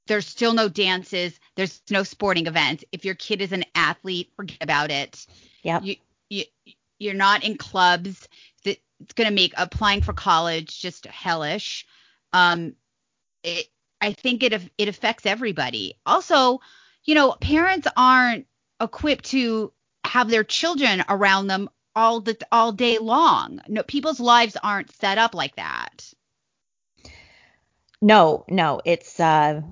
there's 0.06 0.26
still 0.26 0.52
no 0.52 0.68
dances, 0.68 1.38
there's 1.56 1.82
no 1.90 2.02
sporting 2.02 2.46
events. 2.46 2.84
If 2.92 3.04
your 3.04 3.14
kid 3.14 3.40
is 3.40 3.52
an 3.52 3.64
athlete, 3.74 4.30
forget 4.36 4.58
about 4.60 4.90
it. 4.90 5.26
Yeah. 5.62 5.80
You, 5.80 5.96
you 6.30 6.44
you're 6.98 7.14
not 7.14 7.44
in 7.44 7.58
clubs. 7.58 8.28
It's 8.98 9.12
going 9.12 9.28
to 9.28 9.34
make 9.34 9.52
applying 9.58 10.00
for 10.00 10.14
college 10.14 10.80
just 10.80 11.04
hellish. 11.04 11.86
Um, 12.32 12.74
it, 13.42 13.66
I 14.00 14.12
think 14.12 14.42
it 14.42 14.70
it 14.78 14.88
affects 14.88 15.26
everybody. 15.26 15.98
Also, 16.06 16.60
you 17.04 17.14
know, 17.14 17.32
parents 17.32 17.86
aren't 17.96 18.46
equipped 18.80 19.26
to 19.26 19.72
have 20.06 20.28
their 20.28 20.44
children 20.44 21.04
around 21.08 21.46
them 21.46 21.68
all 21.94 22.20
the 22.20 22.36
all 22.52 22.72
day 22.72 22.98
long. 22.98 23.60
No, 23.68 23.82
people's 23.82 24.20
lives 24.20 24.56
aren't 24.62 24.94
set 24.96 25.18
up 25.18 25.34
like 25.34 25.56
that. 25.56 26.12
No, 28.00 28.44
no, 28.48 28.80
it's 28.84 29.18
uh 29.18 29.62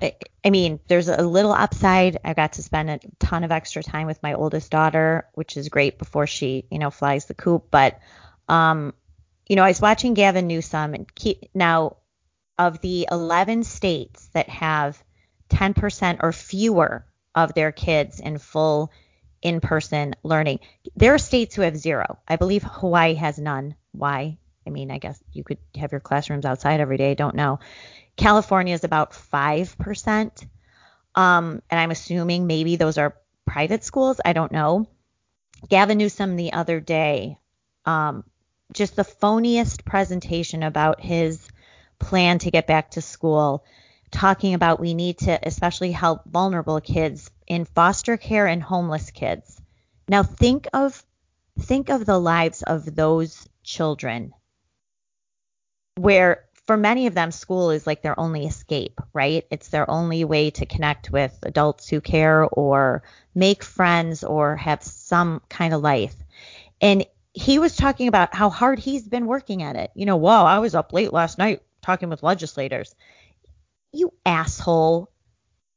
I 0.00 0.50
mean, 0.50 0.78
there's 0.88 1.08
a 1.08 1.22
little 1.22 1.52
upside. 1.52 2.18
I 2.22 2.34
got 2.34 2.54
to 2.54 2.62
spend 2.62 2.90
a 2.90 3.00
ton 3.18 3.44
of 3.44 3.50
extra 3.50 3.82
time 3.82 4.06
with 4.06 4.22
my 4.22 4.34
oldest 4.34 4.70
daughter, 4.70 5.26
which 5.32 5.56
is 5.56 5.70
great 5.70 5.98
before 5.98 6.26
she, 6.26 6.66
you 6.70 6.78
know, 6.78 6.90
flies 6.90 7.24
the 7.24 7.34
coop. 7.34 7.68
But, 7.70 7.98
um, 8.46 8.92
you 9.48 9.56
know, 9.56 9.62
I 9.62 9.68
was 9.68 9.80
watching 9.80 10.12
Gavin 10.12 10.46
Newsom 10.46 10.92
and 10.92 11.14
keep, 11.14 11.50
now 11.54 11.96
of 12.58 12.80
the 12.80 13.08
11 13.10 13.64
states 13.64 14.28
that 14.34 14.50
have 14.50 15.02
10% 15.48 16.18
or 16.22 16.32
fewer 16.32 17.06
of 17.34 17.54
their 17.54 17.72
kids 17.72 18.20
in 18.20 18.38
full 18.38 18.92
in-person 19.46 20.14
learning, 20.22 20.60
there 20.96 21.14
are 21.14 21.18
states 21.18 21.54
who 21.54 21.62
have 21.62 21.76
zero. 21.76 22.18
I 22.26 22.36
believe 22.36 22.62
Hawaii 22.62 23.14
has 23.14 23.38
none. 23.38 23.76
Why? 23.92 24.38
I 24.66 24.70
mean, 24.70 24.90
I 24.90 24.98
guess 24.98 25.22
you 25.32 25.44
could 25.44 25.58
have 25.76 25.92
your 25.92 26.00
classrooms 26.00 26.44
outside 26.44 26.80
every 26.80 26.96
day. 26.96 27.14
Don't 27.14 27.36
know. 27.36 27.60
California 28.16 28.74
is 28.74 28.84
about 28.84 29.12
5%. 29.12 30.46
Um, 31.14 31.62
and 31.70 31.80
I'm 31.80 31.90
assuming 31.90 32.46
maybe 32.46 32.76
those 32.76 32.98
are 32.98 33.16
private 33.46 33.84
schools. 33.84 34.20
I 34.24 34.32
don't 34.32 34.52
know. 34.52 34.88
Gavin 35.68 35.98
Newsom 35.98 36.36
the 36.36 36.52
other 36.52 36.80
day, 36.80 37.38
um, 37.84 38.24
just 38.72 38.96
the 38.96 39.04
phoniest 39.04 39.84
presentation 39.84 40.62
about 40.62 41.00
his 41.00 41.48
plan 41.98 42.38
to 42.40 42.50
get 42.50 42.66
back 42.66 42.90
to 42.92 43.00
school, 43.00 43.64
talking 44.10 44.54
about 44.54 44.80
we 44.80 44.94
need 44.94 45.18
to 45.18 45.38
especially 45.46 45.92
help 45.92 46.24
vulnerable 46.26 46.80
kids 46.80 47.30
in 47.46 47.64
foster 47.64 48.16
care 48.16 48.46
and 48.46 48.62
homeless 48.62 49.10
kids. 49.10 49.60
Now 50.08 50.22
think 50.22 50.68
of 50.72 51.02
think 51.58 51.88
of 51.88 52.04
the 52.04 52.18
lives 52.18 52.62
of 52.62 52.94
those 52.94 53.48
children 53.62 54.34
where 55.96 56.46
for 56.66 56.76
many 56.76 57.06
of 57.06 57.14
them, 57.14 57.30
school 57.30 57.70
is 57.70 57.86
like 57.86 58.02
their 58.02 58.18
only 58.18 58.44
escape, 58.44 59.00
right? 59.12 59.46
It's 59.50 59.68
their 59.68 59.88
only 59.88 60.24
way 60.24 60.50
to 60.50 60.66
connect 60.66 61.10
with 61.10 61.38
adults 61.44 61.88
who 61.88 62.00
care 62.00 62.44
or 62.44 63.04
make 63.34 63.62
friends 63.62 64.24
or 64.24 64.56
have 64.56 64.82
some 64.82 65.42
kind 65.48 65.72
of 65.72 65.80
life. 65.80 66.16
And 66.80 67.06
he 67.32 67.58
was 67.58 67.76
talking 67.76 68.08
about 68.08 68.34
how 68.34 68.50
hard 68.50 68.78
he's 68.80 69.06
been 69.06 69.26
working 69.26 69.62
at 69.62 69.76
it. 69.76 69.92
You 69.94 70.06
know, 70.06 70.16
wow, 70.16 70.44
I 70.44 70.58
was 70.58 70.74
up 70.74 70.92
late 70.92 71.12
last 71.12 71.38
night 71.38 71.62
talking 71.82 72.08
with 72.08 72.24
legislators. 72.24 72.94
You 73.92 74.12
asshole. 74.24 75.10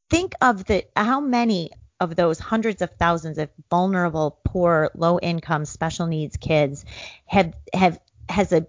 Think 0.10 0.34
of 0.42 0.66
the 0.66 0.86
how 0.96 1.20
many 1.20 1.72
of 2.00 2.16
those 2.16 2.40
hundreds 2.40 2.82
of 2.82 2.92
thousands 2.92 3.38
of 3.38 3.50
vulnerable, 3.70 4.40
poor, 4.46 4.90
low 4.96 5.20
income, 5.20 5.66
special 5.66 6.08
needs 6.08 6.38
kids 6.38 6.86
have 7.26 7.54
have 7.74 8.00
has 8.28 8.52
a 8.54 8.66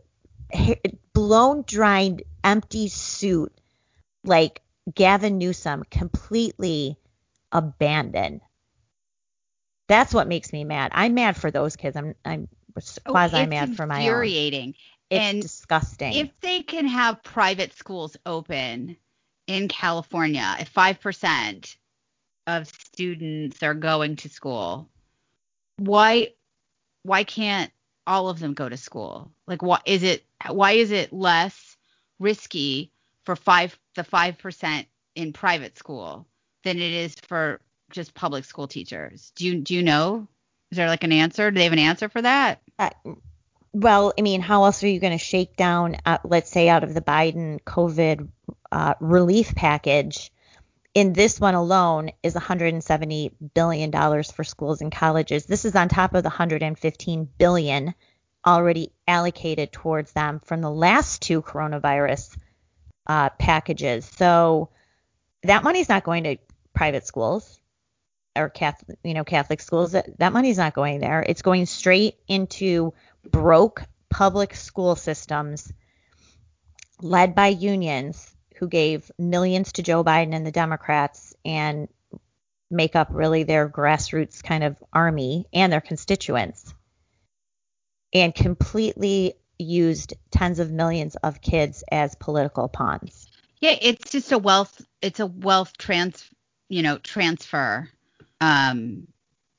blown, 1.12 1.62
dried, 1.66 2.24
empty 2.43 2.88
suit 2.88 3.53
like 4.24 4.62
Gavin 4.95 5.38
Newsom 5.38 5.84
completely 5.91 6.99
abandoned. 7.53 8.41
That's 9.88 10.14
what 10.14 10.28
makes 10.28 10.53
me 10.53 10.64
mad. 10.64 10.93
I'm 10.95 11.14
mad 11.14 11.36
for 11.36 11.51
those 11.51 11.76
kids. 11.76 11.97
I'm 11.97 12.14
I'm 12.24 12.49
oh, 12.76 13.11
quasi 13.11 13.38
oh, 13.38 13.47
mad 13.47 13.76
for 13.76 13.86
my 13.86 13.97
own. 13.97 14.03
Infuriating. 14.03 14.74
It's 15.11 15.20
and 15.20 15.43
disgusting. 15.43 16.12
If 16.14 16.30
they 16.41 16.62
can 16.62 16.86
have 16.86 17.22
private 17.22 17.76
schools 17.76 18.16
open 18.24 18.97
in 19.51 19.67
California, 19.67 20.57
if 20.61 20.69
five 20.69 21.01
percent 21.01 21.77
of 22.47 22.69
students 22.69 23.63
are 23.65 23.75
going 23.75 24.15
to 24.17 24.29
school, 24.29 24.89
why 25.77 26.29
why 27.03 27.25
can't 27.25 27.73
all 28.07 28.29
of 28.29 28.39
them 28.39 28.55
go 28.55 28.69
to 28.69 28.77
school? 28.77 29.33
Like, 29.49 29.61
what 29.61 29.83
is 29.87 30.05
it? 30.05 30.25
Why 30.49 30.73
is 30.73 30.93
it 30.93 31.13
less 31.13 31.77
risky 32.21 32.93
for 33.25 33.35
five 33.35 33.77
the 33.97 34.05
five 34.05 34.39
percent 34.39 34.87
in 35.17 35.33
private 35.33 35.77
school 35.77 36.29
than 36.63 36.79
it 36.79 36.93
is 36.93 37.17
for 37.27 37.61
just 37.91 38.15
public 38.15 38.45
school 38.45 38.69
teachers? 38.69 39.33
Do 39.35 39.47
you 39.47 39.61
do 39.61 39.75
you 39.75 39.83
know? 39.83 40.29
Is 40.71 40.77
there 40.77 40.87
like 40.87 41.03
an 41.03 41.13
answer? 41.13 41.51
Do 41.51 41.59
they 41.59 41.65
have 41.65 41.73
an 41.73 41.81
answer 41.81 42.09
for 42.09 42.23
that? 42.23 42.63
Uh, 42.79 42.91
well, 43.73 44.13
I 44.17 44.23
mean, 44.23 44.41
how 44.41 44.65
else 44.65 44.85
are 44.85 44.89
you 44.89 45.01
going 45.01 45.19
to 45.19 45.25
shake 45.25 45.57
down, 45.57 45.97
uh, 46.07 46.19
let's 46.23 46.51
say, 46.51 46.69
out 46.69 46.85
of 46.85 46.95
the 46.95 47.01
Biden 47.01 47.61
COVID 47.63 48.29
uh, 48.73 48.95
relief 49.01 49.55
package? 49.55 50.31
in 50.95 51.12
this 51.12 51.39
one 51.39 51.55
alone 51.55 52.11
is 52.23 52.35
170 52.35 53.33
billion 53.55 53.91
dollars 53.91 54.31
for 54.31 54.45
schools 54.45 54.81
and 54.81 54.91
colleges. 54.91 55.47
This 55.47 55.64
is 55.64 55.77
on 55.77 55.89
top 55.89 56.14
of 56.14 56.23
the 56.23 56.29
115 56.29 57.29
billion 57.39 57.95
already 58.47 58.93
allocated 59.07 59.71
towards 59.71 60.12
them 60.12 60.41
from 60.45 60.61
the 60.61 60.71
last 60.71 61.23
two 61.23 61.43
coronavirus 61.43 62.37
uh, 63.07 63.29
packages. 63.31 64.05
So 64.05 64.71
that 65.43 65.62
money's 65.62 65.89
not 65.89 66.05
going 66.05 66.25
to 66.25 66.37
private 66.75 67.07
schools 67.07 67.61
or 68.37 68.49
Catholic, 68.49 68.99
you 69.05 69.14
know, 69.14 69.25
Catholic 69.25 69.61
schools. 69.61 69.93
That 69.93 70.18
that 70.18 70.33
money's 70.33 70.59
not 70.59 70.75
going 70.75 71.01
there. 71.01 71.23
It's 71.23 71.43
going 71.43 71.66
straight 71.66 72.16
into 72.27 72.95
broke 73.29 73.85
public 74.09 74.55
school 74.55 74.97
systems 74.97 75.73
led 77.01 77.35
by 77.35 77.49
unions 77.49 78.35
who 78.61 78.69
gave 78.69 79.11
millions 79.19 79.73
to 79.73 79.83
Joe 79.83 80.05
Biden 80.05 80.35
and 80.35 80.47
the 80.47 80.53
Democrats 80.53 81.35
and 81.47 81.89
make 82.71 82.95
up 82.95 83.09
really 83.11 83.43
their 83.43 83.69
grassroots 83.69 84.43
kind 84.45 84.63
of 84.63 84.77
army 84.93 85.47
and 85.53 85.73
their 85.73 85.81
constituents 85.81 86.73
and 88.13 88.35
completely 88.35 89.35
used 89.59 90.13
tens 90.31 90.59
of 90.59 90.71
millions 90.71 91.17
of 91.17 91.41
kids 91.41 91.83
as 91.91 92.15
political 92.17 92.69
pawns. 92.69 93.29
Yeah, 93.61 93.77
it's 93.81 94.13
just 94.13 94.31
a 94.31 94.39
wealth 94.39 94.81
it's 95.01 95.21
a 95.21 95.27
wealth 95.27 95.77
trans 95.79 96.29
you 96.69 96.83
know, 96.83 96.99
transfer 96.99 97.89
um 98.43 99.07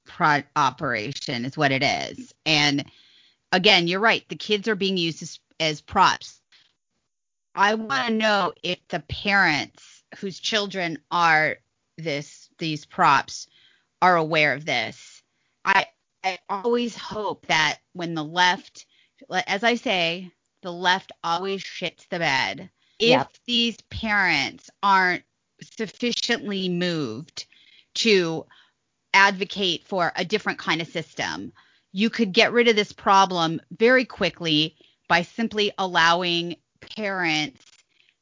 pro- 0.05 0.43
operation 0.55 1.45
is 1.45 1.57
what 1.57 1.71
it 1.71 1.83
is. 1.83 2.33
And 2.45 2.85
again, 3.51 3.87
you're 3.87 3.99
right, 3.99 4.23
the 4.29 4.35
kids 4.35 4.67
are 4.67 4.75
being 4.75 4.97
used 4.97 5.23
as, 5.23 5.39
as 5.59 5.81
props 5.81 6.40
I 7.55 7.75
want 7.75 8.07
to 8.07 8.13
know 8.13 8.53
if 8.63 8.79
the 8.87 9.01
parents 9.01 10.03
whose 10.17 10.39
children 10.39 10.99
are 11.11 11.57
this 11.97 12.49
these 12.57 12.85
props 12.85 13.47
are 14.01 14.15
aware 14.15 14.53
of 14.53 14.65
this. 14.65 15.21
I 15.65 15.87
I 16.23 16.39
always 16.49 16.95
hope 16.95 17.47
that 17.47 17.79
when 17.93 18.13
the 18.13 18.23
left, 18.23 18.85
as 19.47 19.63
I 19.63 19.75
say, 19.75 20.31
the 20.61 20.71
left 20.71 21.11
always 21.23 21.63
shits 21.63 22.07
the 22.09 22.19
bed. 22.19 22.69
If 22.99 23.09
yep. 23.09 23.33
these 23.47 23.77
parents 23.89 24.69
aren't 24.83 25.23
sufficiently 25.77 26.69
moved 26.69 27.47
to 27.95 28.45
advocate 29.13 29.83
for 29.85 30.11
a 30.15 30.23
different 30.23 30.59
kind 30.59 30.81
of 30.81 30.87
system, 30.87 31.51
you 31.91 32.09
could 32.09 32.31
get 32.31 32.53
rid 32.53 32.67
of 32.67 32.75
this 32.75 32.93
problem 32.93 33.59
very 33.77 34.05
quickly 34.05 34.75
by 35.07 35.23
simply 35.23 35.71
allowing 35.77 36.55
parents 36.95 37.65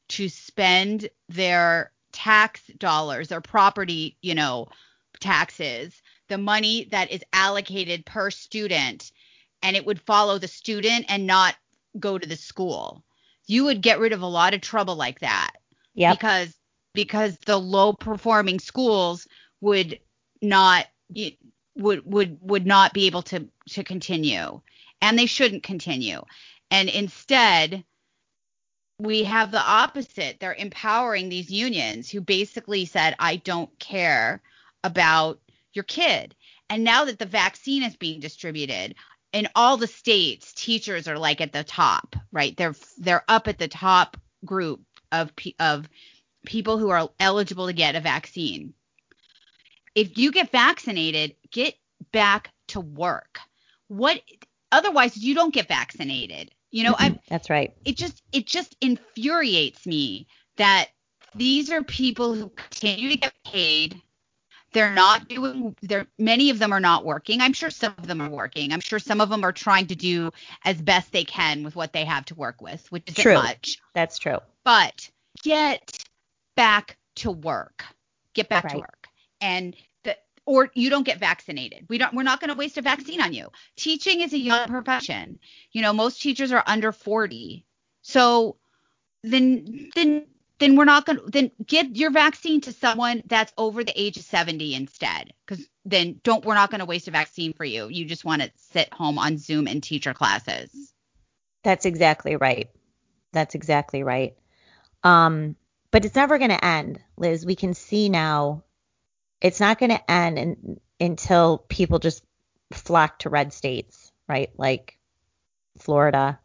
to 0.09 0.29
spend 0.29 1.09
their 1.27 1.91
tax 2.11 2.61
dollars, 2.77 3.27
their 3.27 3.41
property, 3.41 4.17
you 4.21 4.35
know, 4.35 4.67
taxes, 5.19 6.01
the 6.27 6.37
money 6.37 6.87
that 6.91 7.11
is 7.11 7.23
allocated 7.33 8.05
per 8.05 8.31
student, 8.31 9.11
and 9.61 9.75
it 9.75 9.85
would 9.85 10.01
follow 10.01 10.37
the 10.37 10.47
student 10.47 11.05
and 11.09 11.27
not 11.27 11.55
go 11.99 12.17
to 12.17 12.27
the 12.27 12.35
school. 12.35 13.03
You 13.47 13.65
would 13.65 13.81
get 13.81 13.99
rid 13.99 14.13
of 14.13 14.21
a 14.21 14.27
lot 14.27 14.53
of 14.53 14.61
trouble 14.61 14.95
like 14.95 15.19
that. 15.19 15.51
Yeah. 15.93 16.13
Because 16.13 16.55
because 16.93 17.37
the 17.45 17.57
low 17.57 17.93
performing 17.93 18.59
schools 18.59 19.27
would 19.61 19.99
not 20.41 20.87
would 21.75 22.05
would 22.05 22.37
would 22.41 22.65
not 22.65 22.93
be 22.93 23.07
able 23.07 23.21
to 23.23 23.47
to 23.69 23.83
continue 23.83 24.61
and 25.01 25.17
they 25.17 25.25
shouldn't 25.25 25.63
continue. 25.63 26.21
And 26.71 26.89
instead, 26.89 27.83
we 28.99 29.23
have 29.23 29.51
the 29.51 29.61
opposite. 29.61 30.39
They're 30.39 30.53
empowering 30.53 31.29
these 31.29 31.49
unions 31.49 32.09
who 32.09 32.21
basically 32.21 32.85
said, 32.85 33.15
I 33.17 33.37
don't 33.37 33.77
care 33.79 34.41
about 34.83 35.39
your 35.73 35.83
kid. 35.83 36.35
And 36.69 36.83
now 36.83 37.05
that 37.05 37.17
the 37.17 37.25
vaccine 37.25 37.83
is 37.83 37.95
being 37.95 38.19
distributed 38.19 38.95
in 39.31 39.47
all 39.55 39.77
the 39.77 39.87
states, 39.87 40.53
teachers 40.53 41.07
are 41.07 41.17
like 41.17 41.39
at 41.41 41.53
the 41.53 41.63
top, 41.63 42.15
right? 42.31 42.55
They're 42.55 42.75
they're 42.97 43.23
up 43.27 43.47
at 43.47 43.57
the 43.57 43.67
top 43.67 44.17
group 44.45 44.81
of 45.11 45.31
of 45.59 45.89
people 46.45 46.77
who 46.77 46.89
are 46.89 47.09
eligible 47.19 47.67
to 47.67 47.73
get 47.73 47.95
a 47.95 48.01
vaccine. 48.01 48.73
If 49.95 50.17
you 50.17 50.31
get 50.31 50.51
vaccinated, 50.51 51.35
get 51.51 51.75
back 52.11 52.51
to 52.69 52.79
work. 52.79 53.39
What 53.87 54.21
otherwise 54.71 55.17
you 55.17 55.35
don't 55.35 55.53
get 55.53 55.67
vaccinated. 55.67 56.51
You 56.71 56.83
know, 56.83 56.95
I 56.97 57.19
That's 57.29 57.49
right. 57.49 57.73
It 57.85 57.97
just 57.97 58.21
it 58.31 58.45
just 58.45 58.75
infuriates 58.81 59.85
me 59.85 60.27
that 60.57 60.89
these 61.35 61.71
are 61.71 61.83
people 61.83 62.33
who 62.33 62.49
continue 62.49 63.09
to 63.11 63.17
get 63.17 63.33
paid. 63.45 64.01
They're 64.71 64.93
not 64.93 65.27
doing 65.27 65.75
they're 65.81 66.05
many 66.19 66.49
of 66.51 66.59
them 66.59 66.71
are 66.73 66.79
not 66.79 67.03
working. 67.05 67.41
I'm 67.41 67.53
sure 67.53 67.71
some 67.71 67.95
of 67.97 68.07
them 68.07 68.21
are 68.21 68.29
working. 68.29 68.71
I'm 68.71 68.81
sure 68.81 68.99
some 68.99 69.19
of 69.21 69.29
them 69.29 69.43
are 69.43 69.51
trying 69.51 69.87
to 69.87 69.95
do 69.95 70.31
as 70.63 70.79
best 70.81 71.11
they 71.11 71.23
can 71.23 71.63
with 71.63 71.75
what 71.75 71.91
they 71.93 72.05
have 72.05 72.25
to 72.25 72.35
work 72.35 72.61
with, 72.61 72.85
which 72.91 73.03
isn't 73.07 73.21
true. 73.23 73.33
much. 73.33 73.77
That's 73.95 74.17
true. 74.19 74.37
but 74.63 75.09
get 75.43 75.97
back 76.55 76.97
to 77.15 77.31
work. 77.31 77.83
Get 78.35 78.49
back 78.49 78.65
Right. 78.65 78.71
to 78.73 78.77
work. 78.79 79.07
And 79.41 79.75
or 80.49 80.71
you 80.73 80.89
don't 80.89 81.05
get 81.05 81.19
vaccinated. 81.19 81.85
We 81.89 81.99
don't 81.99 82.15
we're 82.15 82.23
not 82.23 82.39
going 82.39 82.49
to 82.49 82.55
waste 82.55 82.79
a 82.79 82.81
vaccine 82.81 83.21
on 83.21 83.33
you. 83.33 83.49
Teaching 83.75 84.21
is 84.21 84.33
a 84.33 84.39
young 84.39 84.67
profession. 84.67 85.37
You 85.71 85.83
know, 85.83 85.93
most 85.93 86.19
teachers 86.19 86.51
are 86.51 86.63
under 86.65 86.91
40. 86.91 87.67
So 88.01 88.57
then 89.23 89.91
then 89.93 90.25
then 90.57 90.75
we're 90.75 90.85
not 90.85 91.05
going 91.05 91.19
to 91.19 91.25
then 91.27 91.51
get 91.63 91.95
your 91.95 92.09
vaccine 92.09 92.61
to 92.61 92.73
someone 92.73 93.21
that's 93.27 93.53
over 93.59 93.83
the 93.83 93.93
age 93.95 94.17
of 94.17 94.23
70 94.23 94.73
instead 94.73 95.33
cuz 95.45 95.69
then 95.85 96.19
don't 96.23 96.43
we're 96.43 96.55
not 96.55 96.71
going 96.71 96.79
to 96.79 96.85
waste 96.85 97.07
a 97.07 97.11
vaccine 97.11 97.53
for 97.53 97.63
you. 97.63 97.87
You 97.87 98.05
just 98.05 98.25
want 98.25 98.41
to 98.41 98.49
sit 98.71 98.91
home 98.91 99.19
on 99.19 99.37
Zoom 99.37 99.67
and 99.67 99.83
teach 99.83 100.05
your 100.05 100.15
classes. 100.15 100.71
That's 101.63 101.85
exactly 101.85 102.37
right. 102.37 102.71
That's 103.33 103.53
exactly 103.53 104.01
right. 104.01 104.35
Um, 105.03 105.55
but 105.91 106.05
it's 106.05 106.15
never 106.15 106.39
going 106.39 106.49
to 106.49 106.65
end, 106.65 106.99
Liz. 107.17 107.45
We 107.45 107.55
can 107.55 107.75
see 107.75 108.09
now 108.09 108.63
it's 109.41 109.59
not 109.59 109.79
going 109.79 109.91
to 109.91 110.11
end 110.11 110.37
in, 110.37 110.79
until 110.99 111.57
people 111.57 111.99
just 111.99 112.23
flock 112.71 113.19
to 113.19 113.29
red 113.29 113.53
states, 113.53 114.11
right? 114.27 114.49
Like 114.57 114.97
Florida, 115.77 116.39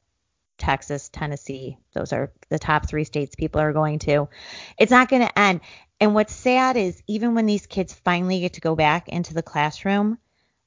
Texas, 0.59 1.09
Tennessee. 1.09 1.78
Those 1.92 2.12
are 2.12 2.32
the 2.49 2.59
top 2.59 2.88
three 2.88 3.05
states 3.05 3.34
people 3.34 3.61
are 3.61 3.72
going 3.72 3.99
to. 4.01 4.28
It's 4.78 4.90
not 4.90 5.09
going 5.09 5.22
to 5.22 5.38
end. 5.38 5.61
And 6.01 6.14
what's 6.14 6.34
sad 6.34 6.76
is 6.76 7.03
even 7.07 7.34
when 7.34 7.47
these 7.47 7.66
kids 7.66 7.92
finally 7.92 8.40
get 8.40 8.55
to 8.55 8.61
go 8.61 8.74
back 8.74 9.09
into 9.09 9.34
the 9.34 9.42
classroom, 9.42 10.18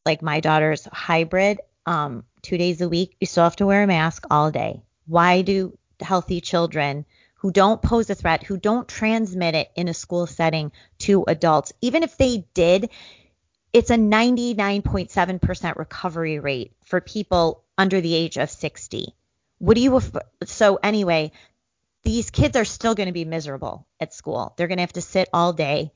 like 0.06 0.22
my 0.22 0.40
daughter's 0.40 0.88
hybrid, 0.92 1.60
um, 1.86 2.24
two 2.42 2.58
days 2.58 2.82
a 2.82 2.90
week, 2.90 3.16
you 3.20 3.28
still 3.28 3.44
have 3.44 3.56
to 3.58 3.66
wear 3.66 3.84
a 3.84 3.88
mask 3.88 4.26
all 4.30 4.52
day. 4.52 4.84
Why 5.06 5.42
do 5.42 5.78
healthy 6.02 6.42
children 6.42 7.06
who 7.38 7.52
don't 7.52 7.82
pose 7.82 8.10
a 8.10 8.16
threat, 8.16 8.44
who 8.44 8.58
don't 8.58 8.88
transmit 8.88 9.56
it 9.56 9.72
in 9.76 9.88
a 9.88 9.94
school 9.94 10.28
setting 10.28 10.72
to 11.00 11.24
adults, 11.28 11.74
even 11.82 12.04
if 12.04 12.18
they 12.18 12.46
did, 12.54 12.90
it's 13.74 13.92
a 13.92 13.96
99.7% 13.96 15.76
recovery 15.76 16.40
rate 16.40 16.74
for 16.86 17.00
people 17.00 17.64
under 17.78 18.02
the 18.02 18.16
age 18.16 18.38
of 18.38 18.50
60. 18.50 19.14
What 19.60 19.76
do 19.76 19.82
you, 19.82 20.02
so 20.46 20.80
anyway, 20.82 21.32
these 22.04 22.32
kids 22.32 22.58
are 22.58 22.66
still 22.66 22.96
going 22.96 23.08
to 23.08 23.14
be 23.14 23.26
miserable 23.26 23.86
at 24.00 24.14
school. 24.14 24.54
They're 24.56 24.68
going 24.68 24.78
to 24.78 24.84
have 24.84 24.94
to 24.94 25.02
sit 25.02 25.30
all 25.32 25.54
day. 25.54 25.92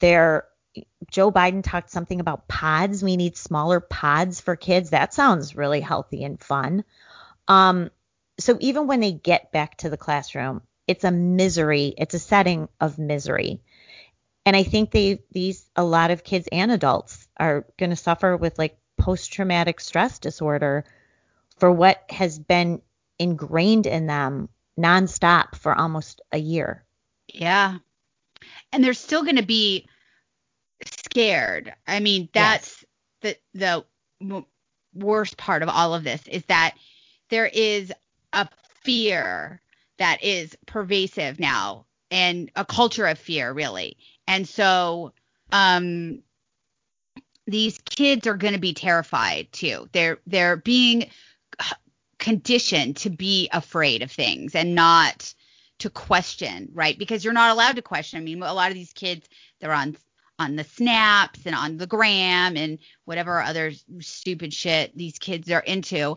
They're, 0.00 0.46
Joe 1.08 1.30
Biden 1.30 1.62
talked 1.62 1.90
something 1.90 2.18
about 2.18 2.48
pods. 2.48 3.02
We 3.02 3.16
need 3.16 3.36
smaller 3.36 3.78
pods 3.78 4.40
for 4.40 4.56
kids. 4.56 4.90
That 4.90 5.14
sounds 5.14 5.54
really 5.54 5.80
healthy 5.80 6.24
and 6.24 6.40
fun. 6.40 6.84
Um, 7.46 7.90
so 8.38 8.56
even 8.60 8.86
when 8.86 9.00
they 9.00 9.12
get 9.12 9.52
back 9.52 9.76
to 9.78 9.90
the 9.90 9.96
classroom, 9.96 10.62
it's 10.86 11.04
a 11.04 11.10
misery. 11.10 11.94
It's 11.96 12.14
a 12.14 12.18
setting 12.18 12.68
of 12.80 12.98
misery. 12.98 13.60
And 14.46 14.54
I 14.54 14.62
think 14.62 14.90
they 14.90 15.22
these 15.30 15.64
a 15.74 15.84
lot 15.84 16.10
of 16.10 16.24
kids 16.24 16.48
and 16.52 16.70
adults 16.70 17.26
are 17.38 17.64
going 17.78 17.90
to 17.90 17.96
suffer 17.96 18.36
with 18.36 18.58
like 18.58 18.76
post 18.98 19.32
traumatic 19.32 19.80
stress 19.80 20.18
disorder 20.18 20.84
for 21.58 21.70
what 21.70 22.04
has 22.10 22.38
been 22.38 22.82
ingrained 23.18 23.86
in 23.86 24.06
them 24.06 24.48
nonstop 24.78 25.54
for 25.54 25.74
almost 25.74 26.20
a 26.32 26.38
year. 26.38 26.84
Yeah. 27.32 27.78
And 28.72 28.84
they're 28.84 28.94
still 28.94 29.22
going 29.22 29.36
to 29.36 29.46
be 29.46 29.86
scared. 30.84 31.72
I 31.86 32.00
mean, 32.00 32.28
that's 32.34 32.84
the 33.22 33.36
the 33.54 33.84
w- 34.20 34.46
worst 34.92 35.36
part 35.36 35.62
of 35.62 35.68
all 35.68 35.94
of 35.94 36.04
this 36.04 36.26
is 36.28 36.44
that 36.46 36.74
there 37.30 37.46
is 37.46 37.92
a 38.34 38.48
fear 38.82 39.60
that 39.98 40.22
is 40.22 40.56
pervasive 40.66 41.38
now 41.40 41.86
and 42.10 42.50
a 42.56 42.64
culture 42.64 43.06
of 43.06 43.18
fear 43.18 43.52
really. 43.52 43.96
And 44.26 44.48
so 44.48 45.12
um 45.52 46.22
these 47.46 47.78
kids 47.78 48.26
are 48.26 48.36
going 48.36 48.54
to 48.54 48.60
be 48.60 48.72
terrified 48.74 49.52
too. 49.52 49.88
They're 49.92 50.18
they're 50.26 50.56
being 50.56 51.10
conditioned 52.18 52.96
to 52.98 53.10
be 53.10 53.48
afraid 53.52 54.02
of 54.02 54.10
things 54.10 54.54
and 54.54 54.74
not 54.74 55.34
to 55.78 55.90
question, 55.90 56.70
right? 56.72 56.98
Because 56.98 57.24
you're 57.24 57.34
not 57.34 57.52
allowed 57.52 57.76
to 57.76 57.82
question. 57.82 58.18
I 58.18 58.22
mean, 58.22 58.42
a 58.42 58.54
lot 58.54 58.70
of 58.70 58.74
these 58.74 58.92
kids 58.92 59.28
they're 59.60 59.72
on 59.72 59.96
on 60.38 60.56
the 60.56 60.64
snaps 60.64 61.40
and 61.46 61.54
on 61.54 61.76
the 61.76 61.86
gram 61.86 62.56
and 62.56 62.78
whatever 63.04 63.40
other 63.40 63.72
stupid 64.00 64.52
shit 64.52 64.96
these 64.96 65.18
kids 65.18 65.50
are 65.50 65.60
into. 65.60 66.16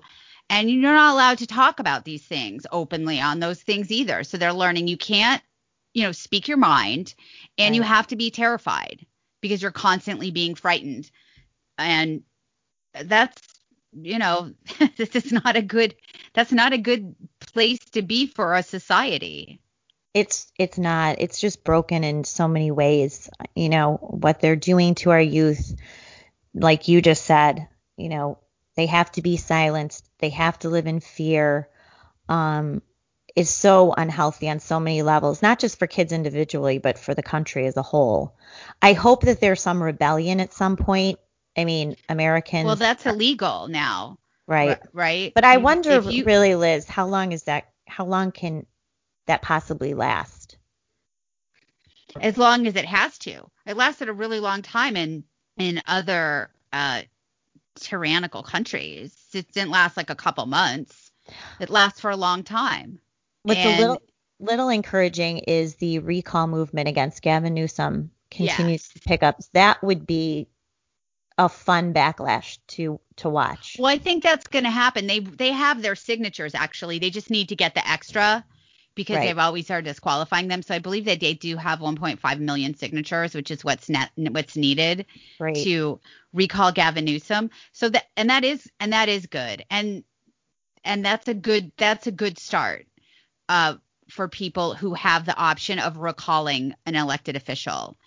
And 0.49 0.69
you're 0.69 0.93
not 0.93 1.13
allowed 1.13 1.39
to 1.39 1.47
talk 1.47 1.79
about 1.79 2.05
these 2.05 2.23
things 2.23 2.65
openly 2.71 3.19
on 3.19 3.39
those 3.39 3.61
things 3.61 3.91
either. 3.91 4.23
So 4.23 4.37
they're 4.37 4.53
learning 4.53 4.87
you 4.87 4.97
can't, 4.97 5.41
you 5.93 6.03
know, 6.03 6.11
speak 6.11 6.47
your 6.47 6.57
mind 6.57 7.13
and 7.57 7.75
you 7.75 7.81
have 7.81 8.07
to 8.07 8.15
be 8.15 8.31
terrified 8.31 9.05
because 9.41 9.61
you're 9.61 9.71
constantly 9.71 10.31
being 10.31 10.55
frightened. 10.55 11.11
And 11.77 12.23
that's, 12.93 13.41
you 13.93 14.19
know, 14.19 14.53
this 14.97 15.15
is 15.15 15.31
not 15.31 15.57
a 15.57 15.61
good 15.61 15.95
that's 16.33 16.51
not 16.51 16.73
a 16.73 16.77
good 16.77 17.15
place 17.39 17.79
to 17.91 18.01
be 18.01 18.27
for 18.27 18.53
a 18.53 18.63
society. 18.63 19.59
It's 20.13 20.51
it's 20.57 20.77
not. 20.77 21.17
It's 21.19 21.39
just 21.39 21.63
broken 21.63 22.03
in 22.03 22.23
so 22.23 22.47
many 22.47 22.71
ways. 22.71 23.29
You 23.55 23.69
know, 23.69 23.97
what 24.01 24.39
they're 24.39 24.55
doing 24.55 24.95
to 24.95 25.11
our 25.11 25.21
youth, 25.21 25.75
like 26.53 26.87
you 26.87 27.01
just 27.01 27.25
said, 27.25 27.67
you 27.97 28.09
know, 28.09 28.39
they 28.77 28.85
have 28.85 29.11
to 29.13 29.21
be 29.21 29.35
silenced. 29.35 30.07
They 30.19 30.29
have 30.29 30.57
to 30.59 30.69
live 30.69 30.87
in 30.87 31.01
fear. 31.01 31.67
Um, 32.29 32.81
is 33.35 33.49
so 33.49 33.93
unhealthy 33.95 34.49
on 34.49 34.59
so 34.59 34.79
many 34.79 35.03
levels, 35.03 35.43
not 35.43 35.59
just 35.59 35.77
for 35.77 35.85
kids 35.85 36.11
individually, 36.11 36.79
but 36.79 36.97
for 36.97 37.13
the 37.13 37.21
country 37.21 37.67
as 37.67 37.77
a 37.77 37.83
whole. 37.83 38.35
I 38.81 38.93
hope 38.93 39.21
that 39.25 39.39
there's 39.39 39.61
some 39.61 39.83
rebellion 39.83 40.39
at 40.39 40.53
some 40.53 40.75
point. 40.75 41.19
I 41.55 41.63
mean, 41.65 41.97
Americans, 42.09 42.65
Well, 42.65 42.75
that's 42.75 43.05
illegal 43.05 43.67
now, 43.67 44.17
right? 44.47 44.79
right? 44.91 45.33
But 45.35 45.43
I 45.43 45.57
wonder, 45.57 45.99
you, 46.01 46.23
really, 46.23 46.55
Liz, 46.55 46.87
how 46.87 47.05
long 47.05 47.31
is 47.31 47.43
that? 47.43 47.69
How 47.87 48.05
long 48.05 48.31
can 48.31 48.65
that 49.27 49.43
possibly 49.43 49.93
last? 49.93 50.57
as 52.19 52.37
long 52.37 52.67
as 52.67 52.75
it 52.75 52.85
has 52.85 53.17
to. 53.19 53.49
It 53.65 53.77
lasted 53.77 54.09
a 54.09 54.13
really 54.13 54.39
long 54.39 54.61
time 54.61 54.95
in 54.95 55.23
in 55.57 55.81
other 55.87 56.49
uh, 56.71 57.01
tyrannical 57.77 58.43
countries. 58.43 59.15
It 59.33 59.51
didn't 59.51 59.71
last 59.71 59.97
like 59.97 60.09
a 60.09 60.15
couple 60.15 60.45
months. 60.45 61.11
It 61.59 61.69
lasts 61.69 61.99
for 61.99 62.09
a 62.11 62.15
long 62.17 62.43
time. 62.43 62.99
What's 63.43 63.59
And- 63.59 63.77
a 63.77 63.81
little 63.81 64.01
little 64.39 64.69
encouraging 64.69 65.39
is 65.39 65.75
the 65.75 65.97
recall 65.99 66.45
movement 66.45 66.87
against 66.87 67.23
Gavin 67.23 67.55
Newsom 67.55 68.11
continues 68.29 68.83
Yes. 68.83 68.89
to 68.89 68.99
pick 68.99 69.23
up. 69.23 69.39
That 69.53 69.81
would 69.83 70.05
be 70.05 70.47
a 71.39 71.49
fun 71.49 71.93
backlash 71.93 72.57
to 72.67 72.99
to 73.17 73.29
watch. 73.29 73.77
Well, 73.79 73.91
I 73.91 73.97
think 73.97 74.21
that's 74.23 74.47
going 74.47 74.63
to 74.65 74.69
happen. 74.71 75.07
They 75.07 75.19
they 75.19 75.51
have 75.51 75.81
their 75.81 75.95
signatures 75.95 76.53
actually. 76.55 76.99
They 76.99 77.09
just 77.09 77.29
need 77.29 77.49
to 77.49 77.55
get 77.55 77.73
the 77.73 77.87
extra 77.87 78.43
because 78.97 79.15
Right. 79.15 79.27
they've 79.27 79.37
always 79.37 79.71
are 79.71 79.81
disqualifying 79.81 80.49
them. 80.49 80.61
So 80.61 80.75
I 80.75 80.79
believe 80.79 81.05
that 81.05 81.21
they 81.21 81.33
do 81.33 81.55
have 81.55 81.79
1.5 81.79 82.39
million 82.39 82.75
signatures, 82.75 83.33
which 83.33 83.51
is 83.51 83.63
what's 83.63 83.87
net 83.87 84.11
what's 84.17 84.57
needed 84.57 85.05
Great. 85.39 85.63
to 85.63 86.01
recall 86.33 86.73
Gavin 86.73 87.05
Newsom. 87.05 87.51
So 87.71 87.87
that 87.87 88.07
and 88.17 88.29
that 88.29 88.43
is 88.43 88.69
and 88.81 88.91
that 88.91 89.07
is 89.07 89.27
good. 89.27 89.63
And 89.69 90.03
and 90.83 91.05
that's 91.05 91.29
a 91.29 91.33
good 91.33 91.71
that's 91.77 92.07
a 92.07 92.11
good 92.11 92.37
start 92.37 92.87
uh, 93.47 93.75
for 94.09 94.27
people 94.27 94.73
who 94.73 94.93
have 94.95 95.25
the 95.25 95.37
option 95.37 95.79
of 95.79 95.97
recalling 95.97 96.73
an 96.85 96.95
elected 96.95 97.37
official. 97.37 97.97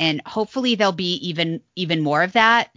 And 0.00 0.22
hopefully 0.24 0.76
there'll 0.76 0.92
be 0.92 1.16
even 1.28 1.60
even 1.76 2.00
more 2.00 2.22
of 2.22 2.32
that. 2.32 2.70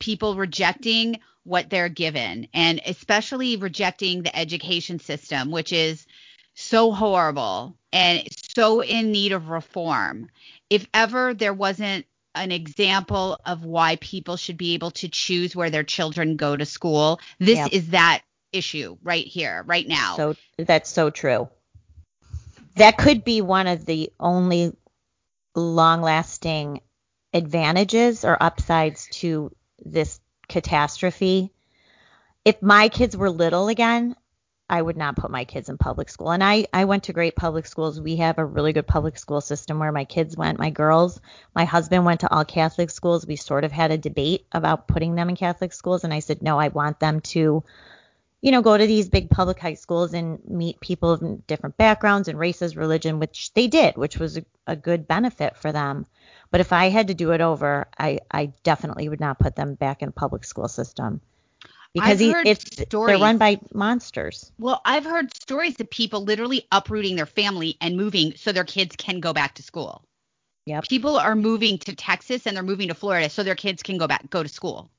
People 0.00 0.34
rejecting 0.34 1.20
what 1.44 1.68
they're 1.70 1.88
given 1.88 2.48
and 2.54 2.80
especially 2.86 3.56
rejecting 3.56 4.22
the 4.22 4.34
education 4.36 4.98
system, 4.98 5.50
which 5.50 5.72
is 5.72 6.06
so 6.54 6.92
horrible 6.92 7.76
and 7.92 8.26
so 8.54 8.82
in 8.82 9.12
need 9.12 9.32
of 9.32 9.48
reform. 9.48 10.28
If 10.70 10.86
ever 10.94 11.34
there 11.34 11.54
wasn't 11.54 12.06
an 12.34 12.50
example 12.52 13.38
of 13.44 13.64
why 13.64 13.96
people 13.96 14.36
should 14.36 14.56
be 14.56 14.74
able 14.74 14.90
to 14.92 15.08
choose 15.08 15.54
where 15.54 15.70
their 15.70 15.84
children 15.84 16.36
go 16.36 16.56
to 16.56 16.64
school, 16.64 17.20
this 17.38 17.58
Yeah. 17.58 17.68
is 17.70 17.88
that 17.88 18.22
issue 18.52 18.96
right 19.02 19.26
here, 19.26 19.62
right 19.66 19.86
now. 19.86 20.16
So 20.16 20.36
that's 20.58 20.90
so 20.90 21.10
true. 21.10 21.48
That 22.76 22.96
could 22.96 23.24
be 23.24 23.42
one 23.42 23.66
of 23.66 23.84
the 23.84 24.10
only 24.18 24.74
long 25.54 26.00
lasting 26.00 26.80
advantages 27.34 28.24
or 28.24 28.42
upsides 28.42 29.08
to 29.12 29.54
this 29.84 30.20
catastrophe. 30.48 31.52
If 32.44 32.62
my 32.62 32.88
kids 32.88 33.16
were 33.16 33.30
little 33.30 33.68
again, 33.68 34.16
I 34.72 34.80
would 34.80 34.96
not 34.96 35.16
put 35.16 35.30
my 35.30 35.44
kids 35.44 35.68
in 35.68 35.76
public 35.76 36.08
school. 36.08 36.32
And 36.32 36.42
I, 36.42 36.66
I 36.72 36.86
went 36.86 37.04
to 37.04 37.12
great 37.12 37.36
public 37.36 37.66
schools. 37.66 38.00
We 38.00 38.16
have 38.16 38.38
a 38.38 38.44
really 38.44 38.72
good 38.72 38.86
public 38.86 39.18
school 39.18 39.42
system 39.42 39.78
where 39.78 39.92
my 39.92 40.06
kids 40.06 40.34
went, 40.34 40.58
my 40.58 40.70
girls. 40.70 41.20
My 41.54 41.66
husband 41.66 42.06
went 42.06 42.20
to 42.20 42.32
all 42.32 42.46
Catholic 42.46 42.88
schools. 42.88 43.26
We 43.26 43.36
sort 43.36 43.64
of 43.64 43.70
had 43.70 43.90
a 43.90 43.98
debate 43.98 44.46
about 44.50 44.88
putting 44.88 45.14
them 45.14 45.28
in 45.28 45.36
Catholic 45.36 45.74
schools. 45.74 46.04
And 46.04 46.14
I 46.14 46.20
said, 46.20 46.40
no, 46.40 46.58
I 46.58 46.68
want 46.68 47.00
them 47.00 47.20
to 47.20 47.62
you 48.40 48.50
know, 48.50 48.62
go 48.62 48.76
to 48.76 48.86
these 48.86 49.10
big 49.10 49.28
public 49.28 49.58
high 49.58 49.74
schools 49.74 50.14
and 50.14 50.40
meet 50.48 50.80
people 50.80 51.10
of 51.10 51.46
different 51.46 51.76
backgrounds 51.76 52.26
and 52.28 52.38
races, 52.38 52.74
religion, 52.74 53.18
which 53.18 53.52
they 53.52 53.66
did, 53.68 53.98
which 53.98 54.18
was 54.18 54.38
a, 54.38 54.44
a 54.66 54.74
good 54.74 55.06
benefit 55.06 55.54
for 55.58 55.70
them. 55.70 56.06
But 56.50 56.62
if 56.62 56.72
I 56.72 56.88
had 56.88 57.08
to 57.08 57.14
do 57.14 57.32
it 57.32 57.42
over, 57.42 57.88
I, 57.98 58.20
I 58.30 58.54
definitely 58.64 59.10
would 59.10 59.20
not 59.20 59.38
put 59.38 59.54
them 59.54 59.74
back 59.74 60.00
in 60.00 60.08
a 60.08 60.12
public 60.12 60.44
school 60.44 60.66
system 60.66 61.20
because 61.94 62.18
he, 62.18 62.30
it's 62.30 62.64
stories. 62.82 63.18
they're 63.18 63.22
run 63.22 63.38
by 63.38 63.60
monsters. 63.74 64.50
Well, 64.58 64.80
I've 64.84 65.04
heard 65.04 65.34
stories 65.34 65.78
of 65.80 65.90
people 65.90 66.24
literally 66.24 66.66
uprooting 66.72 67.16
their 67.16 67.26
family 67.26 67.76
and 67.80 67.96
moving 67.96 68.34
so 68.36 68.52
their 68.52 68.64
kids 68.64 68.96
can 68.96 69.20
go 69.20 69.32
back 69.32 69.54
to 69.56 69.62
school. 69.62 70.02
Yep. 70.66 70.88
People 70.88 71.18
are 71.18 71.34
moving 71.34 71.78
to 71.78 71.94
Texas 71.94 72.46
and 72.46 72.56
they're 72.56 72.62
moving 72.62 72.88
to 72.88 72.94
Florida 72.94 73.28
so 73.28 73.42
their 73.42 73.54
kids 73.54 73.82
can 73.82 73.98
go 73.98 74.06
back 74.06 74.30
go 74.30 74.42
to 74.42 74.48
school. 74.48 74.90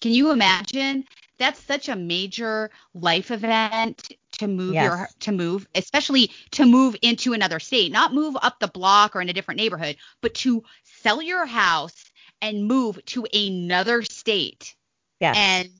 Can 0.00 0.12
you 0.12 0.32
imagine? 0.32 1.04
That's 1.38 1.60
such 1.60 1.88
a 1.88 1.96
major 1.96 2.70
life 2.94 3.30
event 3.30 4.12
to 4.38 4.48
move 4.48 4.74
yes. 4.74 4.84
your 4.84 5.08
to 5.20 5.32
move, 5.32 5.68
especially 5.74 6.30
to 6.52 6.64
move 6.64 6.96
into 7.02 7.32
another 7.32 7.60
state, 7.60 7.92
not 7.92 8.14
move 8.14 8.36
up 8.40 8.58
the 8.60 8.68
block 8.68 9.14
or 9.14 9.20
in 9.20 9.28
a 9.28 9.32
different 9.32 9.60
neighborhood, 9.60 9.96
but 10.20 10.34
to 10.34 10.62
sell 10.82 11.20
your 11.20 11.44
house 11.44 12.10
and 12.40 12.66
move 12.66 13.04
to 13.06 13.26
another 13.32 14.02
state. 14.02 14.74
Yes. 15.20 15.36
And 15.36 15.70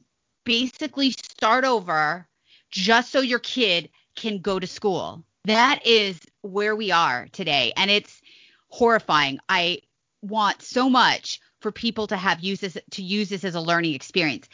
basically 0.45 1.11
start 1.11 1.64
over 1.64 2.26
just 2.70 3.11
so 3.12 3.20
your 3.20 3.38
kid 3.38 3.88
can 4.16 4.38
go 4.38 4.59
to 4.59 4.66
school. 4.66 5.24
That 5.45 5.86
is 5.86 6.20
where 6.42 6.74
we 6.76 6.90
are 6.90 7.28
today. 7.32 7.72
And 7.76 7.90
it's 7.90 8.20
horrifying. 8.68 9.38
I 9.49 9.80
want 10.22 10.62
so 10.62 10.88
much 10.88 11.40
for 11.61 11.70
people 11.70 12.07
to 12.09 12.16
have 12.16 12.40
use 12.40 12.61
this 12.61 12.76
to 12.92 13.03
use 13.03 13.28
this 13.28 13.45
as 13.45 13.55
a 13.55 13.61
learning 13.61 13.95
experience. 13.95 14.49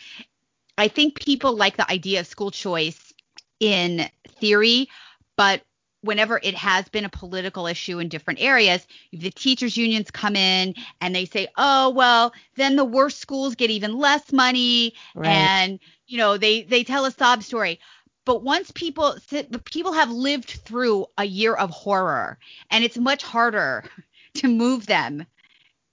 I 0.79 0.89
think 0.89 1.25
people 1.25 1.57
like 1.57 1.77
the 1.77 1.91
idea 1.91 2.21
of 2.21 2.27
school 2.27 2.51
choice 2.51 3.13
in 3.61 4.09
theory, 4.39 4.89
but 5.37 5.63
whenever 6.03 6.41
it 6.43 6.55
has 6.55 6.89
been 6.89 7.05
a 7.05 7.11
political 7.11 7.67
issue 7.67 7.99
in 7.99 8.09
different 8.09 8.41
areas, 8.41 8.87
the 9.13 9.31
teachers 9.31 9.77
unions 9.77 10.11
come 10.11 10.37
in 10.37 10.75
and 11.01 11.15
they 11.15 11.25
say, 11.25 11.49
"Oh, 11.57 11.91
well, 11.91 12.33
then 12.57 12.77
the 12.77 12.85
worst 12.85 13.19
schools 13.19 13.55
get 13.55 13.71
even 13.71 13.99
less 13.99 14.33
money." 14.33 14.95
Right. 15.15 15.29
And, 15.29 15.81
you 16.07 16.19
know, 16.19 16.37
they 16.37 16.63
they 16.63 16.85
tell 16.85 17.05
a 17.05 17.11
sob 17.11 17.43
story. 17.43 17.81
But 18.25 18.43
once 18.43 18.71
people 18.71 19.17
people 19.65 19.93
have 19.93 20.11
lived 20.11 20.51
through 20.65 21.07
a 21.19 21.25
year 21.25 21.55
of 21.55 21.71
horror, 21.71 22.39
and 22.71 22.85
it's 22.85 22.99
much 22.99 23.23
harder 23.23 23.85
to 24.35 24.49
move 24.49 24.87
them 24.87 25.27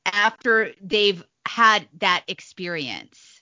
after 0.06 0.74
they've 0.82 1.24
had 1.46 1.88
that 2.00 2.24
experience. 2.28 3.37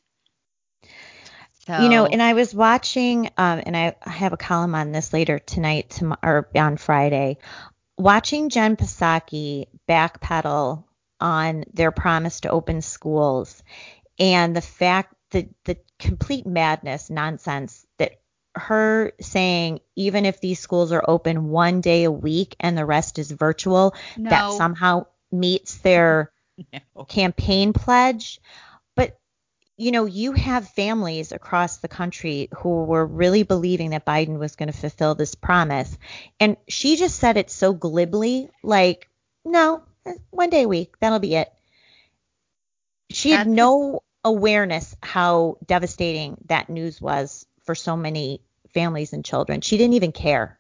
So. 1.68 1.82
You 1.82 1.90
know, 1.90 2.06
and 2.06 2.22
I 2.22 2.34
was 2.34 2.54
watching, 2.54 3.26
um, 3.38 3.64
and 3.66 3.76
I 3.76 3.96
have 4.02 4.34
a 4.34 4.38
column 4.38 4.76
on 4.76 4.92
this 4.92 5.12
later 5.14 5.40
tonight, 5.40 5.90
to, 5.92 6.18
or 6.22 6.48
on 6.56 6.78
Friday, 6.78 7.40
watching 7.98 8.50
Jen 8.50 8.76
Psaki 8.76 9.66
backpedal 9.90 10.84
on 11.20 11.64
their 11.74 11.92
promise 11.92 12.42
to 12.42 12.50
open 12.50 12.82
schools, 12.82 13.64
and 14.20 14.56
the 14.56 14.62
fact 14.62 15.16
that 15.32 15.50
the 15.66 15.78
complete 15.98 16.46
madness, 16.46 17.10
nonsense 17.10 17.86
that 17.98 18.20
her 18.54 19.12
saying 19.20 19.82
even 19.96 20.26
if 20.26 20.40
these 20.40 20.60
schools 20.60 20.92
are 20.92 21.04
open 21.08 21.50
one 21.50 21.82
day 21.82 22.04
a 22.04 22.12
week 22.12 22.56
and 22.60 22.78
the 22.78 22.86
rest 22.86 23.18
is 23.18 23.32
virtual, 23.32 23.96
no. 24.18 24.30
that 24.30 24.54
somehow 24.54 25.08
meets 25.32 25.78
their 25.80 26.32
no. 26.74 27.04
campaign 27.06 27.74
pledge 27.74 28.40
you 29.78 29.92
know, 29.92 30.06
you 30.06 30.32
have 30.32 30.70
families 30.70 31.32
across 31.32 31.78
the 31.78 31.88
country 31.88 32.48
who 32.58 32.86
were 32.86 33.06
really 33.06 33.44
believing 33.44 33.90
that 33.90 34.06
Biden 34.06 34.40
was 34.40 34.56
going 34.56 34.72
to 34.72 34.78
fulfill 34.78 35.16
this 35.16 35.36
promise. 35.36 35.98
And 36.40 36.56
she 36.68 36.96
just 36.96 37.20
said 37.20 37.36
it 37.36 37.50
so 37.50 37.74
glibly, 37.74 38.50
like, 38.64 39.10
no, 39.44 39.84
one 40.30 40.50
day 40.50 40.64
a 40.64 40.68
week, 40.68 40.98
that'll 41.00 41.20
be 41.20 41.36
it. 41.36 41.52
She 43.10 43.32
had 43.32 43.48
no 43.48 44.02
awareness 44.24 44.96
how 45.04 45.58
devastating 45.66 46.38
that 46.46 46.70
news 46.70 47.02
was 47.02 47.46
for 47.66 47.76
so 47.76 47.98
many 47.98 48.42
families 48.74 49.14
and 49.14 49.26
children. 49.26 49.62
She 49.62 49.78
didn't 49.78 49.94
even 49.94 50.12
care. 50.12 50.60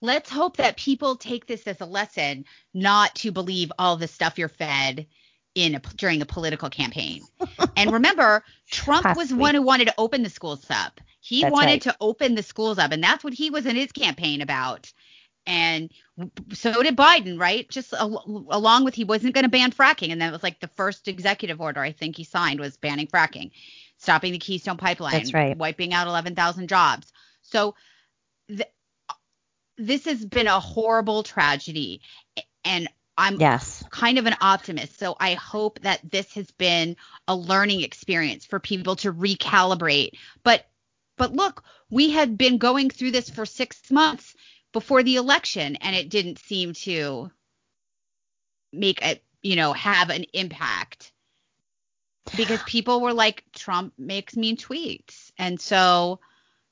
Let's 0.00 0.28
hope 0.28 0.58
that 0.58 0.76
people 0.76 1.16
take 1.16 1.46
this 1.46 1.66
as 1.66 1.80
a 1.80 1.86
lesson 1.86 2.44
not 2.74 3.14
to 3.16 3.32
believe 3.32 3.72
all 3.78 3.96
the 3.96 4.08
stuff 4.08 4.38
you're 4.38 4.48
fed 4.48 5.06
in 5.54 5.76
a, 5.76 5.80
during 5.96 6.22
a 6.22 6.26
political 6.26 6.68
campaign. 6.68 7.22
and 7.76 7.92
remember, 7.92 8.44
Trump 8.70 9.16
was 9.16 9.32
one 9.32 9.54
who 9.54 9.62
wanted 9.62 9.86
to 9.86 9.94
open 9.98 10.22
the 10.22 10.30
schools 10.30 10.66
up. 10.70 11.00
He 11.20 11.42
that's 11.42 11.52
wanted 11.52 11.70
right. 11.70 11.82
to 11.82 11.96
open 12.00 12.34
the 12.34 12.42
schools 12.42 12.78
up, 12.78 12.92
and 12.92 13.02
that's 13.02 13.24
what 13.24 13.32
he 13.32 13.50
was 13.50 13.66
in 13.66 13.76
his 13.76 13.92
campaign 13.92 14.42
about. 14.42 14.92
And 15.46 15.90
so 16.52 16.82
did 16.82 16.96
Biden, 16.96 17.38
right? 17.38 17.68
Just 17.68 17.92
al- 17.92 18.46
along 18.50 18.84
with 18.84 18.94
he 18.94 19.04
wasn't 19.04 19.34
going 19.34 19.44
to 19.44 19.50
ban 19.50 19.72
fracking, 19.72 20.10
and 20.10 20.20
that 20.20 20.32
was 20.32 20.42
like 20.42 20.60
the 20.60 20.68
first 20.68 21.08
executive 21.08 21.60
order 21.60 21.80
I 21.80 21.92
think 21.92 22.16
he 22.16 22.24
signed 22.24 22.60
was 22.60 22.76
banning 22.76 23.06
fracking, 23.06 23.52
stopping 23.98 24.32
the 24.32 24.38
Keystone 24.38 24.76
Pipeline, 24.76 25.12
that's 25.12 25.34
right. 25.34 25.56
wiping 25.56 25.92
out 25.92 26.06
11,000 26.06 26.68
jobs. 26.68 27.12
So 27.42 27.74
th- 28.48 28.62
this 29.76 30.04
has 30.06 30.24
been 30.24 30.46
a 30.46 30.60
horrible 30.60 31.22
tragedy, 31.22 32.00
and 32.64 32.88
I'm 33.16 33.40
yes. 33.40 33.84
kind 33.90 34.18
of 34.18 34.26
an 34.26 34.36
optimist. 34.40 34.98
So 34.98 35.16
I 35.18 35.34
hope 35.34 35.80
that 35.80 36.00
this 36.08 36.32
has 36.34 36.50
been 36.52 36.96
a 37.28 37.36
learning 37.36 37.82
experience 37.82 38.44
for 38.44 38.58
people 38.58 38.96
to 38.96 39.12
recalibrate. 39.12 40.12
But 40.42 40.66
but 41.16 41.32
look, 41.32 41.62
we 41.90 42.10
had 42.10 42.36
been 42.36 42.58
going 42.58 42.90
through 42.90 43.12
this 43.12 43.30
for 43.30 43.46
6 43.46 43.90
months 43.92 44.34
before 44.72 45.04
the 45.04 45.16
election 45.16 45.76
and 45.76 45.94
it 45.94 46.08
didn't 46.08 46.40
seem 46.40 46.72
to 46.72 47.30
make 48.72 49.00
a, 49.04 49.20
you 49.40 49.54
know, 49.54 49.72
have 49.72 50.10
an 50.10 50.24
impact. 50.32 51.12
Because 52.36 52.60
people 52.66 53.00
were 53.00 53.12
like 53.12 53.44
Trump 53.52 53.94
makes 53.96 54.36
mean 54.36 54.56
tweets. 54.56 55.30
And 55.38 55.60
so, 55.60 56.18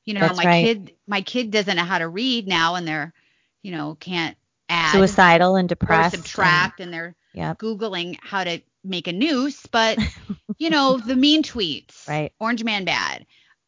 you 0.04 0.14
know, 0.14 0.20
That's 0.20 0.38
my 0.38 0.44
right. 0.44 0.64
kid 0.64 0.96
my 1.06 1.20
kid 1.20 1.52
doesn't 1.52 1.76
know 1.76 1.84
how 1.84 1.98
to 1.98 2.08
read 2.08 2.48
now 2.48 2.74
and 2.74 2.86
they're, 2.88 3.14
you 3.62 3.70
know, 3.70 3.94
can't 3.94 4.36
add 4.72 4.92
suicidal 4.92 5.56
and 5.56 5.68
depressed 5.68 6.16
subtract 6.16 6.80
and, 6.80 6.86
and 6.86 6.94
they're 6.94 7.16
yep. 7.34 7.58
googling 7.58 8.16
how 8.22 8.42
to 8.42 8.60
make 8.82 9.06
a 9.06 9.12
noose 9.12 9.66
but 9.66 9.98
you 10.58 10.70
know 10.70 10.98
the 10.98 11.16
mean 11.16 11.42
tweets. 11.42 12.08
Right. 12.08 12.32
Orange 12.40 12.64
man 12.64 12.84
bad. 12.84 13.26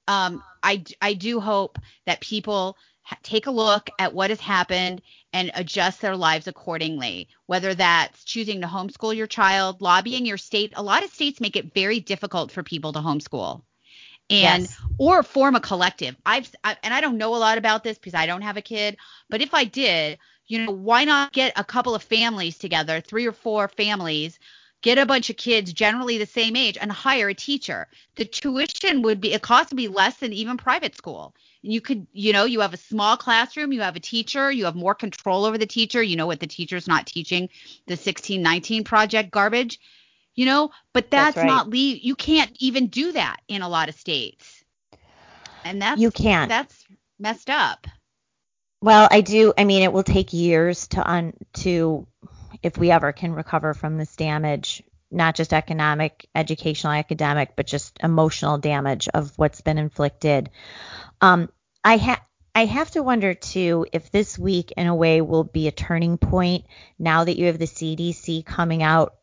Um 0.09 0.43
i 0.63 0.83
i 1.01 1.15
do 1.15 1.41
hope 1.41 1.79
that 2.07 2.21
people 2.21 2.77
ha- 3.03 3.19
take 3.23 3.47
a 3.47 3.51
look 3.51 3.91
at 3.99 4.15
what 4.15 4.31
has 4.31 4.41
happened 4.41 5.03
and 5.33 5.51
adjust 5.55 6.01
their 6.01 6.17
lives 6.17 6.47
accordingly. 6.47 7.29
Whether 7.47 7.75
that's 7.75 8.25
choosing 8.25 8.63
to 8.63 8.67
homeschool 8.67 9.17
your 9.17 9.27
child 9.27 9.81
lobbying 9.81 10.27
your 10.27 10.39
state 10.39 10.73
a 10.77 10.83
lot 10.83 11.05
of 11.05 11.11
states 11.11 11.41
make 11.41 11.57
it 11.57 11.75
very 11.75 12.01
difficult 12.01 12.51
for 12.51 12.63
people 12.63 12.93
to 12.93 13.01
homeschool. 13.01 13.63
And 14.31 14.63
yes. 14.63 14.81
or 14.97 15.23
form 15.23 15.55
a 15.55 15.61
collective. 15.61 16.17
I've 16.25 16.51
I, 16.65 16.79
and 16.83 16.95
i 16.95 17.03
don't 17.03 17.19
know 17.19 17.35
a 17.35 17.37
lot 17.37 17.59
about 17.59 17.85
this 17.85 17.99
because 17.99 18.15
i 18.15 18.25
don't 18.25 18.43
have 18.43 18.57
a 18.57 18.63
kid 18.63 18.97
but 19.29 19.43
if 19.43 19.53
i 19.53 19.65
did 19.65 20.19
you 20.47 20.65
know, 20.65 20.73
why 20.73 21.05
not 21.05 21.33
get 21.33 21.53
a 21.57 21.65
couple 21.65 21.95
of 21.95 22.03
families 22.03 22.59
together, 22.59 23.01
three 23.01 23.27
or 23.27 23.33
four 23.33 23.69
families, 23.69 24.39
get 24.83 24.99
a 24.99 25.07
bunch 25.07 25.31
of 25.31 25.37
kids 25.39 25.73
generally 25.73 26.19
the 26.19 26.27
same 26.27 26.55
age 26.57 26.77
and 26.79 26.93
hire 26.93 27.31
a 27.31 27.35
teacher. 27.35 27.89
The 28.17 28.27
tuition 28.27 29.01
would 29.01 29.19
be, 29.19 29.33
it 29.33 29.41
cost 29.41 29.71
would 29.71 29.79
be 29.79 29.89
less 29.89 30.19
than 30.19 30.35
even 30.35 30.59
private 30.59 30.95
school. 30.95 31.35
You 31.63 31.81
could, 31.81 32.07
you 32.13 32.35
know, 32.35 32.45
you 32.45 32.61
have 32.61 32.75
a 32.75 32.79
small 32.79 33.17
classroom, 33.17 33.73
you 33.73 33.81
have 33.81 33.97
a 33.97 34.01
teacher, 34.01 34.53
you 34.53 34.67
have 34.67 34.75
more 34.75 34.95
control 34.95 35.47
over 35.47 35.57
the 35.57 35.65
teacher. 35.65 36.03
You 36.03 36.17
know 36.17 36.27
what 36.27 36.41
the 36.41 36.47
teacher's 36.47 36.87
not 36.87 37.07
teaching 37.07 37.49
the 37.87 37.93
1619 37.93 38.85
project 38.85 39.31
garbage, 39.31 39.81
you 40.35 40.45
know, 40.45 40.71
but 40.93 41.11
that's, 41.11 41.37
that's 41.37 41.45
right. 41.45 41.47
not, 41.47 41.71
le- 41.71 41.77
you 41.77 42.15
can't 42.15 42.55
even 42.59 42.89
do 42.89 43.13
that 43.13 43.39
in 43.49 43.63
a 43.63 43.69
lot 43.69 43.89
of 43.89 43.95
states. 43.95 44.63
And 45.65 45.81
that's, 45.81 45.99
you 45.99 46.11
can't. 46.11 46.51
That's 46.51 46.85
messed 47.19 47.49
up. 47.49 47.87
Well, 48.85 49.09
I 49.11 49.23
do. 49.23 49.55
I 49.57 49.65
mean, 49.65 49.83
it 49.83 49.95
will 49.95 50.03
take 50.03 50.35
years 50.35 50.89
to 50.89 51.11
un 51.11 51.33
to 51.55 52.07
if 52.63 52.77
we 52.77 52.91
ever 52.91 53.13
can 53.13 53.33
recover 53.33 53.73
from 53.73 53.97
this 53.97 54.15
damage, 54.15 54.83
not 55.11 55.35
just 55.35 55.55
economic, 55.55 56.29
educational, 56.35 56.93
academic, 56.93 57.57
but 57.57 57.67
just 57.67 57.97
emotional 58.03 58.59
damage 58.59 59.09
of 59.09 59.33
what's 59.37 59.63
been 59.63 59.79
inflicted. 59.79 60.51
Um, 61.23 61.49
I 61.83 61.97
have. 61.97 62.21
I 62.55 62.67
have 62.67 62.91
to 62.91 63.03
wonder 63.03 63.33
too 63.33 63.87
if 63.91 64.11
this 64.11 64.39
week 64.39 64.75
in 64.77 64.87
a 64.87 64.95
way 64.95 65.23
will 65.23 65.45
be 65.45 65.67
a 65.67 65.73
turning 65.73 66.19
point 66.19 66.67
now 66.99 67.25
that 67.25 67.39
you 67.39 67.47
have 67.47 67.59
the 67.59 67.65
CDC 67.65 68.45
coming 68.45 68.83
out 68.83 69.15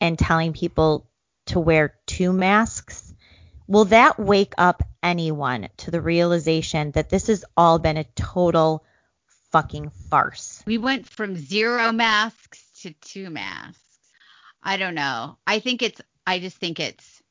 and 0.00 0.18
telling 0.18 0.52
people 0.52 1.08
to 1.46 1.60
wear 1.60 1.94
two 2.06 2.32
masks. 2.32 3.14
Will 3.68 3.84
that 3.84 4.18
wake 4.18 4.54
up 4.58 4.82
anyone 5.00 5.68
to 5.76 5.92
the 5.92 6.00
realization 6.00 6.90
that 6.90 7.08
this 7.08 7.28
has 7.28 7.44
all 7.56 7.78
been 7.78 7.98
a 7.98 8.04
total 8.16 8.82
fucking 9.56 9.90
farce. 10.10 10.62
We 10.66 10.76
went 10.76 11.08
from 11.08 11.34
zero 11.34 11.90
masks 11.90 12.62
to 12.82 12.92
two 13.00 13.30
masks. 13.30 13.80
I 14.62 14.76
don't 14.76 14.94
know. 14.94 15.38
I 15.46 15.60
think 15.60 15.82
it's 15.82 15.98
I 16.26 16.40
just 16.40 16.58
think 16.58 16.78
it's 16.78 17.22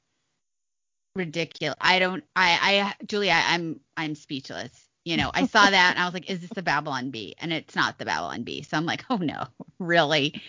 ridiculous. 1.16 1.76
I 1.80 2.00
don't. 2.00 2.24
I. 2.36 2.58
I. 2.62 3.06
Julia, 3.06 3.36
I'm. 3.36 3.80
I'm 3.96 4.16
speechless. 4.16 4.72
You 5.04 5.18
know, 5.18 5.30
I 5.36 5.46
saw 5.46 5.66
that 5.70 5.92
and 5.92 6.00
I 6.00 6.06
was 6.06 6.16
like, 6.16 6.28
is 6.28 6.40
this 6.40 6.50
the 6.50 6.64
Babylon 6.64 7.12
Bee? 7.12 7.36
And 7.38 7.54
it's 7.54 7.76
not 7.76 8.00
the 8.00 8.06
Babylon 8.06 8.42
Bee. 8.42 8.64
So 8.64 8.76
I'm 8.76 8.88
like, 8.88 9.06
oh 9.12 9.18
no, 9.18 9.46
really? 9.80 10.42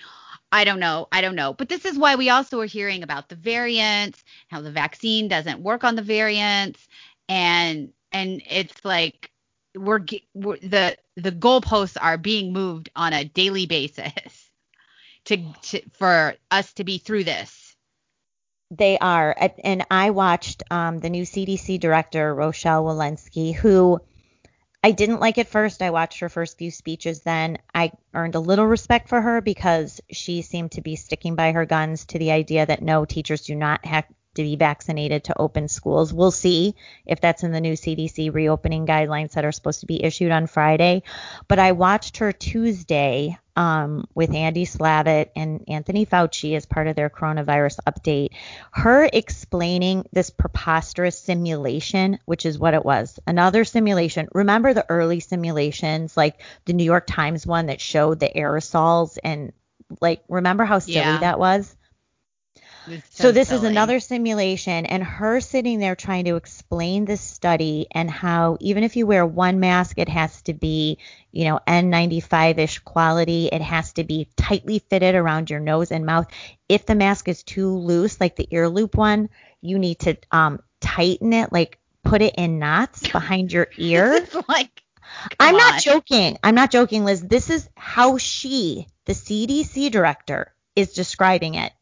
I 0.51 0.65
don't 0.65 0.81
know. 0.81 1.09
I 1.13 1.21
don't 1.21 1.35
know. 1.35 1.53
But 1.53 1.69
this 1.69 1.85
is 1.85 1.99
why 1.99 2.15
we 2.15 2.31
also 2.31 2.59
are 2.61 2.67
hearing 2.67 3.03
about 3.03 3.29
the 3.29 3.37
variants, 3.37 4.25
how 4.49 4.63
the 4.63 4.71
vaccine 4.71 5.29
doesn't 5.29 5.61
work 5.61 5.85
on 5.85 5.95
the 5.95 6.03
variants, 6.03 6.89
and 7.29 7.93
and 8.13 8.41
it's 8.49 8.83
like 8.83 9.31
we're, 9.77 10.01
we're 10.35 10.59
the 10.59 10.97
the 11.17 11.33
goalposts 11.33 11.97
are 12.01 12.19
being 12.19 12.53
moved 12.53 12.91
on 12.95 13.13
a 13.13 13.25
daily 13.25 13.67
basis 13.67 14.51
to, 15.27 15.39
to 15.63 15.83
for 15.91 16.35
us 16.51 16.73
to 16.75 16.85
be 16.85 16.99
through 16.99 17.25
this. 17.25 17.63
They 18.71 18.99
are, 18.99 19.37
and 19.63 19.87
I 19.91 20.11
watched 20.11 20.65
um, 20.73 20.99
the 20.99 21.11
new 21.11 21.23
CDC 21.23 21.79
director 21.79 22.35
Rochelle 22.35 22.85
Walensky, 22.85 23.55
who 23.55 24.01
I 24.83 24.91
didn't 24.91 25.21
like 25.21 25.39
at 25.39 25.47
first. 25.47 25.83
I 25.83 25.91
watched 25.91 26.19
her 26.21 26.29
first 26.29 26.59
few 26.59 26.73
speeches. 26.73 27.21
Then 27.21 27.59
I 27.73 27.93
earned 28.13 28.35
a 28.35 28.41
little 28.41 28.67
respect 28.67 29.09
for 29.09 29.21
her 29.21 29.41
because 29.41 30.01
she 30.11 30.43
seemed 30.43 30.73
to 30.73 30.81
be 30.81 30.97
sticking 30.97 31.37
by 31.37 31.53
her 31.53 31.65
guns 31.65 32.07
to 32.07 32.19
the 32.19 32.33
idea 32.33 32.67
that 32.67 32.83
no 32.83 33.05
teachers 33.05 33.43
do 33.43 33.55
not 33.55 33.85
have 33.85 34.05
to 34.37 34.43
be 34.43 34.57
vaccinated 34.57 35.25
to 35.25 35.39
open 35.39 35.69
schools. 35.69 36.13
We'll 36.13 36.31
see 36.31 36.75
if 37.05 37.21
that's 37.21 37.43
in 37.43 37.53
the 37.53 37.61
new 37.61 37.75
CDC 37.75 38.33
reopening 38.33 38.87
guidelines 38.87 39.33
that 39.33 39.45
are 39.45 39.53
supposed 39.53 39.81
to 39.81 39.87
be 39.87 40.03
issued 40.03 40.33
on 40.33 40.47
Friday. 40.47 41.03
But 41.49 41.59
I 41.59 41.73
watched 41.73 42.19
her 42.19 42.33
Tuesday 42.33 43.39
um, 43.57 44.07
with 44.15 44.35
Andy 44.35 44.67
Slavitt 44.67 45.31
and 45.35 45.65
Anthony 45.67 46.05
Fauci 46.05 46.57
as 46.57 46.67
part 46.67 46.87
of 46.89 46.97
their 46.97 47.09
coronavirus 47.09 47.79
update. 47.87 48.31
Her 48.71 49.09
explaining 49.11 50.07
this 50.13 50.31
preposterous 50.31 51.19
simulation, 51.19 52.19
which 52.27 52.45
is 52.45 52.59
what 52.59 52.75
it 52.75 52.85
was 52.85 53.19
another 53.27 53.65
simulation. 53.65 54.29
Remember 54.33 54.75
the 54.75 54.87
early 54.89 55.21
simulations, 55.21 56.17
like 56.17 56.43
the 56.67 56.75
New 56.75 56.85
York 56.85 57.07
Times 57.07 57.47
one 57.47 57.67
that 57.67 57.81
showed 57.81 58.21
the 58.21 58.31
aerosols 58.35 59.17
and 59.25 59.53
like 60.01 60.23
remember 60.29 60.65
how 60.65 60.79
silly 60.79 60.97
yeah. 60.97 61.19
that 61.19 61.39
was? 61.39 61.75
So, 62.87 63.01
so, 63.11 63.33
this 63.33 63.49
silly. 63.49 63.59
is 63.59 63.65
another 63.65 64.01
simulation, 64.01 64.87
and 64.87 65.03
her 65.03 65.41
sitting 65.41 65.79
there 65.79 65.97
trying 65.97 66.27
to 66.27 66.37
explain 66.37 67.05
this 67.05 67.21
study 67.21 67.87
and 67.91 68.11
how 68.11 68.57
even 68.61 68.85
if 68.85 68.97
you 68.97 69.07
wear 69.07 69.27
one 69.27 69.61
mask, 69.61 69.99
it 69.99 70.09
has 70.09 70.43
to 70.43 70.55
be, 70.55 70.99
you 71.33 71.45
know, 71.45 71.61
N95-ish 71.67 72.81
quality. 72.81 73.49
It 73.51 73.63
has 73.63 73.93
to 73.95 74.05
be 74.05 74.29
tightly 74.37 74.79
fitted 74.79 75.15
around 75.15 75.51
your 75.51 75.61
nose 75.61 75.91
and 75.91 76.07
mouth. 76.07 76.27
If 76.69 76.87
the 76.87 76.95
mask 76.95 77.29
is 77.29 77.43
too 77.43 77.77
loose, 77.77 78.21
like 78.21 78.37
the 78.37 78.49
ear 78.51 78.69
loop 78.69 78.97
one, 78.97 79.31
you 79.61 79.79
need 79.79 80.01
to 80.01 80.17
um, 80.31 80.61
tighten 80.81 81.33
it, 81.33 81.53
like 81.53 81.79
put 82.05 82.23
it 82.23 82.35
in 82.39 82.59
knots 82.59 83.07
behind 83.13 83.53
your 83.53 83.69
ear. 83.77 84.27
like, 84.49 84.83
I'm 85.41 85.55
on. 85.55 85.61
not 85.61 85.83
joking. 85.83 86.39
I'm 86.43 86.55
not 86.55 86.71
joking, 86.71 87.05
Liz. 87.05 87.21
This 87.21 87.51
is 87.51 87.69
how 87.77 88.19
she, 88.19 88.87
the 89.05 89.13
CDC 89.13 89.91
director, 89.91 90.55
is 90.75 90.93
describing 90.93 91.55
it. 91.55 91.73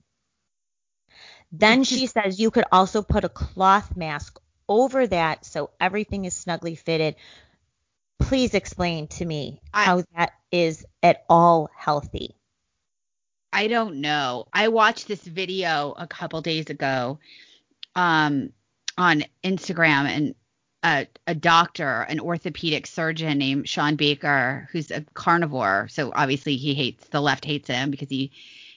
Then 1.56 1.84
she 1.84 2.06
says 2.06 2.40
you 2.40 2.50
could 2.50 2.64
also 2.72 3.02
put 3.02 3.22
a 3.22 3.28
cloth 3.28 3.96
mask 3.96 4.40
over 4.68 5.06
that 5.06 5.44
so 5.44 5.70
everything 5.80 6.24
is 6.24 6.34
snugly 6.34 6.74
fitted. 6.74 7.14
Please 8.18 8.54
explain 8.54 9.06
to 9.08 9.24
me 9.24 9.60
I, 9.72 9.84
how 9.84 10.02
that 10.16 10.32
is 10.50 10.84
at 11.00 11.24
all 11.28 11.70
healthy. 11.76 12.34
I 13.52 13.68
don't 13.68 14.00
know. 14.00 14.48
I 14.52 14.66
watched 14.68 15.06
this 15.06 15.22
video 15.22 15.94
a 15.96 16.08
couple 16.08 16.40
days 16.42 16.70
ago 16.70 17.20
um, 17.94 18.52
on 18.98 19.22
Instagram 19.44 20.08
and 20.08 20.34
a, 20.82 21.06
a, 21.28 21.36
doctor, 21.36 22.00
an 22.00 22.18
orthopedic 22.18 22.88
surgeon 22.88 23.38
named 23.38 23.68
Shawn 23.68 23.94
Baker, 23.94 24.68
who's 24.72 24.90
a 24.90 25.02
carnivore. 25.14 25.86
So 25.88 26.12
obviously 26.14 26.56
he 26.56 26.74
hates 26.74 27.06
the 27.08 27.20
left 27.20 27.44
hates 27.44 27.68
him 27.68 27.92
because 27.92 28.08
he 28.08 28.32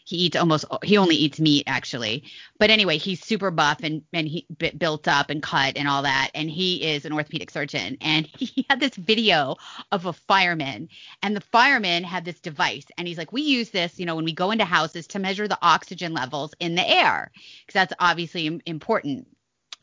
he 0.07 0.15
eats 0.15 0.37
almost 0.37 0.63
he 0.83 0.97
only 0.97 1.17
eats 1.17 1.37
meat 1.37 1.65
actually. 1.67 2.23
But 2.59 2.69
anyway 2.69 2.97
he's 2.97 3.19
super 3.19 3.51
buff 3.51 3.79
and 3.83 4.03
and 4.13 4.25
he 4.25 4.47
built 4.77 5.05
up 5.05 5.29
and 5.29 5.43
cut 5.43 5.75
and 5.75 5.85
all 5.85 6.03
that. 6.03 6.31
And 6.33 6.49
he 6.49 6.81
is 6.81 7.03
an 7.03 7.11
orthopedic 7.11 7.51
surgeon. 7.51 7.97
And 7.99 8.25
he 8.37 8.65
had 8.69 8.79
this 8.79 8.95
video 8.95 9.57
of 9.91 10.05
a 10.05 10.13
fireman. 10.13 10.87
And 11.21 11.35
the 11.35 11.41
fireman 11.41 12.05
had 12.05 12.23
this 12.23 12.39
device. 12.39 12.85
And 12.97 13.05
he's 13.05 13.17
like 13.17 13.33
we 13.33 13.41
use 13.41 13.71
this 13.71 13.99
you 13.99 14.05
know 14.05 14.15
when 14.15 14.23
we 14.23 14.31
go 14.31 14.51
into 14.51 14.63
houses 14.63 15.07
to 15.07 15.19
measure 15.19 15.45
the 15.45 15.59
oxygen 15.61 16.13
levels 16.13 16.53
in 16.61 16.75
the 16.75 16.89
air. 16.89 17.29
Because 17.65 17.73
that's 17.73 17.93
obviously 17.99 18.61
important. 18.65 19.27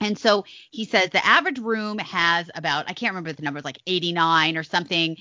And 0.00 0.18
so 0.18 0.44
he 0.70 0.86
says 0.86 1.10
the 1.10 1.24
average 1.24 1.58
room 1.58 1.98
has 1.98 2.50
about, 2.54 2.90
I 2.90 2.94
can't 2.94 3.12
remember 3.12 3.32
the 3.32 3.42
numbers, 3.42 3.64
like 3.64 3.78
89 3.86 4.56
or 4.56 4.62
something 4.62 5.16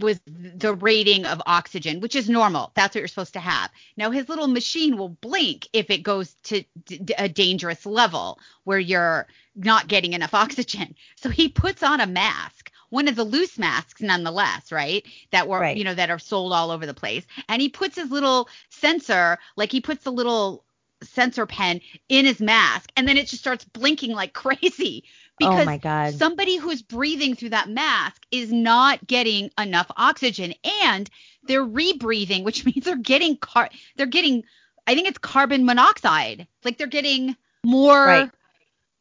was 0.00 0.20
the 0.26 0.74
rating 0.74 1.26
of 1.26 1.42
oxygen, 1.46 2.00
which 2.00 2.16
is 2.16 2.28
normal. 2.28 2.72
That's 2.74 2.94
what 2.94 3.00
you're 3.00 3.08
supposed 3.08 3.34
to 3.34 3.40
have. 3.40 3.70
Now 3.96 4.10
his 4.10 4.28
little 4.28 4.48
machine 4.48 4.96
will 4.96 5.08
blink 5.10 5.68
if 5.72 5.90
it 5.90 6.02
goes 6.02 6.34
to 6.44 6.64
d- 6.84 7.14
a 7.18 7.28
dangerous 7.28 7.86
level 7.86 8.38
where 8.64 8.78
you're 8.78 9.26
not 9.54 9.88
getting 9.88 10.12
enough 10.12 10.34
oxygen. 10.44 10.94
So 11.16 11.28
he 11.30 11.48
puts 11.48 11.82
on 11.82 12.00
a 12.00 12.06
mask, 12.06 12.70
one 12.90 13.08
of 13.08 13.16
the 13.16 13.24
loose 13.24 13.58
masks 13.58 14.02
nonetheless, 14.02 14.72
right? 14.72 15.04
That 15.30 15.48
were 15.48 15.60
right. 15.60 15.76
you 15.76 15.84
know 15.84 15.94
that 15.94 16.10
are 16.10 16.18
sold 16.18 16.52
all 16.52 16.70
over 16.70 16.86
the 16.86 16.94
place. 16.94 17.26
And 17.48 17.62
he 17.62 17.68
puts 17.68 17.96
his 17.96 18.10
little 18.10 18.48
sensor, 18.70 19.38
like 19.56 19.72
he 19.72 19.80
puts 19.80 20.04
the 20.04 20.12
little 20.12 20.64
sensor 21.02 21.46
pen 21.46 21.80
in 22.08 22.26
his 22.26 22.40
mask 22.40 22.92
and 22.96 23.08
then 23.08 23.16
it 23.16 23.26
just 23.26 23.42
starts 23.42 23.64
blinking 23.64 24.12
like 24.12 24.32
crazy 24.34 25.04
because 25.40 25.62
oh 25.62 25.64
my 25.64 25.78
God. 25.78 26.14
somebody 26.14 26.56
who's 26.56 26.82
breathing 26.82 27.34
through 27.34 27.48
that 27.48 27.68
mask 27.68 28.22
is 28.30 28.52
not 28.52 29.04
getting 29.06 29.50
enough 29.58 29.90
oxygen 29.96 30.54
and 30.82 31.08
they're 31.44 31.64
rebreathing, 31.64 32.44
which 32.44 32.64
means 32.66 32.84
they're 32.84 32.96
getting 32.96 33.36
car 33.36 33.68
they're 33.96 34.06
getting 34.06 34.44
I 34.86 34.94
think 34.94 35.08
it's 35.08 35.18
carbon 35.18 35.64
monoxide. 35.64 36.46
Like 36.64 36.78
they're 36.78 36.86
getting 36.86 37.36
more 37.64 38.06
right. 38.06 38.30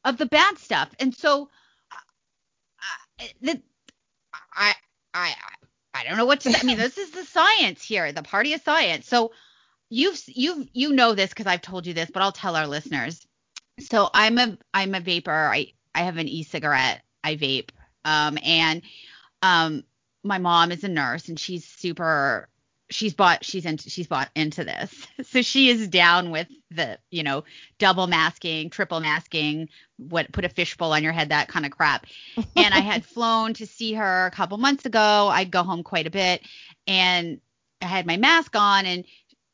of 0.06 0.18
the 0.18 0.26
bad 0.26 0.58
stuff. 0.58 0.90
And 1.00 1.16
so 1.16 1.50
uh, 1.92 3.26
the, 3.42 3.62
I 4.54 4.74
I 5.14 5.34
I 5.94 6.04
don't 6.06 6.18
know 6.18 6.26
what 6.26 6.42
to 6.42 6.52
say. 6.52 6.60
I 6.62 6.64
mean 6.64 6.78
this 6.80 6.98
is 6.98 7.12
the 7.12 7.26
science 7.26 7.84
here, 7.84 8.12
the 8.12 8.24
party 8.24 8.54
of 8.54 8.62
science. 8.62 9.08
So 9.08 9.34
you've 9.90 10.22
you've 10.28 10.70
you 10.74 10.94
know 10.94 11.14
this 11.14 11.30
because 11.30 11.48
I've 11.48 11.62
told 11.62 11.86
you 11.86 11.94
this, 11.94 12.10
but 12.10 12.22
I'll 12.22 12.32
tell 12.32 12.56
our 12.56 12.68
listeners. 12.68 13.26
So 13.80 14.10
I'm 14.14 14.38
a 14.38 14.58
I'm 14.74 14.96
a 14.96 15.00
vapor. 15.00 15.32
I 15.32 15.74
I 16.00 16.04
have 16.04 16.18
an 16.18 16.30
e-cigarette. 16.30 17.02
I 17.26 17.36
vape. 17.36 17.72
Um, 18.06 18.38
and 18.42 18.82
um, 19.42 19.84
my 20.24 20.38
mom 20.38 20.72
is 20.72 20.86
a 20.86 20.88
nurse 20.88 21.28
and 21.28 21.38
she's 21.38 21.66
super. 21.66 22.48
She's 22.90 23.14
bought. 23.14 23.44
She's 23.44 23.66
into. 23.66 23.90
She's 23.90 24.08
bought 24.08 24.30
into 24.34 24.64
this. 24.64 25.08
So 25.26 25.42
she 25.42 25.70
is 25.70 25.90
down 25.90 26.32
with 26.32 26.48
the, 26.72 26.98
you 27.12 27.22
know, 27.22 27.44
double 27.78 28.08
masking, 28.08 28.70
triple 28.70 29.02
masking, 29.02 29.68
what 29.98 30.32
put 30.32 30.46
a 30.46 30.50
fishbowl 30.50 30.94
on 30.94 31.04
your 31.04 31.12
head, 31.12 31.30
that 31.30 31.50
kind 31.50 31.66
of 31.66 31.72
crap. 31.72 32.08
And 32.56 32.74
I 32.74 32.80
had 32.80 33.06
flown 33.16 33.54
to 33.56 33.68
see 33.68 33.94
her 33.94 34.26
a 34.26 34.32
couple 34.32 34.58
months 34.58 34.86
ago. 34.86 35.30
I'd 35.30 35.52
go 35.52 35.64
home 35.64 35.84
quite 35.84 36.08
a 36.08 36.10
bit, 36.10 36.42
and 36.88 37.42
I 37.82 37.86
had 37.86 38.08
my 38.08 38.18
mask 38.18 38.56
on 38.56 38.86
and 38.86 39.04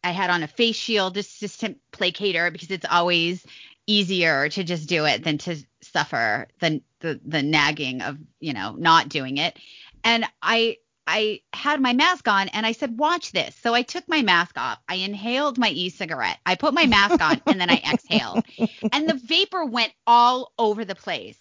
I 0.03 0.11
had 0.11 0.29
on 0.29 0.43
a 0.43 0.47
face 0.47 0.75
shield 0.75 1.15
just 1.15 1.59
to 1.61 1.75
placate 1.91 2.35
her 2.35 2.51
because 2.51 2.69
it's 2.69 2.85
always 2.89 3.43
easier 3.87 4.49
to 4.49 4.63
just 4.63 4.87
do 4.87 5.05
it 5.05 5.23
than 5.23 5.37
to 5.39 5.57
suffer 5.95 6.49
the 6.59 6.81
the 6.99 7.21
the 7.25 7.41
nagging 7.41 8.01
of 8.01 8.17
you 8.41 8.51
know 8.53 8.75
not 8.77 9.07
doing 9.07 9.37
it. 9.37 9.57
And 10.03 10.25
i 10.41 10.75
i 11.07 11.39
had 11.53 11.79
my 11.79 11.93
mask 11.93 12.27
on 12.27 12.49
and 12.49 12.65
i 12.65 12.73
said 12.73 12.99
watch 12.99 13.31
this. 13.31 13.55
So 13.55 13.73
i 13.73 13.81
took 13.81 14.07
my 14.09 14.21
mask 14.21 14.57
off. 14.57 14.79
I 14.89 14.95
inhaled 14.95 15.57
my 15.57 15.69
e-cigarette. 15.69 16.39
I 16.45 16.55
put 16.55 16.73
my 16.73 16.85
mask 16.85 17.21
on 17.21 17.41
and 17.45 17.61
then 17.61 17.69
i 17.69 17.81
exhaled. 17.93 18.43
And 18.91 19.07
the 19.07 19.21
vapor 19.23 19.63
went 19.65 19.93
all 20.05 20.51
over 20.59 20.83
the 20.83 20.95
place. 20.95 21.39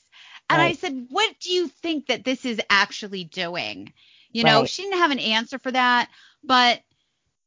And 0.49 0.61
right. 0.61 0.71
i 0.71 0.73
said 0.75 1.07
what 1.11 1.35
do 1.41 1.51
you 1.51 1.67
think 1.67 2.07
that 2.07 2.25
this 2.25 2.45
is 2.45 2.61
actually 2.71 3.25
doing? 3.25 3.93
You 4.31 4.45
know 4.45 4.61
right. 4.61 4.71
she 4.71 4.83
didn't 4.83 4.99
have 4.99 5.11
an 5.11 5.19
answer 5.19 5.59
for 5.59 5.73
that 5.73 6.11
but 6.45 6.81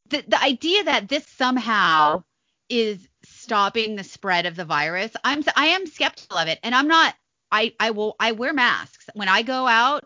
the 0.10 0.24
the 0.28 0.42
idea 0.44 0.84
that 0.84 1.08
this 1.08 1.26
somehow 1.28 2.24
is 2.70 3.08
stopping 3.48 3.96
the 3.96 4.04
spread 4.04 4.46
of 4.46 4.58
the 4.58 4.66
virus. 4.66 5.14
I'm 5.24 5.42
I 5.56 5.68
am 5.68 5.88
skeptical 5.88 6.38
of 6.38 6.50
it, 6.50 6.60
and 6.64 6.76
I'm 6.76 6.90
not. 6.90 7.16
I 7.50 7.74
I 7.80 7.92
will 7.92 8.18
I 8.20 8.34
wear 8.34 8.54
masks 8.54 9.06
when 9.14 9.30
I 9.30 9.42
go 9.42 9.68
out. 9.68 10.04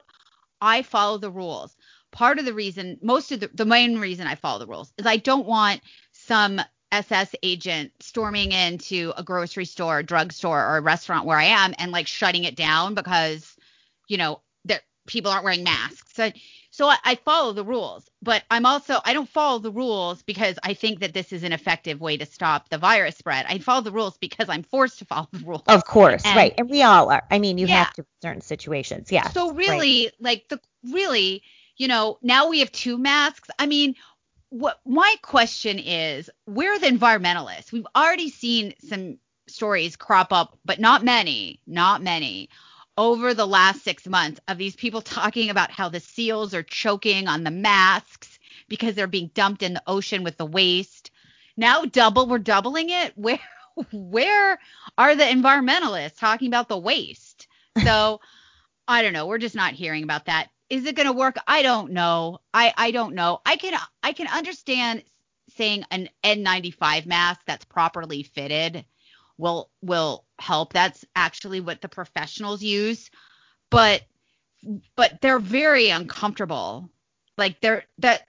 I 0.61 0.83
follow 0.83 1.17
the 1.17 1.31
rules. 1.31 1.75
Part 2.11 2.37
of 2.37 2.45
the 2.45 2.53
reason, 2.53 2.99
most 3.01 3.31
of 3.31 3.39
the 3.39 3.49
the 3.51 3.65
main 3.65 3.97
reason 3.97 4.27
I 4.27 4.35
follow 4.35 4.59
the 4.59 4.67
rules 4.67 4.93
is 4.99 5.07
I 5.07 5.17
don't 5.17 5.47
want 5.47 5.81
some 6.11 6.61
SS 6.91 7.33
agent 7.41 7.91
storming 7.99 8.51
into 8.51 9.11
a 9.17 9.23
grocery 9.23 9.65
store, 9.65 10.03
drugstore, 10.03 10.63
or 10.63 10.77
a 10.77 10.81
restaurant 10.81 11.25
where 11.25 11.39
I 11.39 11.45
am 11.45 11.73
and 11.79 11.91
like 11.91 12.05
shutting 12.05 12.43
it 12.43 12.55
down 12.55 12.93
because, 12.93 13.55
you 14.07 14.17
know, 14.17 14.41
that 14.65 14.83
people 15.07 15.31
aren't 15.31 15.45
wearing 15.45 15.63
masks. 15.63 16.13
So, 16.13 16.31
So 16.73 16.87
I, 16.87 16.97
I 17.03 17.15
follow 17.15 17.51
the 17.51 17.65
rules, 17.65 18.09
but 18.21 18.43
I'm 18.49 18.65
also 18.65 18.99
I 19.03 19.13
don't 19.13 19.27
follow 19.29 19.59
the 19.59 19.71
rules 19.71 20.23
because 20.23 20.57
I 20.63 20.73
think 20.73 21.01
that 21.01 21.13
this 21.13 21.33
is 21.33 21.43
an 21.43 21.51
effective 21.51 21.99
way 21.99 22.15
to 22.17 22.25
stop 22.25 22.69
the 22.69 22.77
virus 22.77 23.17
spread. 23.17 23.45
I 23.47 23.59
follow 23.59 23.81
the 23.81 23.91
rules 23.91 24.17
because 24.17 24.47
I'm 24.47 24.63
forced 24.63 24.99
to 24.99 25.05
follow 25.05 25.27
the 25.31 25.39
rules. 25.39 25.63
Of 25.67 25.85
course, 25.85 26.23
And- 26.25 26.35
right. 26.35 26.53
And 26.57 26.69
we 26.69 26.81
all 26.81 27.11
are. 27.11 27.23
I 27.29 27.39
mean, 27.39 27.57
you 27.57 27.67
Yeah. 27.67 27.83
have 27.83 27.93
to 27.95 28.01
in 28.01 28.07
certain 28.21 28.41
situations. 28.41 29.11
Yeah. 29.11 29.27
So 29.29 29.51
really, 29.51 30.11
like 30.19 30.47
the 30.47 30.59
really, 30.91 31.43
you 31.77 31.87
know, 31.89 32.17
now 32.21 32.47
we 32.47 32.59
have 32.59 32.71
two 32.71 32.97
masks. 32.97 33.49
I 33.59 33.65
mean, 33.65 33.95
what 34.49 34.79
my 34.85 35.15
question 35.21 35.77
is, 35.77 36.29
we're 36.47 36.79
the 36.79 36.87
environmentalists. 36.87 37.71
We've 37.71 37.87
already 37.95 38.29
seen 38.29 38.73
some 38.87 39.17
stories 39.47 39.97
crop 39.97 40.31
up, 40.31 40.57
but 40.63 40.79
not 40.79 41.03
many, 41.03 41.61
not 41.67 42.01
many, 42.01 42.49
over 43.01 43.33
the 43.33 43.47
last 43.47 43.83
six 43.83 44.05
months 44.05 44.39
of 44.47 44.59
these 44.59 44.75
people 44.75 45.01
talking 45.01 45.49
about 45.49 45.71
how 45.71 45.89
the 45.89 45.99
seals 45.99 46.53
are 46.53 46.61
choking 46.61 47.27
on 47.27 47.43
the 47.43 47.49
masks 47.49 48.37
because 48.67 48.93
they're 48.93 49.07
being 49.07 49.31
dumped 49.33 49.63
in 49.63 49.73
the 49.73 49.81
ocean 49.87 50.23
with 50.23 50.37
the 50.37 50.45
waste. 50.45 51.09
Now 51.57 51.83
double, 51.83 52.27
we're 52.27 52.37
doubling 52.37 52.91
it. 52.91 53.17
Where 53.17 53.39
where 53.91 54.59
are 54.99 55.15
the 55.15 55.23
environmentalists 55.23 56.19
talking 56.19 56.47
about 56.47 56.69
the 56.69 56.77
waste? 56.77 57.47
So 57.83 58.21
I 58.87 59.01
don't 59.01 59.13
know. 59.13 59.25
We're 59.25 59.39
just 59.39 59.55
not 59.55 59.73
hearing 59.73 60.03
about 60.03 60.25
that. 60.25 60.49
Is 60.69 60.85
it 60.85 60.95
going 60.95 61.07
to 61.07 61.13
work? 61.13 61.37
I 61.47 61.63
don't 61.63 61.93
know. 61.93 62.37
I 62.53 62.71
I 62.77 62.91
don't 62.91 63.15
know. 63.15 63.41
I 63.47 63.55
can 63.55 63.73
I 64.03 64.13
can 64.13 64.27
understand 64.27 65.01
saying 65.57 65.85
an 65.89 66.07
N95 66.23 67.07
mask 67.07 67.41
that's 67.47 67.65
properly 67.65 68.21
fitted 68.21 68.85
will 69.39 69.71
will 69.81 70.23
help. 70.41 70.73
That's 70.73 71.05
actually 71.15 71.61
what 71.61 71.81
the 71.81 71.89
professionals 71.89 72.61
use. 72.61 73.09
But 73.69 74.01
but 74.95 75.21
they're 75.21 75.39
very 75.39 75.89
uncomfortable. 75.89 76.89
Like 77.37 77.61
they're 77.61 77.83
that 77.99 78.27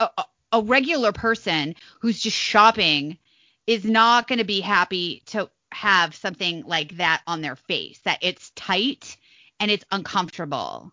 a, 0.00 0.08
a- 0.52 0.62
regular 0.62 1.12
person 1.12 1.74
who's 2.00 2.20
just 2.20 2.36
shopping 2.36 3.18
is 3.66 3.84
not 3.84 4.28
going 4.28 4.38
to 4.38 4.44
be 4.44 4.60
happy 4.60 5.22
to 5.26 5.48
have 5.72 6.14
something 6.14 6.64
like 6.66 6.96
that 6.98 7.22
on 7.26 7.40
their 7.40 7.56
face 7.56 7.98
that 8.04 8.18
it's 8.20 8.50
tight 8.50 9.16
and 9.60 9.70
it's 9.70 9.84
uncomfortable. 9.90 10.92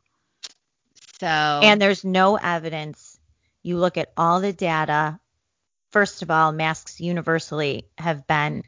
So 1.20 1.28
And 1.28 1.82
there's 1.82 2.05
no 2.05 2.38
evidence. 2.38 3.20
You 3.64 3.78
look 3.78 3.97
at 3.97 4.14
all 4.16 4.39
the 4.39 4.53
data. 4.53 5.20
First 5.91 6.22
of 6.22 6.32
all, 6.32 6.51
masks 6.53 7.01
universally 7.01 7.88
have 7.97 8.26
been 8.28 8.64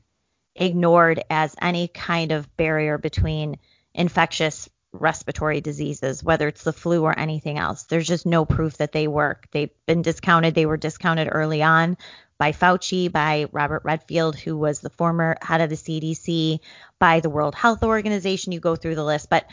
ignored 0.55 1.23
as 1.29 1.55
any 1.61 1.87
kind 1.87 2.31
of 2.31 2.55
barrier 2.57 2.97
between 2.97 3.57
infectious 3.93 4.69
respiratory 4.93 5.61
diseases, 5.61 6.23
whether 6.23 6.47
it's 6.47 6.63
the 6.63 6.73
flu 6.73 7.03
or 7.03 7.17
anything 7.17 7.57
else. 7.57 7.83
There's 7.83 8.07
just 8.07 8.25
no 8.25 8.45
proof 8.45 8.77
that 8.77 8.91
they 8.91 9.07
work. 9.07 9.47
They've 9.51 9.71
been 9.85 10.01
discounted. 10.01 10.53
They 10.53 10.65
were 10.65 10.77
discounted 10.77 11.29
early 11.31 11.63
on 11.63 11.97
by 12.37 12.51
Fauci, 12.51 13.11
by 13.11 13.45
Robert 13.51 13.83
Redfield, 13.85 14.35
who 14.35 14.57
was 14.57 14.79
the 14.79 14.89
former 14.89 15.37
head 15.41 15.61
of 15.61 15.69
the 15.69 15.75
CDC, 15.75 16.59
by 16.99 17.19
the 17.19 17.29
World 17.29 17.55
Health 17.55 17.83
Organization. 17.83 18.51
You 18.51 18.59
go 18.59 18.75
through 18.75 18.95
the 18.95 19.03
list, 19.03 19.29
but 19.29 19.45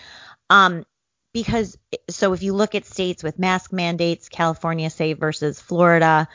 um, 0.51 0.85
because 1.33 1.77
so 2.09 2.33
if 2.33 2.43
you 2.43 2.55
look 2.55 2.75
at 2.75 2.87
states 2.87 3.23
with 3.23 3.39
mask 3.39 3.73
mandates, 3.73 4.29
California, 4.29 4.91
say, 4.91 5.13
versus 5.13 5.61
Florida, 5.61 6.29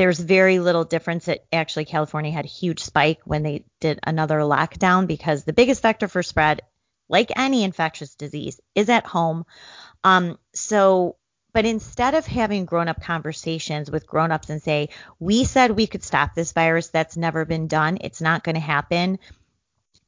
there's 0.00 0.18
very 0.18 0.60
little 0.60 0.84
difference. 0.84 1.28
It 1.28 1.44
actually 1.52 1.84
California 1.84 2.30
had 2.30 2.46
a 2.46 2.48
huge 2.48 2.80
spike 2.80 3.20
when 3.26 3.42
they 3.42 3.66
did 3.80 4.00
another 4.02 4.38
lockdown 4.38 5.06
because 5.06 5.44
the 5.44 5.52
biggest 5.52 5.82
vector 5.82 6.08
for 6.08 6.22
spread, 6.22 6.62
like 7.10 7.30
any 7.36 7.64
infectious 7.64 8.14
disease, 8.14 8.58
is 8.74 8.88
at 8.88 9.04
home. 9.04 9.44
Um, 10.02 10.38
so 10.54 11.16
but 11.52 11.66
instead 11.66 12.14
of 12.14 12.24
having 12.24 12.64
grown 12.64 12.88
up 12.88 13.02
conversations 13.02 13.90
with 13.90 14.06
grown 14.06 14.32
ups 14.32 14.48
and 14.48 14.62
say, 14.62 14.88
we 15.18 15.44
said 15.44 15.72
we 15.72 15.86
could 15.86 16.02
stop 16.02 16.34
this 16.34 16.52
virus, 16.52 16.88
that's 16.88 17.18
never 17.18 17.44
been 17.44 17.66
done, 17.66 17.98
it's 18.00 18.22
not 18.22 18.42
going 18.42 18.54
to 18.54 18.60
happen. 18.60 19.18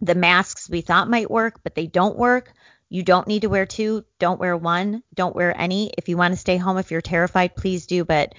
The 0.01 0.14
masks 0.14 0.70
we 0.70 0.80
thought 0.80 1.11
might 1.11 1.30
work, 1.30 1.61
but 1.62 1.74
they 1.74 1.86
don't 1.86 2.16
work. 2.16 2.55
You 2.88 3.03
don't 3.03 3.28
need 3.28 3.43
to 3.43 3.49
wear 3.49 3.66
two, 3.66 4.07
don't 4.18 4.40
wear 4.40 4.57
one, 4.57 5.03
don't 5.12 5.36
wear 5.36 5.55
any. 5.55 5.93
If 5.99 6.09
you 6.09 6.16
want 6.16 6.32
to 6.32 6.40
stay 6.40 6.57
home, 6.57 6.78
if 6.78 6.90
you're 6.90 7.03
terrified, 7.03 7.57
please 7.57 7.86
do, 7.86 8.07
but 8.07 8.34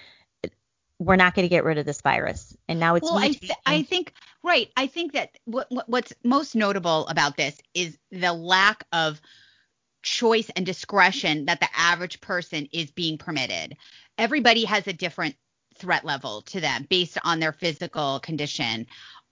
we're 1.05 1.15
not 1.15 1.35
going 1.35 1.45
to 1.45 1.49
get 1.49 1.63
rid 1.63 1.77
of 1.77 1.85
this 1.85 2.01
virus. 2.01 2.55
And 2.67 2.79
now 2.79 2.95
it's 2.95 3.03
well, 3.03 3.17
I, 3.17 3.29
th- 3.29 3.51
I 3.65 3.83
think 3.83 4.13
right. 4.43 4.69
I 4.75 4.87
think 4.87 5.13
that 5.13 5.37
what, 5.45 5.67
what 5.69 5.87
what's 5.89 6.13
most 6.23 6.55
notable 6.55 7.07
about 7.07 7.37
this 7.37 7.57
is 7.73 7.97
the 8.11 8.33
lack 8.33 8.83
of 8.91 9.21
choice 10.01 10.49
and 10.55 10.65
discretion 10.65 11.45
that 11.45 11.59
the 11.59 11.69
average 11.75 12.21
person 12.21 12.67
is 12.71 12.91
being 12.91 13.17
permitted. 13.17 13.77
Everybody 14.17 14.65
has 14.65 14.87
a 14.87 14.93
different 14.93 15.35
threat 15.77 16.05
level 16.05 16.41
to 16.43 16.59
them 16.59 16.85
based 16.89 17.17
on 17.23 17.39
their 17.39 17.53
physical 17.53 18.19
condition. 18.19 18.85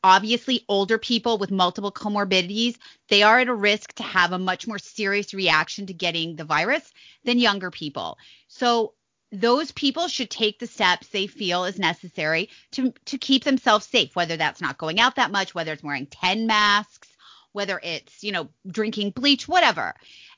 Obviously, 0.04 0.66
older 0.68 0.98
people 0.98 1.38
with 1.38 1.52
multiple 1.52 1.92
comorbidities, 1.92 2.78
they 3.10 3.22
are 3.22 3.40
at 3.40 3.48
a 3.48 3.54
risk 3.54 3.94
to 3.94 4.04
have 4.04 4.32
a 4.32 4.40
much 4.40 4.66
more 4.66 4.80
serious 4.80 5.34
reaction 5.34 5.86
to 5.86 5.94
getting 5.94 6.36
the 6.36 6.46
virus 6.46 6.92
than 7.24 7.38
younger 7.38 7.70
people. 7.70 8.18
So 8.48 8.94
those 9.32 9.72
people 9.72 10.08
should 10.08 10.30
take 10.30 10.60
the 10.60 10.68
steps 10.68 11.08
they 11.08 11.28
feel 11.28 11.66
is 11.66 11.80
necessary 11.80 12.50
to 12.72 12.94
to 13.06 13.18
keep 13.18 13.44
themselves 13.44 13.86
safe 13.86 14.16
whether 14.16 14.38
that's 14.38 14.62
not 14.62 14.78
going 14.78 15.00
out 15.00 15.16
that 15.16 15.32
much 15.32 15.56
whether 15.56 15.72
it's 15.72 15.84
wearing 15.84 16.06
10 16.08 16.48
masks 16.48 17.08
whether 17.54 17.80
it's 17.84 18.24
you 18.24 18.32
know 18.32 18.50
drinking 18.68 19.12
bleach 19.12 19.48
whatever. 19.48 19.94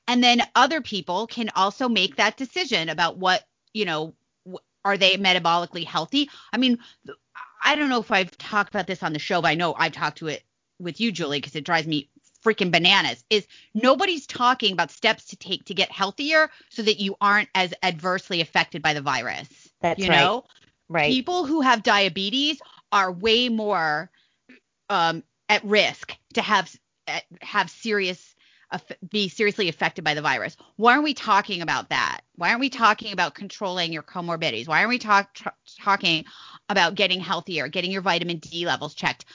And 0.08 0.24
then 0.24 0.42
other 0.56 0.82
people 0.82 1.28
can 1.28 1.50
also 1.56 1.88
make 1.88 2.18
that 2.18 2.38
decision 2.38 2.90
about 2.90 3.18
what 3.18 3.44
you 3.74 3.86
know 3.86 4.14
are 4.86 4.98
they 4.98 5.16
metabolically 5.16 5.86
healthy? 5.86 6.30
I 6.52 6.58
mean 6.58 6.80
i 7.64 7.76
don't 7.76 7.90
know 7.90 8.00
if 8.00 8.12
i've 8.12 8.38
talked 8.38 8.70
about 8.74 8.88
this 8.88 9.04
on 9.04 9.14
the 9.14 9.20
show 9.20 9.42
but 9.42 9.48
i 9.50 9.56
know 9.56 9.74
i've 9.78 9.94
talked 9.94 10.18
to 10.18 10.28
it 10.28 10.44
with 10.80 11.00
you 11.00 11.12
julie 11.12 11.40
because 11.40 11.56
it 11.56 11.64
drives 11.64 11.88
me 11.88 12.10
freaking 12.44 12.72
bananas 12.72 13.24
is 13.30 13.48
nobody's 13.74 14.28
talking 14.28 14.74
about 14.74 14.92
steps 14.92 15.26
to 15.26 15.36
take 15.36 15.64
to 15.66 15.74
get 15.74 15.92
healthier 15.92 16.50
so 16.70 16.82
that 16.82 17.00
you 17.00 17.16
aren't 17.22 17.50
as 17.56 17.74
adversely 17.84 18.42
affected 18.42 18.82
by 18.82 18.94
the 18.94 19.02
virus 19.02 19.70
That's 19.82 20.00
you 20.02 20.10
right. 20.10 20.18
know 20.18 20.44
right. 20.90 21.08
people 21.08 21.46
who 21.46 21.62
have 21.62 21.84
diabetes 21.84 22.60
are 22.92 23.12
way 23.12 23.50
more 23.50 24.10
um, 24.90 25.24
at 25.50 25.64
risk 25.64 26.16
to 26.34 26.42
have 26.42 26.74
have 27.42 27.70
serious 27.70 28.34
be 29.10 29.30
seriously 29.30 29.70
affected 29.70 30.04
by 30.04 30.14
the 30.14 30.22
virus. 30.22 30.58
Why 30.78 30.94
aren't 30.94 31.04
we 31.04 31.14
talking 31.14 31.62
about 31.62 31.90
that? 31.90 32.22
Why 32.36 32.50
aren't 32.50 32.60
we 32.60 32.70
talking 32.70 33.14
about 33.14 33.36
controlling 33.36 33.94
your 33.94 34.04
comorbidities? 34.04 34.68
Why 34.68 34.80
aren't 34.80 34.90
we 34.90 35.00
talk, 35.00 35.34
tra- 35.34 35.54
talking 35.80 36.26
about 36.70 36.96
getting 36.96 37.20
healthier, 37.20 37.68
getting 37.68 37.92
your 37.92 38.02
vitamin 38.02 38.38
D 38.38 38.66
levels 38.66 38.96
checked? 38.96 39.26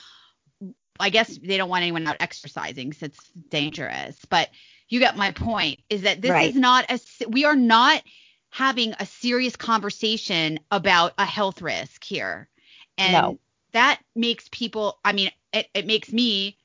I 1.00 1.10
guess 1.10 1.38
they 1.38 1.56
don't 1.56 1.68
want 1.68 1.82
anyone 1.82 2.06
out 2.06 2.16
exercising 2.20 2.90
because 2.90 3.02
it's 3.02 3.30
dangerous. 3.50 4.24
But 4.28 4.50
you 4.88 4.98
get 5.00 5.16
my 5.16 5.30
point. 5.32 5.80
Is 5.90 6.02
that 6.02 6.22
this 6.22 6.30
Right. 6.30 6.50
is 6.50 6.56
not 6.56 6.86
a, 6.90 7.00
we 7.28 7.44
are 7.44 7.56
not 7.56 8.02
having 8.50 8.94
a 8.98 9.06
serious 9.06 9.56
conversation 9.56 10.58
about 10.70 11.12
a 11.18 11.24
health 11.24 11.60
risk 11.62 12.02
here, 12.04 12.48
and 12.96 13.12
No. 13.12 13.38
that 13.72 14.00
makes 14.14 14.48
people. 14.50 14.98
I 15.04 15.12
mean, 15.12 15.30
it, 15.52 15.68
it 15.74 15.86
makes 15.86 16.12
me. 16.12 16.56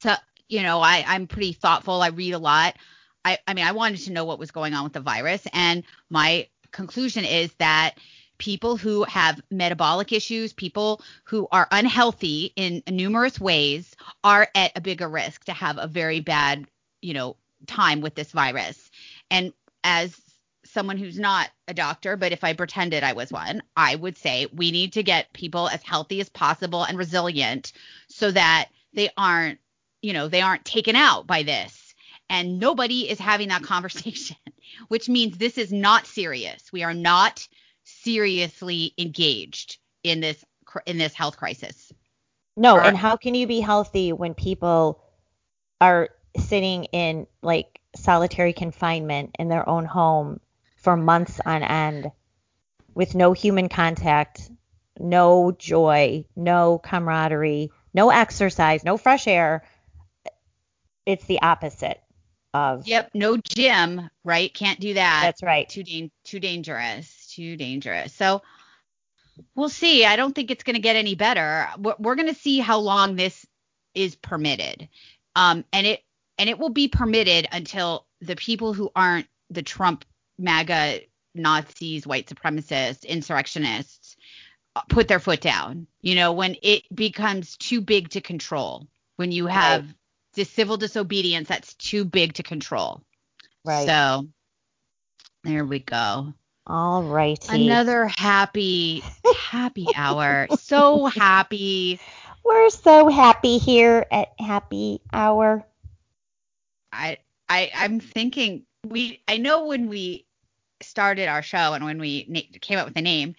So, 0.00 0.14
you 0.48 0.62
know, 0.62 0.80
I 0.80 1.04
I'm 1.06 1.26
pretty 1.26 1.52
thoughtful. 1.52 2.02
I 2.02 2.08
read 2.08 2.32
a 2.32 2.38
lot. 2.38 2.76
I 3.24 3.38
I 3.46 3.54
mean, 3.54 3.66
I 3.66 3.72
wanted 3.72 4.00
to 4.02 4.12
know 4.12 4.24
what 4.24 4.38
was 4.38 4.50
going 4.50 4.74
on 4.74 4.84
with 4.84 4.92
the 4.92 5.00
virus, 5.00 5.46
and 5.52 5.84
my 6.10 6.48
conclusion 6.72 7.24
is 7.24 7.52
that 7.54 7.94
people 8.38 8.76
who 8.76 9.04
have 9.04 9.40
metabolic 9.50 10.12
issues, 10.12 10.52
people 10.52 11.02
who 11.24 11.48
are 11.50 11.68
unhealthy 11.70 12.52
in 12.56 12.82
numerous 12.88 13.40
ways, 13.40 13.94
are 14.24 14.48
at 14.54 14.72
a 14.76 14.80
bigger 14.80 15.08
risk 15.08 15.44
to 15.44 15.52
have 15.52 15.78
a 15.78 15.86
very 15.86 16.20
bad, 16.20 16.66
you 17.00 17.14
know, 17.14 17.36
time 17.66 18.00
with 18.00 18.14
this 18.14 18.32
virus. 18.32 18.90
And 19.30 19.52
as 19.84 20.20
someone 20.64 20.98
who's 20.98 21.18
not 21.18 21.50
a 21.68 21.74
doctor, 21.74 22.16
but 22.16 22.32
if 22.32 22.44
I 22.44 22.52
pretended 22.52 23.02
I 23.02 23.14
was 23.14 23.32
one, 23.32 23.62
I 23.76 23.94
would 23.94 24.18
say 24.18 24.46
we 24.52 24.70
need 24.70 24.92
to 24.94 25.02
get 25.02 25.32
people 25.32 25.68
as 25.68 25.82
healthy 25.82 26.20
as 26.20 26.28
possible 26.28 26.84
and 26.84 26.98
resilient 26.98 27.72
so 28.08 28.30
that 28.30 28.68
they 28.92 29.08
aren't, 29.16 29.58
you 30.02 30.12
know, 30.12 30.28
they 30.28 30.42
aren't 30.42 30.64
taken 30.64 30.96
out 30.96 31.26
by 31.26 31.42
this. 31.42 31.94
And 32.28 32.58
nobody 32.58 33.08
is 33.08 33.18
having 33.18 33.48
that 33.48 33.62
conversation, 33.62 34.36
which 34.88 35.08
means 35.08 35.38
this 35.38 35.58
is 35.58 35.72
not 35.72 36.06
serious. 36.06 36.72
We 36.72 36.82
are 36.82 36.94
not 36.94 37.46
seriously 37.86 38.92
engaged 38.98 39.78
in 40.02 40.20
this 40.20 40.44
in 40.84 40.98
this 40.98 41.14
health 41.14 41.36
crisis. 41.36 41.92
No, 42.56 42.76
Or- 42.76 42.82
and 42.82 42.96
how 42.96 43.16
can 43.16 43.34
you 43.34 43.46
be 43.46 43.60
healthy 43.60 44.12
when 44.12 44.34
people 44.34 45.02
are 45.80 46.10
sitting 46.38 46.84
in 46.84 47.26
like 47.42 47.80
solitary 47.96 48.52
confinement 48.52 49.36
in 49.38 49.48
their 49.48 49.66
own 49.68 49.84
home 49.84 50.40
for 50.76 50.96
months 50.96 51.40
on 51.44 51.62
end 51.62 52.10
with 52.94 53.14
no 53.14 53.32
human 53.32 53.68
contact, 53.68 54.50
no 54.98 55.52
joy, 55.52 56.24
no 56.34 56.78
camaraderie, 56.78 57.70
no 57.94 58.10
exercise, 58.10 58.84
no 58.84 58.96
fresh 58.96 59.26
air? 59.26 59.64
It's 61.04 61.24
the 61.26 61.40
opposite 61.42 62.00
of. 62.52 62.86
Yep, 62.86 63.10
no 63.14 63.36
gym, 63.36 64.10
right? 64.24 64.52
Can't 64.52 64.80
do 64.80 64.94
that. 64.94 65.20
That's 65.24 65.42
right. 65.42 65.68
Too 65.68 65.84
dan- 65.84 66.10
too 66.24 66.40
dangerous. 66.40 67.15
Too 67.36 67.56
dangerous. 67.56 68.14
So 68.14 68.40
we'll 69.54 69.68
see. 69.68 70.06
I 70.06 70.16
don't 70.16 70.34
think 70.34 70.50
it's 70.50 70.64
going 70.64 70.76
to 70.76 70.80
get 70.80 70.96
any 70.96 71.14
better. 71.14 71.68
We're, 71.78 71.94
we're 71.98 72.14
going 72.14 72.32
to 72.32 72.40
see 72.40 72.60
how 72.60 72.78
long 72.78 73.14
this 73.14 73.44
is 73.94 74.16
permitted. 74.16 74.88
Um, 75.34 75.64
and 75.70 75.86
it 75.86 76.02
and 76.38 76.48
it 76.48 76.58
will 76.58 76.70
be 76.70 76.88
permitted 76.88 77.46
until 77.52 78.06
the 78.22 78.36
people 78.36 78.72
who 78.72 78.90
aren't 78.96 79.26
the 79.50 79.62
Trump 79.62 80.06
MAGA 80.38 81.00
Nazis, 81.34 82.06
white 82.06 82.26
supremacists, 82.26 83.06
insurrectionists 83.06 84.16
uh, 84.74 84.80
put 84.88 85.08
their 85.08 85.20
foot 85.20 85.42
down. 85.42 85.86
You 86.00 86.14
know, 86.14 86.32
when 86.32 86.56
it 86.62 86.84
becomes 86.94 87.58
too 87.58 87.82
big 87.82 88.08
to 88.10 88.22
control, 88.22 88.86
when 89.16 89.30
you 89.30 89.46
have 89.46 89.84
Right. 89.84 89.94
this 90.34 90.50
civil 90.50 90.78
disobedience 90.78 91.48
that's 91.48 91.74
too 91.74 92.06
big 92.06 92.34
to 92.34 92.42
control. 92.42 93.02
Right. 93.62 93.86
So 93.86 94.26
there 95.44 95.64
we 95.64 95.78
go. 95.80 96.32
All 96.66 97.04
righty. 97.04 97.66
Another 97.66 98.06
happy, 98.06 99.02
happy 99.38 99.86
hour. 99.94 100.48
So 100.58 101.06
happy. 101.06 102.00
We're 102.44 102.70
so 102.70 103.08
happy 103.08 103.58
here 103.58 104.06
at 104.10 104.28
Happy 104.38 105.00
Hour. 105.12 105.64
I, 106.92 107.18
I, 107.48 107.70
I'm 107.74 108.00
thinking 108.00 108.64
we. 108.84 109.20
I 109.28 109.36
know 109.38 109.66
when 109.66 109.88
we 109.88 110.26
started 110.80 111.28
our 111.28 111.42
show 111.42 111.74
and 111.74 111.84
when 111.84 111.98
we 111.98 112.24
na- 112.28 112.58
came 112.60 112.78
up 112.78 112.86
with 112.86 112.94
the 112.94 113.02
name, 113.02 113.34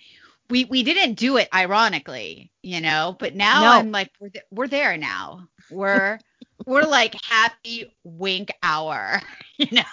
we 0.49 0.65
we 0.65 0.84
didn't 0.84 1.15
do 1.15 1.38
it 1.38 1.49
ironically, 1.53 2.51
you 2.63 2.82
know. 2.82 3.15
But 3.17 3.36
now 3.36 3.61
No. 3.61 3.71
I'm 3.71 3.91
like, 3.91 4.11
we're 4.19 4.30
th- 4.30 4.45
we're 4.51 4.67
there 4.67 4.97
now. 4.97 5.47
We're 5.69 6.19
we're 6.65 6.83
like 6.83 7.15
happy 7.23 7.93
wink 8.03 8.51
hour, 8.63 9.21
you 9.57 9.67
know. 9.71 9.83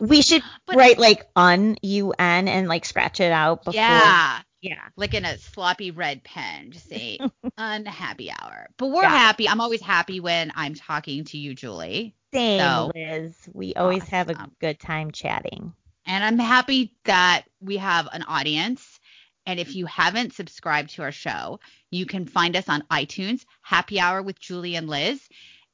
We 0.00 0.22
should 0.22 0.42
But- 0.66 0.76
write 0.76 0.98
like 0.98 1.26
un 1.36 1.76
u 1.82 2.12
n 2.18 2.48
and 2.48 2.68
like 2.68 2.84
scratch 2.84 3.20
it 3.20 3.32
out 3.32 3.64
before. 3.64 3.74
yeah. 3.80 4.40
Yeah. 4.60 4.78
like 4.96 5.12
in 5.14 5.24
a 5.24 5.38
sloppy 5.38 5.90
red 5.90 6.22
pen, 6.22 6.70
just 6.70 6.88
say 6.88 7.18
unhappy 7.58 8.30
hour. 8.30 8.68
But 8.76 8.88
we're 8.92 9.02
Yeah. 9.02 9.08
happy. 9.10 9.48
I'm 9.48 9.60
always 9.60 9.80
happy 9.82 10.20
when 10.20 10.52
I'm 10.54 10.74
talking 10.74 11.24
to 11.24 11.36
you, 11.38 11.52
Julie. 11.54 12.14
Same, 12.32 12.60
So- 12.60 12.92
Liz. 12.94 13.34
We 13.52 13.74
always 13.74 14.04
have 14.08 14.30
a 14.30 14.48
good 14.60 14.78
time 14.78 15.10
chatting. 15.10 15.72
And 16.06 16.22
I'm 16.24 16.38
happy 16.38 16.94
that 17.04 17.42
we 17.60 17.76
have 17.78 18.08
an 18.12 18.22
audience. 18.22 19.00
And 19.46 19.58
if 19.58 19.74
you 19.74 19.86
haven't 19.86 20.32
subscribed 20.34 20.90
to 20.90 21.02
our 21.02 21.10
show, 21.12 21.58
you 21.90 22.06
can 22.06 22.26
find 22.26 22.54
us 22.56 22.68
on 22.68 22.82
iTunes, 22.90 23.44
Happy 23.62 23.98
Hour 23.98 24.22
with 24.22 24.38
Julie 24.38 24.76
and 24.76 24.88
Liz. 24.88 25.20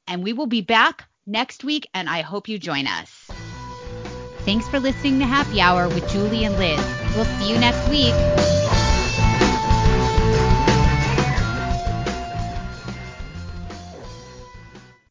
And 0.09 0.25
we 0.25 0.33
will 0.33 0.47
be 0.47 0.63
back 0.63 1.07
next 1.27 1.63
week, 1.63 1.87
and 1.95 2.09
I 2.09 2.23
hope 2.23 2.49
you 2.49 2.59
join 2.59 2.87
us. 2.87 3.29
Thanks 4.41 4.67
for 4.69 4.81
listening 4.81 5.19
to 5.19 5.27
Happy 5.27 5.61
Hour 5.61 5.89
with 5.89 6.09
Julie 6.11 6.45
and 6.45 6.57
Liz. 6.57 6.81
We'll 7.15 7.27
see 7.27 7.53
you 7.53 7.59
next 7.59 7.87
week. 7.91 8.48